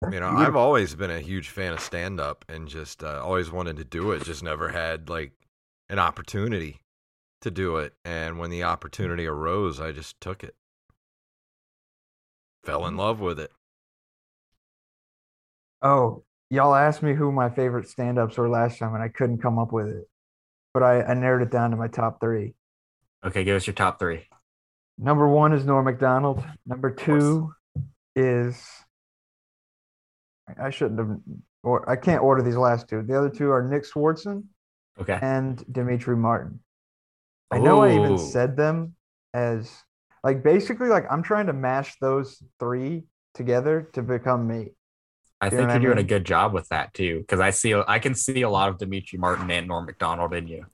That's 0.00 0.14
you 0.14 0.20
know, 0.20 0.28
I've 0.28 0.56
always 0.56 0.94
been 0.94 1.10
a 1.10 1.20
huge 1.20 1.48
fan 1.48 1.72
of 1.72 1.80
stand 1.80 2.20
up 2.20 2.44
and 2.48 2.68
just 2.68 3.04
uh, 3.04 3.22
always 3.22 3.50
wanted 3.50 3.76
to 3.76 3.84
do 3.84 4.10
it. 4.12 4.24
Just 4.24 4.42
never 4.42 4.68
had 4.70 5.08
like 5.08 5.32
an 5.88 5.98
opportunity 5.98 6.80
to 7.42 7.50
do 7.50 7.76
it. 7.76 7.94
And 8.04 8.38
when 8.38 8.50
the 8.50 8.64
opportunity 8.64 9.26
arose, 9.26 9.80
I 9.80 9.92
just 9.92 10.20
took 10.20 10.42
it. 10.42 10.54
Fell 12.64 12.86
in 12.86 12.96
love 12.96 13.20
with 13.20 13.38
it. 13.38 13.52
Oh, 15.82 16.24
y'all 16.50 16.74
asked 16.74 17.02
me 17.02 17.14
who 17.14 17.32
my 17.32 17.50
favorite 17.50 17.88
stand-ups 17.88 18.38
were 18.38 18.48
last 18.48 18.78
time, 18.78 18.94
and 18.94 19.02
I 19.02 19.08
couldn't 19.08 19.38
come 19.42 19.58
up 19.58 19.72
with 19.72 19.88
it. 19.88 20.08
But 20.72 20.82
I, 20.82 21.02
I 21.02 21.14
narrowed 21.14 21.42
it 21.42 21.50
down 21.50 21.70
to 21.72 21.76
my 21.76 21.88
top 21.88 22.20
three. 22.20 22.54
Okay, 23.24 23.44
give 23.44 23.56
us 23.56 23.66
your 23.66 23.74
top 23.74 23.98
three. 23.98 24.26
Number 24.98 25.28
one 25.28 25.52
is 25.52 25.64
Norm 25.64 25.84
Macdonald. 25.84 26.44
Number 26.66 26.90
two 26.90 27.52
is 28.14 28.64
I- 30.58 30.70
shouldn't 30.70 30.98
have 30.98 31.16
or 31.62 31.88
I 31.88 31.96
can't 31.96 32.22
order 32.22 32.42
these 32.42 32.56
last 32.56 32.88
two. 32.88 33.02
The 33.02 33.16
other 33.16 33.30
two 33.30 33.50
are 33.50 33.62
Nick 33.62 33.84
Swardson 33.84 34.44
Okay. 35.00 35.18
and 35.22 35.64
Demetri 35.72 36.16
Martin. 36.16 36.60
I 37.50 37.58
know 37.58 37.82
I 37.82 37.94
even 37.94 38.12
oh. 38.12 38.16
said 38.16 38.56
them 38.56 38.94
as 39.34 39.70
like 40.24 40.42
basically 40.42 40.88
like 40.88 41.04
I'm 41.10 41.22
trying 41.22 41.46
to 41.46 41.52
mash 41.52 41.96
those 42.00 42.42
three 42.58 43.04
together 43.34 43.88
to 43.94 44.02
become 44.02 44.46
me. 44.46 44.72
I 45.40 45.46
You 45.46 45.50
think 45.50 45.62
you're 45.62 45.70
I 45.70 45.78
doing 45.78 45.98
a 45.98 46.04
good 46.04 46.24
job 46.24 46.52
with 46.52 46.68
that 46.68 46.94
too, 46.94 47.20
because 47.20 47.40
I 47.40 47.50
see 47.50 47.74
I 47.74 47.98
can 47.98 48.14
see 48.14 48.42
a 48.42 48.50
lot 48.50 48.68
of 48.68 48.78
Demetri 48.78 49.18
Martin 49.18 49.50
and 49.50 49.66
Norm 49.66 49.86
Macdonald 49.86 50.34
in 50.34 50.46
you. 50.46 50.66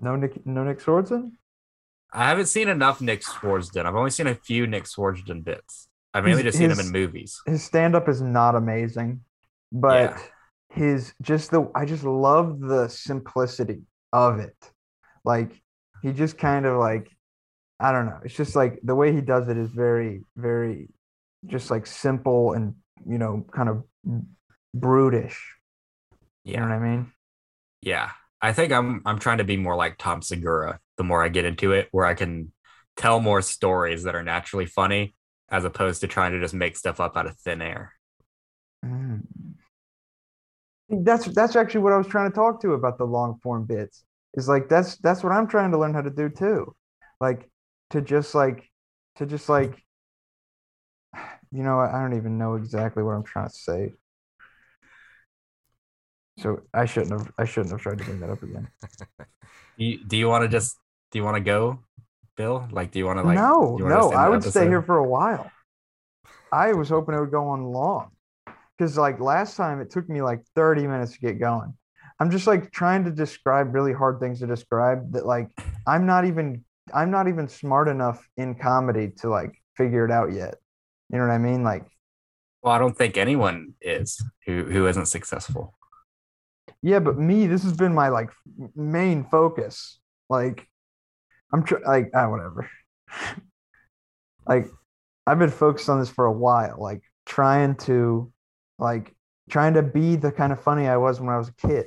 No 0.00 0.16
Nick 0.16 0.44
no 0.46 0.64
Nick 0.64 0.80
Swardson? 0.80 1.32
I 2.12 2.28
haven't 2.28 2.46
seen 2.46 2.68
enough 2.68 3.00
Nick 3.00 3.20
Swardson. 3.22 3.84
I've 3.86 3.94
only 3.94 4.10
seen 4.10 4.26
a 4.26 4.34
few 4.34 4.66
Nick 4.66 4.84
Swardson 4.84 5.44
bits. 5.44 5.88
I've 6.14 6.24
mainly 6.24 6.42
His- 6.42 6.54
just 6.54 6.58
seen 6.58 6.70
him 6.70 6.80
in 6.80 6.90
movies. 6.90 7.40
his 7.46 7.62
stand 7.62 7.94
up 7.94 8.08
is 8.08 8.22
not 8.22 8.54
amazing, 8.54 9.20
but 9.70 10.10
Yeah. 10.10 10.22
his 10.70 11.12
just 11.20 11.50
the 11.50 11.70
I 11.74 11.84
just 11.84 12.04
love 12.04 12.60
the 12.60 12.88
simplicity 12.88 13.82
of 14.12 14.38
it. 14.38 14.56
Like 15.24 15.60
he 16.02 16.12
just 16.12 16.38
kind 16.38 16.64
of 16.66 16.78
like 16.78 17.10
I 17.80 17.92
don't 17.92 18.06
know. 18.06 18.18
It's 18.24 18.34
just 18.34 18.56
like 18.56 18.80
the 18.82 18.94
way 18.94 19.12
he 19.12 19.20
does 19.20 19.48
it 19.48 19.56
is 19.58 19.70
very 19.70 20.24
very 20.36 20.88
just 21.46 21.70
like 21.70 21.86
simple 21.86 22.54
and 22.54 22.74
you 23.06 23.18
know 23.18 23.44
kind 23.52 23.68
of 23.68 23.84
brutish. 24.74 25.38
You 26.44 26.56
know 26.56 26.62
what 26.62 26.72
I 26.72 26.78
mean? 26.78 27.12
yeah. 27.82 28.10
I 28.40 28.52
think 28.52 28.72
I'm 28.72 29.02
I'm 29.04 29.18
trying 29.18 29.38
to 29.38 29.44
be 29.44 29.56
more 29.56 29.76
like 29.76 29.98
Tom 29.98 30.22
Segura. 30.22 30.80
The 30.96 31.04
more 31.04 31.22
I 31.22 31.28
get 31.28 31.44
into 31.44 31.72
it, 31.72 31.88
where 31.90 32.06
I 32.06 32.14
can 32.14 32.52
tell 32.96 33.20
more 33.20 33.42
stories 33.42 34.04
that 34.04 34.14
are 34.14 34.22
naturally 34.22 34.66
funny, 34.66 35.14
as 35.50 35.64
opposed 35.64 36.00
to 36.00 36.06
trying 36.06 36.32
to 36.32 36.40
just 36.40 36.54
make 36.54 36.76
stuff 36.76 37.00
up 37.00 37.16
out 37.16 37.26
of 37.26 37.36
thin 37.38 37.62
air. 37.62 37.94
Mm. 38.84 39.22
That's 40.88 41.26
that's 41.26 41.56
actually 41.56 41.80
what 41.80 41.92
I 41.92 41.98
was 41.98 42.06
trying 42.06 42.30
to 42.30 42.34
talk 42.34 42.60
to 42.62 42.72
about 42.72 42.98
the 42.98 43.04
long 43.04 43.38
form 43.42 43.64
bits. 43.64 44.04
Is 44.34 44.48
like 44.48 44.68
that's 44.68 44.96
that's 44.98 45.22
what 45.22 45.32
I'm 45.32 45.48
trying 45.48 45.72
to 45.72 45.78
learn 45.78 45.94
how 45.94 46.02
to 46.02 46.10
do 46.10 46.28
too. 46.28 46.74
Like 47.20 47.48
to 47.90 48.00
just 48.00 48.34
like 48.34 48.70
to 49.16 49.26
just 49.26 49.48
like 49.48 49.82
you 51.50 51.62
know, 51.62 51.80
I 51.80 52.00
don't 52.00 52.16
even 52.16 52.38
know 52.38 52.54
exactly 52.54 53.02
what 53.02 53.12
I'm 53.12 53.24
trying 53.24 53.48
to 53.48 53.54
say. 53.54 53.94
So 56.38 56.62
I 56.72 56.86
shouldn't 56.86 57.12
have 57.12 57.32
I 57.36 57.44
shouldn't 57.44 57.72
have 57.72 57.80
tried 57.80 57.98
to 57.98 58.04
bring 58.04 58.20
that 58.20 58.30
up 58.30 58.42
again. 58.42 58.68
Do 59.78 59.84
you, 59.84 60.04
do 60.04 60.16
you 60.16 60.28
want 60.28 60.42
to 60.42 60.48
just 60.48 60.76
do 61.12 61.20
you 61.20 61.24
want 61.24 61.36
to 61.36 61.40
go, 61.40 61.78
Bill? 62.36 62.66
Like, 62.72 62.90
do 62.90 62.98
you 62.98 63.06
want 63.06 63.20
to 63.20 63.22
like? 63.22 63.36
no, 63.36 63.76
no, 63.76 64.10
I 64.10 64.28
would 64.28 64.42
stay 64.42 64.66
here 64.66 64.82
for 64.82 64.98
a 64.98 65.06
while. 65.06 65.52
I 66.50 66.72
was 66.72 66.88
hoping 66.88 67.14
it 67.14 67.20
would 67.20 67.30
go 67.30 67.48
on 67.48 67.64
long. 67.64 68.10
Because 68.76 68.96
like 68.96 69.20
last 69.20 69.56
time 69.56 69.80
it 69.80 69.90
took 69.90 70.08
me 70.08 70.20
like 70.20 70.42
30 70.56 70.86
minutes 70.88 71.12
to 71.12 71.20
get 71.20 71.38
going. 71.38 71.74
I'm 72.20 72.30
just 72.30 72.46
like 72.46 72.72
trying 72.72 73.04
to 73.04 73.12
describe 73.12 73.74
really 73.74 73.92
hard 73.92 74.18
things 74.18 74.40
to 74.40 74.46
describe 74.46 75.12
that 75.12 75.24
like 75.24 75.48
I'm 75.86 76.06
not 76.06 76.24
even 76.24 76.64
I'm 76.92 77.10
not 77.10 77.28
even 77.28 77.48
smart 77.48 77.88
enough 77.88 78.26
in 78.36 78.56
comedy 78.56 79.12
to 79.18 79.28
like 79.28 79.52
figure 79.76 80.04
it 80.04 80.10
out 80.10 80.32
yet. 80.32 80.56
You 81.10 81.18
know 81.18 81.26
what 81.26 81.32
I 81.32 81.38
mean? 81.38 81.62
Like 81.62 81.84
Well, 82.62 82.72
I 82.72 82.78
don't 82.78 82.96
think 82.96 83.16
anyone 83.16 83.74
is 83.80 84.22
who 84.46 84.64
who 84.64 84.86
isn't 84.88 85.06
successful. 85.06 85.77
Yeah, 86.82 87.00
but 87.00 87.18
me, 87.18 87.46
this 87.46 87.62
has 87.64 87.72
been 87.72 87.94
my 87.94 88.08
like 88.08 88.30
main 88.74 89.24
focus. 89.24 89.98
Like 90.28 90.66
I'm 91.52 91.64
tr- 91.64 91.84
like 91.86 92.10
ah 92.14 92.28
whatever. 92.30 92.70
like 94.46 94.66
I've 95.26 95.38
been 95.38 95.50
focused 95.50 95.88
on 95.88 96.00
this 96.00 96.08
for 96.08 96.26
a 96.26 96.32
while, 96.32 96.76
like 96.78 97.02
trying 97.26 97.76
to 97.76 98.32
like 98.78 99.14
trying 99.50 99.74
to 99.74 99.82
be 99.82 100.16
the 100.16 100.30
kind 100.30 100.52
of 100.52 100.60
funny 100.62 100.86
I 100.86 100.96
was 100.96 101.20
when 101.20 101.30
I 101.30 101.38
was 101.38 101.48
a 101.48 101.66
kid. 101.66 101.86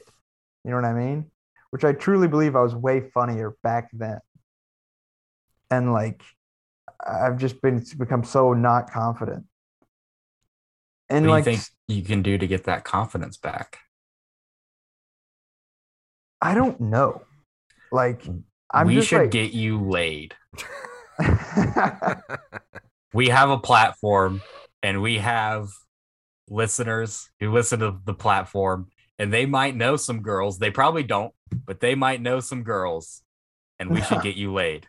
You 0.63 0.71
know 0.71 0.77
what 0.77 0.85
I 0.85 0.93
mean? 0.93 1.31
Which 1.69 1.83
I 1.83 1.93
truly 1.93 2.27
believe 2.27 2.55
I 2.55 2.61
was 2.61 2.75
way 2.75 3.09
funnier 3.13 3.55
back 3.63 3.89
then. 3.93 4.19
And 5.69 5.93
like 5.93 6.21
I've 7.05 7.37
just 7.37 7.61
been 7.61 7.83
become 7.97 8.23
so 8.23 8.53
not 8.53 8.91
confident. 8.91 9.45
And 11.09 11.27
What 11.27 11.27
do 11.27 11.27
you 11.27 11.33
like 11.35 11.43
think 11.43 11.61
you 11.87 12.03
can 12.03 12.21
do 12.21 12.37
to 12.37 12.47
get 12.47 12.65
that 12.65 12.83
confidence 12.83 13.37
back? 13.37 13.79
I 16.41 16.53
don't 16.55 16.79
know. 16.81 17.23
Like 17.91 18.25
I'm 18.71 18.87
we 18.87 19.01
should 19.01 19.21
like, 19.21 19.31
get 19.31 19.53
you 19.53 19.79
laid. 19.79 20.35
We 23.13 23.27
have 23.27 23.49
a 23.49 23.57
platform 23.57 24.41
and 24.81 25.01
we 25.01 25.17
have 25.17 25.67
listeners 26.47 27.29
who 27.39 27.51
listen 27.51 27.79
to 27.81 27.97
the 28.05 28.13
platform 28.13 28.87
and 29.19 29.33
they 29.33 29.45
might 29.45 29.75
know 29.75 29.97
some 29.97 30.21
girls. 30.21 30.59
They 30.59 30.71
probably 30.71 31.03
don't, 31.03 31.33
but 31.65 31.81
they 31.81 31.93
might 31.95 32.21
know 32.21 32.39
some 32.39 32.63
girls 32.63 33.21
and 33.79 33.89
we 33.89 34.01
should 34.01 34.21
get 34.23 34.35
you 34.35 34.53
laid. 34.53 34.87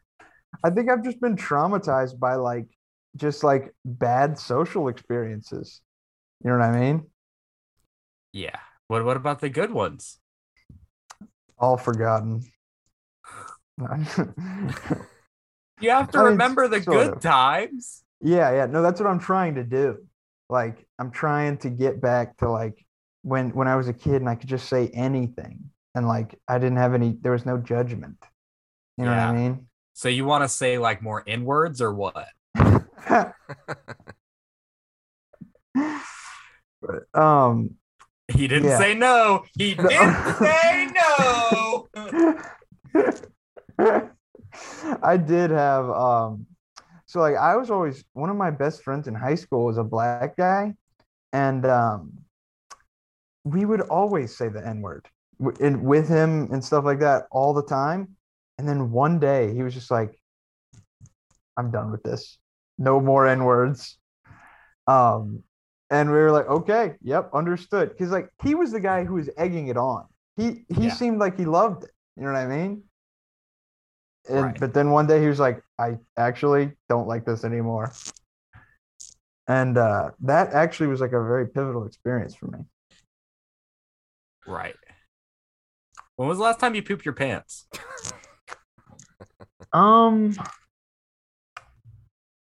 I 0.62 0.70
think 0.70 0.88
I've 0.88 1.02
just 1.02 1.20
been 1.20 1.36
traumatized 1.36 2.20
by 2.20 2.36
like 2.36 2.66
just 3.16 3.42
like 3.42 3.74
bad 3.84 4.38
social 4.38 4.86
experiences. 4.86 5.80
You 6.44 6.50
know 6.50 6.58
what 6.58 6.66
I 6.66 6.78
mean? 6.78 7.06
Yeah. 8.32 8.58
What 8.86 9.04
what 9.04 9.16
about 9.16 9.40
the 9.40 9.48
good 9.48 9.72
ones? 9.72 10.18
All 11.58 11.76
forgotten. 11.76 12.42
You 15.80 15.90
have 15.90 16.10
to 16.10 16.18
I 16.18 16.22
mean, 16.22 16.30
remember 16.32 16.68
the 16.68 16.80
good 16.80 17.14
of. 17.14 17.20
times. 17.20 18.02
yeah, 18.20 18.52
yeah. 18.52 18.66
No, 18.66 18.82
that's 18.82 19.00
what 19.00 19.08
I'm 19.08 19.18
trying 19.18 19.54
to 19.56 19.64
do. 19.64 19.98
Like 20.48 20.86
I'm 20.98 21.10
trying 21.10 21.56
to 21.58 21.70
get 21.70 22.00
back 22.00 22.36
to 22.38 22.50
like 22.50 22.84
when 23.22 23.50
when 23.50 23.66
I 23.68 23.76
was 23.76 23.88
a 23.88 23.92
kid 23.92 24.16
and 24.16 24.28
I 24.28 24.34
could 24.34 24.48
just 24.48 24.68
say 24.68 24.88
anything 24.88 25.70
and 25.94 26.06
like 26.06 26.38
I 26.46 26.58
didn't 26.58 26.76
have 26.78 26.94
any 26.94 27.16
there 27.20 27.32
was 27.32 27.46
no 27.46 27.56
judgment. 27.58 28.22
You 28.98 29.06
know 29.06 29.12
Yeah. 29.12 29.28
what 29.28 29.36
I 29.36 29.40
mean? 29.40 29.66
So 29.94 30.08
you 30.08 30.24
want 30.24 30.44
to 30.44 30.48
say 30.48 30.78
like 30.78 31.02
more 31.02 31.24
N 31.26 31.44
words 31.44 31.80
or 31.80 31.92
what? 31.94 32.28
But, 36.82 37.04
um, 37.20 37.76
He 38.28 38.48
didn't 38.48 38.68
Yeah. 38.70 38.78
say 38.78 38.94
no. 38.94 39.44
He 39.56 39.74
didn't 39.74 40.24
say 40.36 40.86
no. 40.92 41.00
I 45.02 45.16
did 45.16 45.50
have 45.50 45.88
um 45.90 46.46
so 47.06 47.20
like 47.20 47.36
I 47.36 47.56
was 47.56 47.70
always 47.70 48.04
one 48.12 48.30
of 48.30 48.36
my 48.36 48.50
best 48.50 48.82
friends 48.82 49.08
in 49.08 49.14
high 49.14 49.34
school 49.34 49.66
was 49.66 49.78
a 49.78 49.84
black 49.84 50.36
guy 50.36 50.74
and 51.32 51.66
um 51.66 52.12
we 53.44 53.64
would 53.64 53.80
always 53.82 54.36
say 54.36 54.48
the 54.48 54.66
n-word 54.66 55.08
and 55.60 55.82
with 55.82 56.08
him 56.08 56.48
and 56.52 56.64
stuff 56.64 56.84
like 56.84 57.00
that 57.00 57.24
all 57.30 57.52
the 57.52 57.64
time 57.64 58.16
and 58.58 58.68
then 58.68 58.90
one 58.90 59.18
day 59.18 59.52
he 59.52 59.62
was 59.62 59.74
just 59.74 59.90
like 59.90 60.18
I'm 61.56 61.70
done 61.70 61.90
with 61.90 62.02
this. 62.02 62.38
No 62.78 63.00
more 63.00 63.26
n-words 63.26 63.98
um 64.86 65.42
and 65.90 66.10
we 66.10 66.16
were 66.16 66.30
like 66.30 66.46
okay 66.46 66.94
yep 67.02 67.30
understood. 67.34 67.90
Because 67.90 68.10
like 68.10 68.30
he 68.42 68.54
was 68.54 68.72
the 68.72 68.80
guy 68.80 69.04
who 69.04 69.14
was 69.14 69.28
egging 69.36 69.68
it 69.68 69.76
on 69.76 70.06
he 70.36 70.64
he 70.68 70.84
Yeah. 70.84 70.94
seemed 70.94 71.18
like 71.18 71.36
he 71.38 71.44
loved 71.44 71.84
it 71.84 71.90
you 72.16 72.22
know 72.24 72.32
what 72.32 72.38
I 72.38 72.46
mean 72.46 72.82
and, 74.28 74.44
Right. 74.44 74.60
but 74.60 74.72
then 74.72 74.90
one 74.90 75.06
day 75.06 75.20
he 75.20 75.26
was 75.26 75.40
like, 75.40 75.62
I 75.78 75.98
actually 76.16 76.72
don't 76.88 77.08
like 77.08 77.24
this 77.24 77.44
anymore. 77.44 77.92
And 79.48 79.76
uh, 79.76 80.12
that 80.20 80.52
actually 80.52 80.86
was 80.86 81.00
like 81.00 81.10
a 81.12 81.22
very 81.22 81.48
pivotal 81.48 81.84
experience 81.86 82.34
for 82.34 82.46
me. 82.46 82.60
right. 84.46 84.76
When 86.16 86.28
was 86.28 86.38
the 86.38 86.44
last 86.44 86.60
time 86.60 86.74
you 86.74 86.82
pooped 86.82 87.04
your 87.04 87.14
pants? 87.14 87.66
Um, 89.72 90.34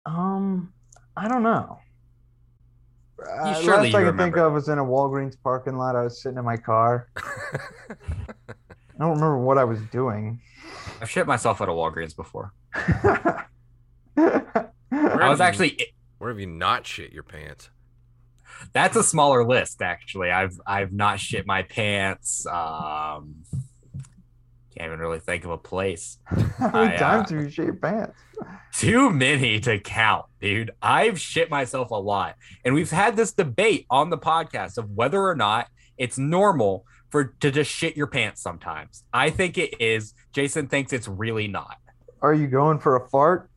um, 0.05 0.73
I 1.17 1.27
don't 1.27 1.43
know. 1.43 1.79
Uh, 3.29 3.53
surely 3.61 3.91
last 3.91 3.93
you 3.93 3.99
I 3.99 4.09
can 4.09 4.17
think 4.17 4.37
of 4.37 4.53
was 4.53 4.69
in 4.69 4.77
a 4.77 4.83
Walgreens 4.83 5.35
parking 5.41 5.77
lot. 5.77 5.95
I 5.95 6.03
was 6.03 6.21
sitting 6.21 6.37
in 6.37 6.45
my 6.45 6.57
car. 6.57 7.07
I 7.17 7.95
don't 8.99 9.09
remember 9.09 9.39
what 9.39 9.57
I 9.57 9.63
was 9.63 9.79
doing. 9.91 10.39
I've 11.01 11.09
shit 11.09 11.27
myself 11.27 11.61
at 11.61 11.69
a 11.69 11.71
Walgreens 11.71 12.15
before. 12.15 12.53
I 12.73 13.43
I 14.17 15.29
was 15.29 15.41
actually 15.41 15.93
Where 16.17 16.29
have 16.29 16.39
you 16.39 16.47
not 16.47 16.85
shit 16.85 17.11
your 17.11 17.23
pants? 17.23 17.69
that's 18.73 18.95
a 18.95 19.03
smaller 19.03 19.45
list 19.45 19.81
actually. 19.81 20.31
I've 20.31 20.59
I've 20.65 20.93
not 20.93 21.19
shit 21.19 21.45
my 21.45 21.63
pants. 21.63 22.45
Um 22.47 23.35
can't 24.77 24.89
even 24.89 24.99
really 24.99 25.19
think 25.19 25.45
of 25.45 25.51
a 25.51 25.57
place. 25.57 26.17
How 26.25 26.71
many 26.71 26.93
I, 26.93 26.95
uh, 26.95 26.99
times 26.99 27.29
have 27.29 27.41
you 27.41 27.49
shit 27.49 27.65
your 27.65 27.75
pants? 27.75 28.19
Too 28.77 29.09
many 29.09 29.59
to 29.61 29.79
count, 29.79 30.25
dude. 30.41 30.71
I've 30.81 31.19
shit 31.19 31.49
myself 31.49 31.91
a 31.91 31.95
lot. 31.95 32.35
And 32.65 32.73
we've 32.73 32.91
had 32.91 33.15
this 33.15 33.31
debate 33.31 33.85
on 33.89 34.09
the 34.09 34.17
podcast 34.17 34.77
of 34.77 34.91
whether 34.91 35.21
or 35.21 35.35
not 35.35 35.67
it's 35.97 36.17
normal 36.17 36.85
for 37.09 37.35
to 37.39 37.51
just 37.51 37.71
shit 37.71 37.95
your 37.95 38.07
pants 38.07 38.41
sometimes. 38.41 39.03
I 39.13 39.29
think 39.29 39.57
it 39.57 39.81
is. 39.81 40.13
Jason 40.33 40.67
thinks 40.67 40.91
it's 40.91 41.07
really 41.07 41.47
not. 41.47 41.77
Are 42.21 42.33
you 42.33 42.47
going 42.47 42.79
for 42.79 42.97
a 42.97 43.07
fart? 43.07 43.49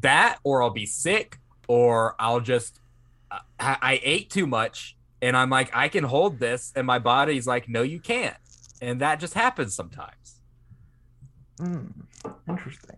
That 0.00 0.38
or 0.42 0.62
I'll 0.62 0.70
be 0.70 0.86
sick 0.86 1.38
or 1.68 2.16
I'll 2.18 2.40
just 2.40 2.80
I, 3.30 3.40
I 3.60 4.00
ate 4.02 4.30
too 4.30 4.46
much 4.46 4.96
and 5.22 5.36
I'm 5.36 5.50
like 5.50 5.70
I 5.74 5.88
can 5.88 6.04
hold 6.04 6.38
this 6.40 6.72
and 6.74 6.86
my 6.86 6.98
body's 6.98 7.46
like 7.46 7.68
no 7.68 7.82
you 7.82 8.00
can't. 8.00 8.36
And 8.80 9.00
that 9.00 9.20
just 9.20 9.34
happens 9.34 9.74
sometimes. 9.74 10.40
Hmm, 11.58 11.86
interesting. 12.48 12.96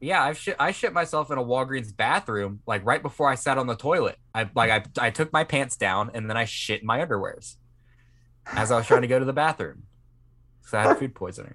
Yeah, 0.00 0.24
I've 0.24 0.38
shit, 0.38 0.56
I 0.58 0.72
shit 0.72 0.92
myself 0.92 1.30
in 1.30 1.38
a 1.38 1.44
Walgreens 1.44 1.94
bathroom 1.94 2.60
like 2.66 2.84
right 2.84 3.02
before 3.02 3.28
I 3.28 3.34
sat 3.34 3.58
on 3.58 3.66
the 3.66 3.76
toilet. 3.76 4.16
I 4.34 4.48
like 4.54 4.70
I 4.70 5.06
I 5.06 5.10
took 5.10 5.32
my 5.32 5.44
pants 5.44 5.76
down 5.76 6.10
and 6.14 6.28
then 6.28 6.36
I 6.36 6.46
shit 6.46 6.80
in 6.80 6.86
my 6.86 7.04
underwears 7.04 7.56
as 8.46 8.70
I 8.70 8.76
was 8.78 8.86
trying 8.86 9.02
to 9.02 9.08
go 9.08 9.18
to 9.18 9.24
the 9.24 9.32
bathroom. 9.32 9.82
So 10.62 10.78
I 10.78 10.82
had 10.82 10.98
food 10.98 11.14
poisoning. 11.14 11.54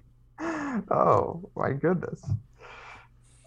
Oh 0.90 1.50
my 1.56 1.72
goodness. 1.72 2.22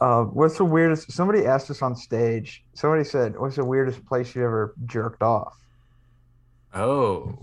Uh, 0.02 0.24
what's 0.24 0.58
the 0.58 0.66
weirdest? 0.66 1.12
Somebody 1.12 1.46
asked 1.46 1.70
us 1.70 1.82
on 1.82 1.96
stage. 1.96 2.64
Somebody 2.74 3.04
said, 3.04 3.38
"What's 3.38 3.58
the 3.58 3.66
weirdest 3.66 4.06
place 4.06 4.34
you 4.36 4.44
ever 4.44 4.74
jerked 4.86 5.22
off?" 5.22 5.58
Oh, 6.74 7.38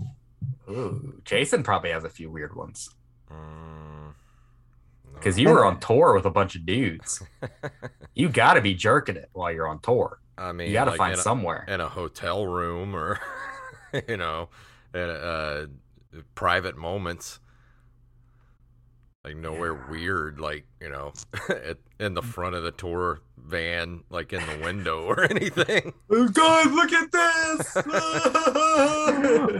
ooh, 0.69 1.21
Jason 1.25 1.63
probably 1.63 1.91
has 1.91 2.03
a 2.03 2.09
few 2.09 2.29
weird 2.31 2.55
ones 2.55 2.89
Mm, 3.31 4.07
no. 4.07 5.11
because 5.13 5.37
you 5.37 5.49
were 5.49 5.65
on 5.65 5.79
tour 5.81 6.13
with 6.15 6.25
a 6.25 6.29
bunch 6.31 6.55
of 6.55 6.65
dudes. 6.65 7.21
You 8.15 8.29
got 8.29 8.55
to 8.55 8.61
be 8.61 8.73
jerking 8.73 9.15
it 9.15 9.29
while 9.33 9.51
you're 9.51 9.67
on 9.67 9.79
tour. 9.79 10.19
I 10.39 10.51
mean, 10.51 10.69
You 10.69 10.73
got 10.73 10.85
to 10.85 10.91
like 10.91 10.97
find 10.97 11.13
in 11.13 11.19
a, 11.19 11.21
somewhere. 11.21 11.65
in 11.67 11.81
a 11.81 11.87
hotel 11.87 12.47
room 12.47 12.95
or, 12.95 13.19
you 14.07 14.17
know, 14.17 14.49
at 14.91 15.09
uh, 15.09 15.67
private 16.33 16.75
moments. 16.77 17.39
Like 19.27 19.35
nowhere 19.35 19.73
weird, 19.73 20.39
like 20.39 20.63
you 20.79 20.87
know, 20.87 21.11
at, 21.49 21.75
in 21.99 22.13
the 22.13 22.21
front 22.21 22.55
of 22.55 22.63
the 22.63 22.71
tour 22.71 23.19
van, 23.35 24.01
like 24.09 24.31
in 24.31 24.39
the 24.39 24.63
window 24.63 25.03
or 25.03 25.21
anything. 25.29 25.93
Oh 26.09 26.29
God, 26.29 26.71
look 26.71 26.93
at 26.93 27.11
this! 27.11 27.73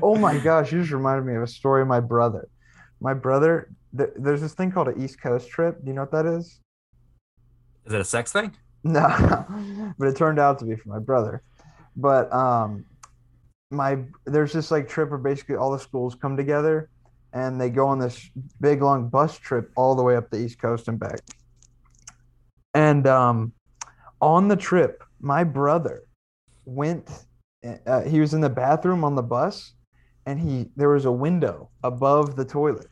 oh 0.01 0.15
my 0.17 0.37
gosh, 0.37 0.71
you 0.71 0.79
just 0.79 0.93
reminded 0.93 1.25
me 1.25 1.35
of 1.35 1.43
a 1.43 1.47
story 1.47 1.81
of 1.81 1.89
my 1.89 1.99
brother. 1.99 2.47
My 3.01 3.13
brother, 3.13 3.69
th- 3.97 4.11
there's 4.15 4.39
this 4.39 4.53
thing 4.53 4.71
called 4.71 4.87
an 4.87 5.03
East 5.03 5.21
Coast 5.21 5.49
trip. 5.49 5.81
Do 5.81 5.87
you 5.87 5.93
know 5.93 6.03
what 6.03 6.11
that 6.11 6.25
is? 6.25 6.61
Is 7.85 7.93
it 7.93 7.99
a 7.99 8.05
sex 8.05 8.31
thing? 8.31 8.55
No, 8.85 9.45
but 9.97 10.07
it 10.07 10.15
turned 10.15 10.39
out 10.39 10.59
to 10.59 10.65
be 10.65 10.77
for 10.77 10.87
my 10.87 10.99
brother. 10.99 11.43
But 11.97 12.31
um, 12.31 12.85
my 13.69 13.99
there's 14.23 14.53
this 14.53 14.71
like 14.71 14.87
trip 14.87 15.09
where 15.09 15.19
basically 15.19 15.57
all 15.57 15.71
the 15.71 15.79
schools 15.79 16.15
come 16.15 16.37
together 16.37 16.89
and 17.33 17.59
they 17.59 17.69
go 17.69 17.87
on 17.87 17.99
this 17.99 18.29
big 18.61 18.81
long 18.81 19.09
bus 19.09 19.37
trip 19.37 19.71
all 19.75 19.95
the 19.95 20.03
way 20.03 20.15
up 20.15 20.29
the 20.29 20.37
East 20.37 20.59
Coast 20.59 20.87
and 20.87 20.99
back. 20.99 21.19
And 22.73 23.07
um, 23.07 23.53
on 24.21 24.47
the 24.47 24.55
trip, 24.55 25.03
my 25.19 25.43
brother 25.43 26.03
went. 26.65 27.09
Uh, 27.85 28.01
he 28.01 28.19
was 28.19 28.33
in 28.33 28.41
the 28.41 28.49
bathroom 28.49 29.03
on 29.03 29.15
the 29.15 29.23
bus, 29.23 29.73
and 30.25 30.39
he 30.39 30.69
there 30.75 30.89
was 30.89 31.05
a 31.05 31.11
window 31.11 31.69
above 31.83 32.35
the 32.35 32.45
toilet, 32.45 32.87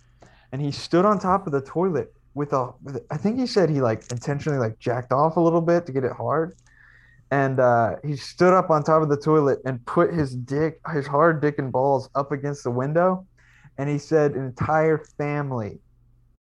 and 0.52 0.62
he 0.62 0.72
stood 0.72 1.06
on 1.06 1.20
top 1.20 1.46
of 1.46 1.54
the 1.54 1.62
toilet 1.62 2.14
with 2.34 2.52
a. 2.54 2.74
With, 2.84 3.06
I 3.12 3.18
think 3.18 3.40
he 3.40 3.48
said 3.48 3.70
he 3.70 3.82
like 3.82 4.12
intentionally 4.12 4.60
like 4.60 4.80
jacked 4.80 5.12
off 5.12 5.38
a 5.38 5.40
little 5.40 5.62
bit 5.62 5.86
to 5.86 5.92
get 5.92 6.04
it 6.04 6.12
hard, 6.12 6.56
and 7.32 7.60
uh, 7.60 7.98
he 8.04 8.16
stood 8.16 8.54
up 8.54 8.70
on 8.70 8.84
top 8.84 9.02
of 9.02 9.10
the 9.10 9.18
toilet 9.18 9.60
and 9.66 9.86
put 9.86 10.14
his 10.14 10.36
dick, 10.36 10.80
his 10.94 11.06
hard 11.08 11.42
dick 11.42 11.60
and 11.60 11.72
balls 11.72 12.10
up 12.16 12.32
against 12.32 12.64
the 12.64 12.72
window, 12.72 13.26
and 13.78 13.90
he 13.90 13.98
said 13.98 14.34
an 14.34 14.46
entire 14.46 14.98
family 15.18 15.80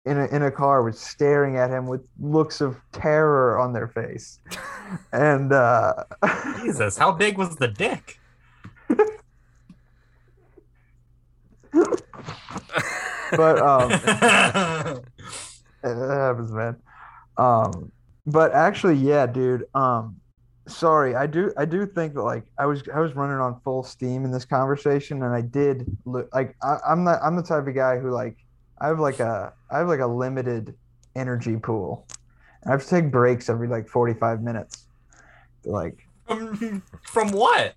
in 0.04 0.18
a, 0.18 0.26
in 0.26 0.42
a 0.42 0.50
car 0.50 0.82
was 0.82 0.98
staring 0.98 1.56
at 1.56 1.70
him 1.70 1.86
with 1.86 2.00
looks 2.20 2.60
of 2.60 2.76
terror 2.92 3.58
on 3.58 3.72
their 3.72 3.88
face, 3.88 4.40
and 5.12 5.52
uh, 5.52 6.04
Jesus, 6.60 6.96
how 6.96 7.12
big 7.12 7.38
was 7.38 7.56
the 7.56 7.68
dick? 7.68 8.18
but 13.34 13.58
um, 13.58 15.00
It 15.84 15.96
happens, 15.96 16.52
man. 16.52 16.76
Um, 17.36 17.90
but 18.26 18.52
actually, 18.52 18.96
yeah, 18.96 19.26
dude. 19.26 19.64
Um, 19.74 20.20
sorry, 20.66 21.14
I 21.14 21.26
do, 21.26 21.52
I 21.56 21.64
do 21.64 21.86
think 21.86 22.14
that 22.14 22.22
like 22.22 22.44
I 22.58 22.66
was, 22.66 22.82
I 22.94 23.00
was 23.00 23.14
running 23.14 23.36
on 23.38 23.60
full 23.60 23.82
steam 23.82 24.24
in 24.24 24.30
this 24.30 24.44
conversation, 24.44 25.22
and 25.22 25.34
I 25.34 25.40
did 25.40 25.86
look 26.04 26.28
like 26.34 26.56
I, 26.62 26.78
I'm 26.86 27.04
not, 27.04 27.20
I'm 27.22 27.36
the 27.36 27.42
type 27.42 27.66
of 27.66 27.74
guy 27.74 27.98
who 27.98 28.10
like 28.10 28.36
I 28.80 28.88
have 28.88 29.00
like 29.00 29.20
a, 29.20 29.52
I 29.70 29.78
have 29.78 29.88
like 29.88 30.00
a 30.00 30.06
limited 30.06 30.74
energy 31.14 31.56
pool. 31.56 32.06
I 32.66 32.70
have 32.70 32.82
to 32.82 32.88
take 32.88 33.10
breaks 33.10 33.48
every 33.48 33.68
like 33.68 33.88
45 33.88 34.42
minutes. 34.42 34.86
Like 35.64 36.06
From, 36.26 36.82
from 37.02 37.28
what? 37.32 37.74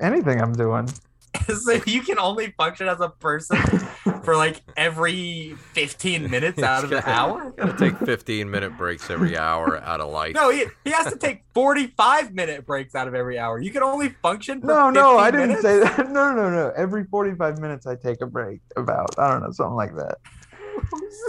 anything 0.00 0.40
I'm 0.40 0.52
doing. 0.52 0.88
so 1.46 1.80
you 1.86 2.02
can 2.02 2.18
only 2.18 2.52
function 2.52 2.88
as 2.88 3.00
a 3.00 3.08
person 3.08 3.58
for 4.24 4.36
like 4.36 4.60
every 4.76 5.56
15 5.74 6.30
minutes 6.30 6.62
out 6.62 6.84
of 6.84 6.92
an 6.92 7.02
hour? 7.04 7.50
Gotta 7.56 7.76
take 7.76 7.96
15 7.98 8.50
minute 8.50 8.76
breaks 8.78 9.10
every 9.10 9.36
hour 9.36 9.78
out 9.82 10.00
of 10.00 10.10
life. 10.10 10.34
No, 10.34 10.50
he, 10.50 10.66
he 10.84 10.90
has 10.90 11.12
to 11.12 11.18
take 11.18 11.44
45 11.54 12.32
minute 12.34 12.64
breaks 12.66 12.94
out 12.94 13.08
of 13.08 13.14
every 13.14 13.38
hour. 13.38 13.60
You 13.60 13.70
can 13.70 13.82
only 13.82 14.10
function 14.22 14.60
for 14.60 14.66
No, 14.68 14.90
no, 14.90 15.18
I 15.18 15.30
didn't 15.30 15.48
minutes? 15.48 15.62
say 15.62 15.78
that. 15.80 16.10
No, 16.12 16.32
no, 16.32 16.50
no. 16.50 16.72
Every 16.76 17.04
45 17.04 17.58
minutes, 17.58 17.86
I 17.86 17.96
take 17.96 18.20
a 18.20 18.26
break. 18.26 18.60
About 18.76 19.18
I 19.18 19.30
don't 19.30 19.42
know, 19.42 19.50
something 19.50 19.76
like 19.76 19.94
that. 19.96 20.18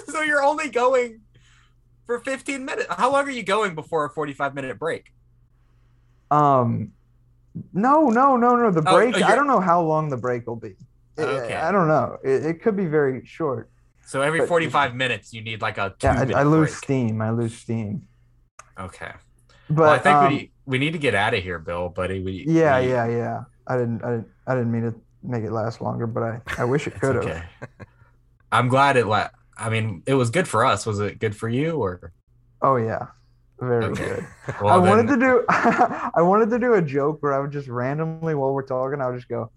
so 0.08 0.22
you're 0.22 0.44
only 0.44 0.70
going 0.70 1.22
for 2.06 2.20
15 2.20 2.64
minutes. 2.66 2.88
How 2.90 3.12
long 3.12 3.26
are 3.28 3.32
you 3.32 3.44
going 3.44 3.76
before 3.76 4.06
a 4.06 4.10
45 4.10 4.56
minute 4.56 4.78
break? 4.80 5.14
Um, 6.32 6.92
no, 7.74 8.10
no, 8.10 8.36
no, 8.36 8.56
no. 8.56 8.72
The 8.72 8.84
Oh, 8.88 8.94
break. 8.96 9.16
oh, 9.16 9.24
I 9.26 9.36
don't 9.36 9.48
know 9.48 9.60
how 9.60 9.82
long 9.82 10.10
the 10.10 10.18
break 10.18 10.48
will 10.48 10.56
be. 10.56 10.76
I- 11.18 11.22
Okay. 11.22 11.56
I, 11.56 11.72
don't 11.72 11.88
know. 11.88 12.18
It, 12.24 12.46
it 12.46 12.62
could 12.62 12.76
be 12.76 12.86
very 12.86 13.26
short. 13.26 13.70
So 14.06 14.22
every 14.22 14.40
But- 14.40 14.50
45 14.50 14.96
minutes, 14.96 15.34
you 15.34 15.42
need 15.42 15.62
like 15.62 15.78
a 15.78 15.94
Yeah, 16.04 16.26
I, 16.36 16.40
I 16.42 16.44
lose 16.44 16.70
break. 16.70 16.84
steam. 16.84 17.22
I 17.22 17.30
lose 17.32 17.56
steam. 17.58 18.04
Okay. 18.80 19.12
But 19.70 19.78
well, 19.78 19.90
I 19.92 19.98
think 20.00 20.16
um, 20.16 20.28
we 20.34 20.52
we 20.66 20.78
need 20.78 20.92
to 20.94 21.00
get 21.00 21.16
out 21.16 21.34
of 21.34 21.42
here, 21.44 21.58
Bill, 21.60 21.90
buddy. 21.90 22.22
We 22.22 22.46
yeah, 22.48 22.80
we- 22.82 22.90
yeah, 22.90 23.08
yeah. 23.08 23.44
I 23.68 23.78
didn't 23.78 24.04
I 24.04 24.10
didn't 24.12 24.28
I 24.48 24.56
didn't 24.56 24.72
mean 24.72 24.82
to 24.84 24.96
make 25.24 25.44
it 25.44 25.52
last 25.52 25.82
longer, 25.82 26.06
but 26.08 26.24
I 26.24 26.42
I 26.58 26.66
wish 26.66 26.86
it 26.88 26.96
could 27.00 27.16
have. 27.16 27.26
okay. 27.26 27.44
I'm 28.52 28.68
glad 28.68 28.98
it. 28.98 29.08
La- 29.08 29.30
I 29.58 29.70
mean, 29.70 30.04
it 30.06 30.16
was 30.16 30.30
good 30.32 30.48
for 30.48 30.66
us. 30.66 30.86
Was 30.86 31.00
it 31.00 31.20
good 31.20 31.36
for 31.36 31.48
you 31.48 31.78
or? 31.78 32.12
Oh 32.62 32.76
yeah, 32.76 33.08
very 33.60 33.86
Okay. 33.86 34.06
good. 34.06 34.28
Well, 34.62 34.74
I 34.74 34.78
wanted 34.78 35.08
to 35.08 35.18
do 35.18 35.46
I 35.50 36.22
wanted 36.22 36.50
to 36.50 36.60
do 36.60 36.74
a 36.74 36.82
joke 36.82 37.22
where 37.24 37.34
I 37.34 37.40
would 37.40 37.52
just 37.52 37.68
randomly 37.70 38.36
while 38.36 38.54
we're 38.54 38.64
talking, 38.68 39.00
I 39.02 39.08
would 39.08 39.16
just 39.16 39.30
go, 39.30 39.50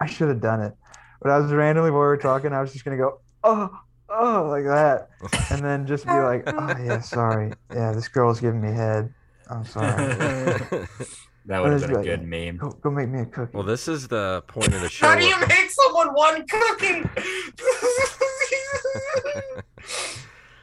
I 0.00 0.06
should 0.06 0.28
have 0.28 0.40
done 0.40 0.60
it. 0.60 0.74
But 1.20 1.30
I 1.30 1.38
was 1.38 1.52
randomly 1.52 1.90
while 1.90 2.00
we 2.00 2.06
were 2.06 2.16
talking, 2.16 2.52
I 2.52 2.60
was 2.60 2.72
just 2.72 2.84
gonna 2.84 2.96
go, 2.96 3.20
oh, 3.44 3.70
oh, 4.08 4.46
like 4.48 4.64
that. 4.64 5.08
And 5.50 5.64
then 5.64 5.86
just 5.86 6.06
be 6.06 6.12
like, 6.12 6.44
oh 6.46 6.74
yeah, 6.82 7.00
sorry. 7.00 7.52
Yeah, 7.72 7.92
this 7.92 8.08
girl's 8.08 8.40
giving 8.40 8.60
me 8.60 8.72
head. 8.72 9.12
I'm 9.50 9.64
sorry. 9.64 10.14
that 11.46 11.62
would 11.62 11.72
have 11.72 11.80
been 11.80 11.90
a 11.90 11.94
like- 11.94 12.04
good 12.04 12.22
meme. 12.22 12.58
Go, 12.58 12.70
go 12.70 12.90
make 12.90 13.08
me 13.08 13.20
a 13.20 13.26
cookie. 13.26 13.50
well, 13.54 13.64
this 13.64 13.88
is 13.88 14.08
the 14.08 14.44
point 14.46 14.74
of 14.74 14.80
the 14.80 14.88
show. 14.88 15.06
How 15.08 15.16
do 15.16 15.24
you 15.24 15.38
make 15.40 15.70
someone 15.70 16.08
one 16.14 16.46
cookie? 16.46 17.02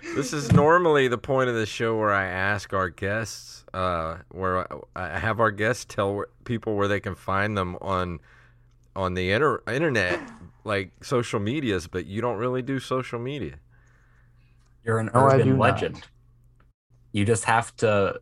this 0.16 0.34
is 0.34 0.52
normally 0.54 1.08
the 1.08 1.18
point 1.18 1.50
of 1.50 1.56
the 1.56 1.66
show 1.66 1.98
where 1.98 2.14
I 2.14 2.26
ask 2.26 2.74
our 2.74 2.90
guests, 2.90 3.66
uh, 3.74 4.18
where 4.30 4.72
I, 4.72 4.80
I 4.96 5.20
have 5.20 5.40
our 5.40 5.52
guests 5.52 5.86
tell 5.86 6.24
people 6.46 6.76
where 6.76 6.88
they 6.88 7.00
can 7.00 7.16
find 7.16 7.58
them 7.58 7.78
on 7.82 8.20
on 8.96 9.14
the 9.14 9.32
inter- 9.32 9.62
internet, 9.68 10.20
like 10.64 10.92
social 11.04 11.40
medias. 11.40 11.88
But 11.88 12.06
you 12.06 12.22
don't 12.22 12.38
really 12.38 12.62
do 12.62 12.80
social 12.80 13.20
media. 13.20 13.56
You're 14.84 15.00
an 15.00 15.10
No, 15.14 15.26
I 15.26 15.34
do 15.38 15.42
urban 15.42 15.50
not. 15.58 15.60
legend. 15.60 16.04
You 17.12 17.26
just 17.26 17.46
have 17.46 17.76
to 17.78 18.20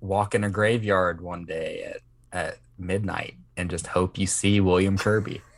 walk 0.00 0.34
in 0.34 0.44
a 0.44 0.50
graveyard 0.50 1.20
one 1.20 1.44
day 1.44 1.94
at, 2.32 2.38
at 2.38 2.58
midnight 2.78 3.34
and 3.56 3.68
just 3.70 3.86
hope 3.86 4.18
you 4.18 4.26
see 4.26 4.60
William 4.60 4.96
Kirby. 4.98 5.40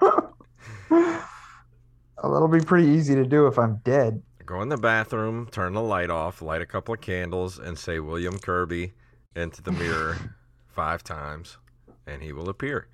Oh, 2.22 2.32
that'll 2.32 2.48
be 2.48 2.60
pretty 2.60 2.88
easy 2.88 3.14
to 3.16 3.24
do 3.26 3.46
if 3.48 3.58
I'm 3.58 3.76
dead. 3.84 4.22
Go 4.46 4.62
in 4.62 4.70
the 4.70 4.78
bathroom, 4.78 5.46
turn 5.50 5.74
the 5.74 5.82
light 5.82 6.08
off, 6.08 6.40
light 6.40 6.62
a 6.62 6.66
couple 6.66 6.94
of 6.94 7.02
candles, 7.02 7.58
and 7.58 7.78
say 7.78 7.98
William 7.98 8.38
Kirby 8.38 8.94
into 9.36 9.60
the 9.60 9.72
mirror 9.72 10.16
five 10.68 11.02
times, 11.04 11.58
and 12.06 12.22
he 12.22 12.32
will 12.32 12.48
appear. 12.48 12.88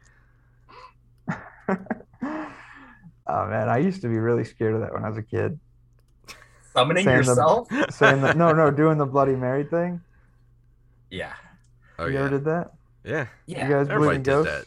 oh 1.30 1.76
man, 3.26 3.68
I 3.68 3.78
used 3.78 4.02
to 4.02 4.08
be 4.08 4.18
really 4.18 4.44
scared 4.44 4.74
of 4.74 4.80
that 4.80 4.92
when 4.92 5.04
I 5.04 5.08
was 5.08 5.18
a 5.18 5.22
kid. 5.22 5.58
Summoning 6.72 7.04
Saying 7.04 7.22
the- 7.22 7.26
yourself? 7.30 7.68
Saying 7.90 8.22
that 8.22 8.36
no, 8.36 8.52
no, 8.52 8.70
doing 8.70 8.98
the 8.98 9.06
Bloody 9.06 9.36
Mary 9.36 9.64
thing. 9.64 10.00
Yeah. 11.10 11.32
Oh 11.98 12.06
you 12.06 12.14
yeah, 12.14 12.20
ever 12.20 12.30
did 12.30 12.44
that? 12.44 12.70
yeah. 13.04 13.26
Yeah. 13.46 13.66
You 13.68 13.74
guys 13.74 13.88
believe 13.88 14.12
in 14.12 14.22
ghosts? 14.22 14.52
that. 14.52 14.66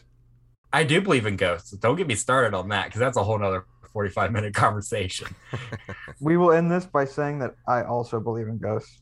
I 0.72 0.84
do 0.84 1.00
believe 1.00 1.26
in 1.26 1.36
ghosts. 1.36 1.70
Don't 1.72 1.96
get 1.96 2.06
me 2.06 2.14
started 2.14 2.54
on 2.54 2.68
that 2.68 2.86
because 2.86 2.98
that's 3.00 3.16
a 3.16 3.22
whole 3.22 3.38
nother 3.38 3.64
45 3.92 4.32
minute 4.32 4.54
conversation. 4.64 5.28
We 6.20 6.36
will 6.36 6.52
end 6.52 6.70
this 6.70 6.84
by 6.84 7.04
saying 7.04 7.38
that 7.40 7.54
I 7.68 7.82
also 7.84 8.18
believe 8.20 8.48
in 8.48 8.58
ghosts. 8.58 9.00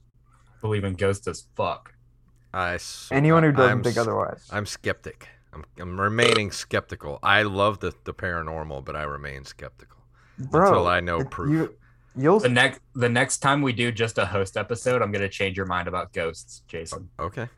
believe 0.61 0.84
in 0.84 0.95
ghosts 0.95 1.26
as 1.26 1.47
fuck. 1.57 1.93
I 2.55 2.74
s- 2.74 3.09
Anyone 3.11 3.42
who 3.42 3.48
I- 3.50 3.53
doesn't 3.53 3.70
I'm 3.78 3.82
think 3.82 3.96
s- 3.96 4.03
otherwise. 4.03 4.48
I'm 4.50 4.66
skeptic. 4.66 5.28
I'm, 5.55 5.64
I'm 5.78 6.00
remaining 6.00 6.50
skeptical. 6.50 7.18
I 7.22 7.42
love 7.42 7.80
the, 7.80 7.92
the 8.05 8.14
paranormal, 8.14 8.84
but 8.84 8.96
I 8.96 9.03
remain 9.03 9.44
skeptical 9.44 9.98
Bro, 10.38 10.66
until 10.68 10.86
I 10.86 11.00
know 11.00 11.20
it- 11.20 11.30
proof. 11.30 11.50
You, 11.50 11.74
you'll 12.16 12.40
The 12.40 12.48
next 12.48 12.80
the 12.94 13.09
next 13.09 13.38
time 13.38 13.62
we 13.62 13.72
do 13.72 13.92
just 13.92 14.18
a 14.18 14.26
host 14.26 14.57
episode, 14.57 15.03
I'm 15.03 15.12
gonna 15.12 15.28
change 15.28 15.57
your 15.57 15.66
mind 15.66 15.88
about 15.88 16.12
ghosts, 16.12 16.62
Jason. 16.68 17.09
Okay. 17.18 17.48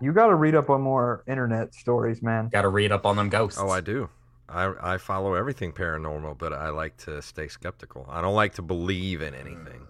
you 0.00 0.12
got 0.12 0.28
to 0.28 0.34
read 0.36 0.54
up 0.54 0.70
on 0.70 0.80
more 0.80 1.24
internet 1.26 1.74
stories, 1.74 2.22
man. 2.22 2.48
Got 2.48 2.62
to 2.62 2.68
read 2.68 2.92
up 2.92 3.04
on 3.04 3.16
them 3.16 3.28
ghosts. 3.28 3.58
Oh, 3.60 3.68
I 3.68 3.80
do. 3.80 4.08
I 4.48 4.72
I 4.94 4.98
follow 4.98 5.34
everything 5.34 5.72
paranormal, 5.72 6.36
but 6.38 6.52
I 6.52 6.68
like 6.70 6.96
to 6.98 7.20
stay 7.22 7.48
skeptical. 7.48 8.06
I 8.08 8.20
don't 8.20 8.34
like 8.34 8.54
to 8.54 8.62
believe 8.62 9.22
in 9.22 9.34
anything. 9.34 9.86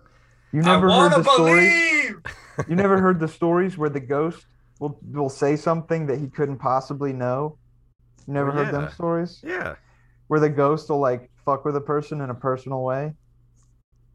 You 0.52 0.62
never 0.62 0.90
heard 0.90 1.12
the 1.12 1.24
stories. 1.24 1.72
believe. 1.72 2.22
You 2.68 2.76
never 2.76 3.00
heard 3.00 3.18
the 3.18 3.28
stories 3.28 3.78
where 3.78 3.88
the 3.88 3.98
ghost 4.00 4.44
will 4.78 4.98
will 5.10 5.30
say 5.30 5.56
something 5.56 6.06
that 6.06 6.18
he 6.18 6.28
couldn't 6.28 6.58
possibly 6.58 7.12
know. 7.14 7.56
You 8.26 8.34
never 8.34 8.50
Oh, 8.50 8.52
heard 8.52 8.72
them 8.74 8.90
stories 8.90 9.40
Yeah. 9.42 9.76
where 10.28 10.38
the 10.38 10.50
ghost 10.50 10.90
will 10.90 11.00
like 11.00 11.30
fuck 11.46 11.64
with 11.64 11.76
a 11.76 11.80
person 11.80 12.20
in 12.20 12.28
a 12.28 12.34
personal 12.34 12.82
way. 12.82 13.14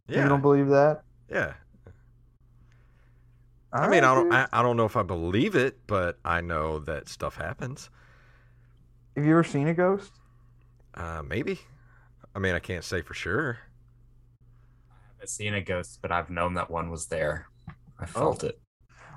Yeah. 0.07 0.23
You 0.23 0.29
don't 0.29 0.41
believe 0.41 0.67
that? 0.67 1.01
Yeah. 1.29 1.53
I 3.73 3.87
mean, 3.89 4.03
I 4.03 4.13
don't 4.13 4.31
I, 4.31 4.47
I 4.53 4.61
don't 4.61 4.77
know 4.77 4.85
if 4.85 4.95
I 4.95 5.03
believe 5.03 5.55
it, 5.55 5.79
but 5.87 6.19
I 6.23 6.41
know 6.41 6.79
that 6.79 7.09
stuff 7.09 7.35
happens. 7.35 7.89
Have 9.15 9.25
you 9.25 9.31
ever 9.31 9.43
seen 9.43 9.67
a 9.67 9.73
ghost? 9.73 10.11
Uh, 10.93 11.23
maybe. 11.27 11.59
I 12.35 12.39
mean, 12.39 12.53
I 12.53 12.59
can't 12.59 12.83
say 12.83 13.01
for 13.01 13.13
sure. 13.15 13.57
I've 15.21 15.29
seen 15.29 15.53
a 15.53 15.61
ghost, 15.61 15.99
but 16.01 16.11
I've 16.11 16.29
known 16.29 16.53
that 16.55 16.69
one 16.69 16.89
was 16.89 17.07
there. 17.07 17.47
I 17.99 18.05
felt 18.05 18.43
it. 18.43 18.59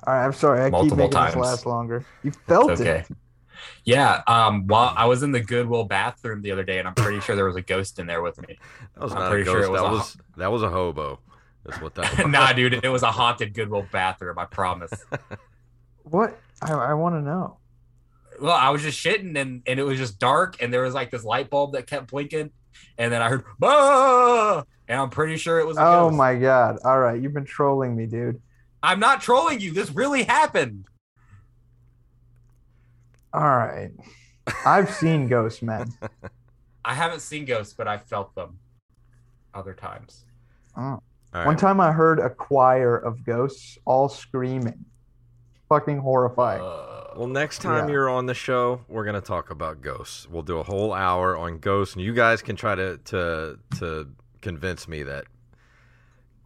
All 0.07 0.15
right, 0.15 0.25
I'm 0.25 0.33
sorry. 0.33 0.63
I 0.63 0.71
Multiple 0.71 0.97
keep 0.97 0.97
making 0.99 1.13
times. 1.13 1.35
this 1.35 1.43
last 1.43 1.67
longer. 1.67 2.05
You 2.23 2.31
felt 2.47 2.71
It's 2.71 2.81
okay. 2.81 3.05
it. 3.09 3.17
Yeah. 3.85 4.23
Um. 4.27 4.67
While 4.67 4.95
I 4.97 5.05
was 5.05 5.23
in 5.23 5.33
the 5.33 5.41
Goodwill 5.41 5.85
bathroom 5.85 6.41
the 6.41 6.53
other 6.53 6.65
day, 6.65 6.79
and 6.79 6.89
I'm 6.89 6.95
pretty 6.95 7.21
sure 7.21 7.37
there 7.37 7.45
was 7.45 7.57
a 7.57 7.63
ghost 7.63 7.99
in 7.99 8.07
there 8.07 8.23
with 8.23 8.41
me. 8.41 8.59
That 8.95 9.03
was 9.03 9.13
I'm 9.13 9.19
not 9.19 9.27
a 9.27 9.31
pretty 9.31 9.45
ghost. 9.45 9.55
sure 9.55 9.65
it 9.65 9.71
was 9.71 9.81
that 9.83 9.87
a- 9.87 9.91
was 9.93 10.17
that 10.39 10.53
was 10.53 10.63
a 10.63 10.71
hobo. 10.71 11.21
That's 11.67 11.79
what 11.83 11.95
that 11.97 12.17
was. 12.25 12.27
nah, 12.29 12.53
dude, 12.55 12.83
it 12.83 12.89
was 12.89 13.03
a 13.03 13.11
haunted 13.13 13.53
Goodwill 13.53 13.87
bathroom. 13.93 14.39
I 14.39 14.47
promise. 14.47 14.91
What? 16.05 16.39
I, 16.63 16.73
I 16.73 16.95
want 16.95 17.15
to 17.17 17.21
know. 17.21 17.59
Well, 18.41 18.57
I 18.57 18.71
was 18.71 18.83
just 18.83 18.99
shitting, 19.05 19.39
and 19.39 19.63
and 19.67 19.79
it 19.79 19.83
was 19.83 19.99
just 19.99 20.19
dark, 20.19 20.57
and 20.63 20.73
there 20.73 20.83
was 20.83 20.95
like 20.95 21.11
this 21.11 21.25
light 21.25 21.51
bulb 21.51 21.73
that 21.75 21.87
kept 21.87 22.11
blinking, 22.11 22.51
and 22.99 23.13
then 23.13 23.23
I 23.23 23.29
heard 23.29 23.45
bah! 23.59 24.63
and 24.89 25.01
I'm 25.01 25.11
pretty 25.11 25.37
sure 25.37 25.59
it 25.61 25.67
was. 25.67 25.77
A 25.77 25.81
Oh 25.81 26.09
ghost. 26.09 26.17
my 26.19 26.35
god! 26.37 26.79
All 26.85 26.99
right, 26.99 27.21
you've 27.21 27.35
been 27.35 27.45
trolling 27.45 27.97
me, 27.97 28.07
dude. 28.07 28.41
I'm 28.83 29.01
not 29.01 29.21
trolling 29.21 29.61
you. 29.61 29.73
This 29.73 29.91
really 29.91 30.23
happened. 30.25 30.85
All 33.33 33.43
right, 33.43 33.91
I've 34.67 34.91
seen 34.91 35.29
ghosts, 35.29 35.63
man. 35.63 35.93
I 36.85 36.95
haven't 36.95 37.21
seen 37.21 37.45
ghosts, 37.45 37.75
but 37.75 37.87
I 37.87 37.99
felt 37.99 38.35
them 38.35 38.59
other 39.55 39.75
times. 39.75 40.25
Oh. 40.77 41.01
All 41.33 41.45
One 41.47 41.57
time 41.57 41.81
I 41.81 41.93
heard 41.93 42.19
a 42.19 42.29
choir 42.29 42.97
of 42.97 43.25
ghosts 43.25 43.79
all 43.85 44.09
screaming, 44.09 44.85
fucking 45.69 45.99
horrifying. 45.99 46.61
Uh, 46.61 47.00
Well, 47.17 47.27
next 47.29 47.61
time 47.61 47.87
Yeah. 47.89 47.93
you're 47.93 48.09
on 48.09 48.27
the 48.27 48.35
show, 48.35 48.81
we're 48.89 49.05
gonna 49.05 49.21
talk 49.21 49.51
about 49.51 49.83
ghosts. 49.83 50.29
We'll 50.29 50.43
do 50.43 50.59
a 50.59 50.63
whole 50.63 50.93
hour 50.93 51.37
on 51.37 51.59
ghosts, 51.59 51.95
and 51.97 52.05
you 52.05 52.13
guys 52.15 52.43
can 52.43 52.57
try 52.57 52.75
to 52.75 52.99
to 53.07 53.59
to 53.79 54.09
convince 54.43 54.87
me 54.89 55.03
that 55.03 55.25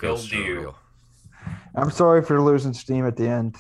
Will 0.00 0.10
ghosts 0.16 0.32
are 0.32 0.36
do. 0.36 0.60
real. 0.60 0.78
I'm 1.74 1.90
sorry 1.90 2.22
for 2.22 2.40
losing 2.40 2.72
steam 2.72 3.06
at 3.06 3.16
the 3.16 3.28
end. 3.28 3.56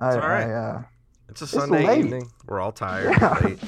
I, 0.00 0.08
It's 0.08 0.16
all 0.16 0.28
right. 0.28 0.46
I, 0.46 0.52
uh, 0.54 0.82
It's 1.28 1.42
a 1.42 1.46
Sunday 1.46 1.84
late. 1.86 1.98
evening. 2.04 2.30
We're 2.46 2.60
all 2.60 2.72
tired. 2.72 3.14
yeah. 3.20 3.38
late. 3.44 3.58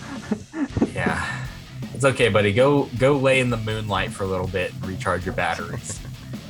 yeah, 0.95 1.47
it's 1.95 2.05
okay, 2.05 2.29
buddy. 2.31 2.53
Go 2.53 2.85
go 2.99 3.17
lay 3.17 3.41
in 3.41 3.51
the 3.51 3.57
moonlight 3.59 4.11
for 4.13 4.25
a 4.25 4.27
little 4.27 4.47
bit 4.49 4.73
and 4.73 4.87
recharge 4.87 5.27
your 5.27 5.35
batteries, 5.35 6.01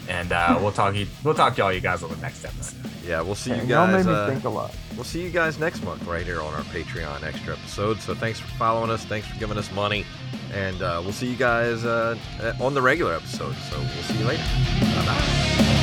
and 0.08 0.32
uh, 0.32 0.58
we'll 0.60 0.72
talk. 0.72 0.94
We'll 1.24 1.34
talk 1.34 1.56
to 1.56 1.64
all 1.64 1.72
you 1.72 1.80
guys 1.80 2.02
on 2.02 2.10
the 2.10 2.16
next 2.16 2.44
episode. 2.44 2.76
Yeah, 3.06 3.22
we'll 3.22 3.34
see 3.34 3.50
you 3.50 3.62
Y'all 3.62 3.86
made 3.86 4.04
guys. 4.04 4.06
me 4.06 4.12
Uh, 4.12 4.26
think 4.28 4.44
a 4.44 4.48
lot. 4.48 4.74
we'll 4.94 5.04
see 5.04 5.22
you 5.22 5.30
guys 5.30 5.58
next 5.58 5.82
month 5.84 6.04
right 6.06 6.24
here 6.24 6.40
on 6.40 6.52
our 6.54 6.62
Patreon 6.64 7.22
extra 7.24 7.54
episode. 7.54 8.00
So 8.00 8.14
thanks 8.14 8.38
for 8.38 8.48
following 8.56 8.90
us. 8.90 9.04
Thanks 9.04 9.26
for 9.26 9.38
giving 9.38 9.56
us 9.58 9.70
money, 9.72 10.04
and 10.52 10.80
uh, 10.82 11.00
we'll 11.02 11.12
see 11.12 11.28
you 11.30 11.36
guys 11.36 11.84
uh, 11.84 12.16
on 12.60 12.74
the 12.74 12.82
regular 12.82 13.14
episode. 13.14 13.54
So 13.70 13.78
we'll 13.78 13.88
see 14.04 14.18
you 14.18 14.24
later. 14.26 14.44
Bye 14.80 15.06
bye. 15.06 15.79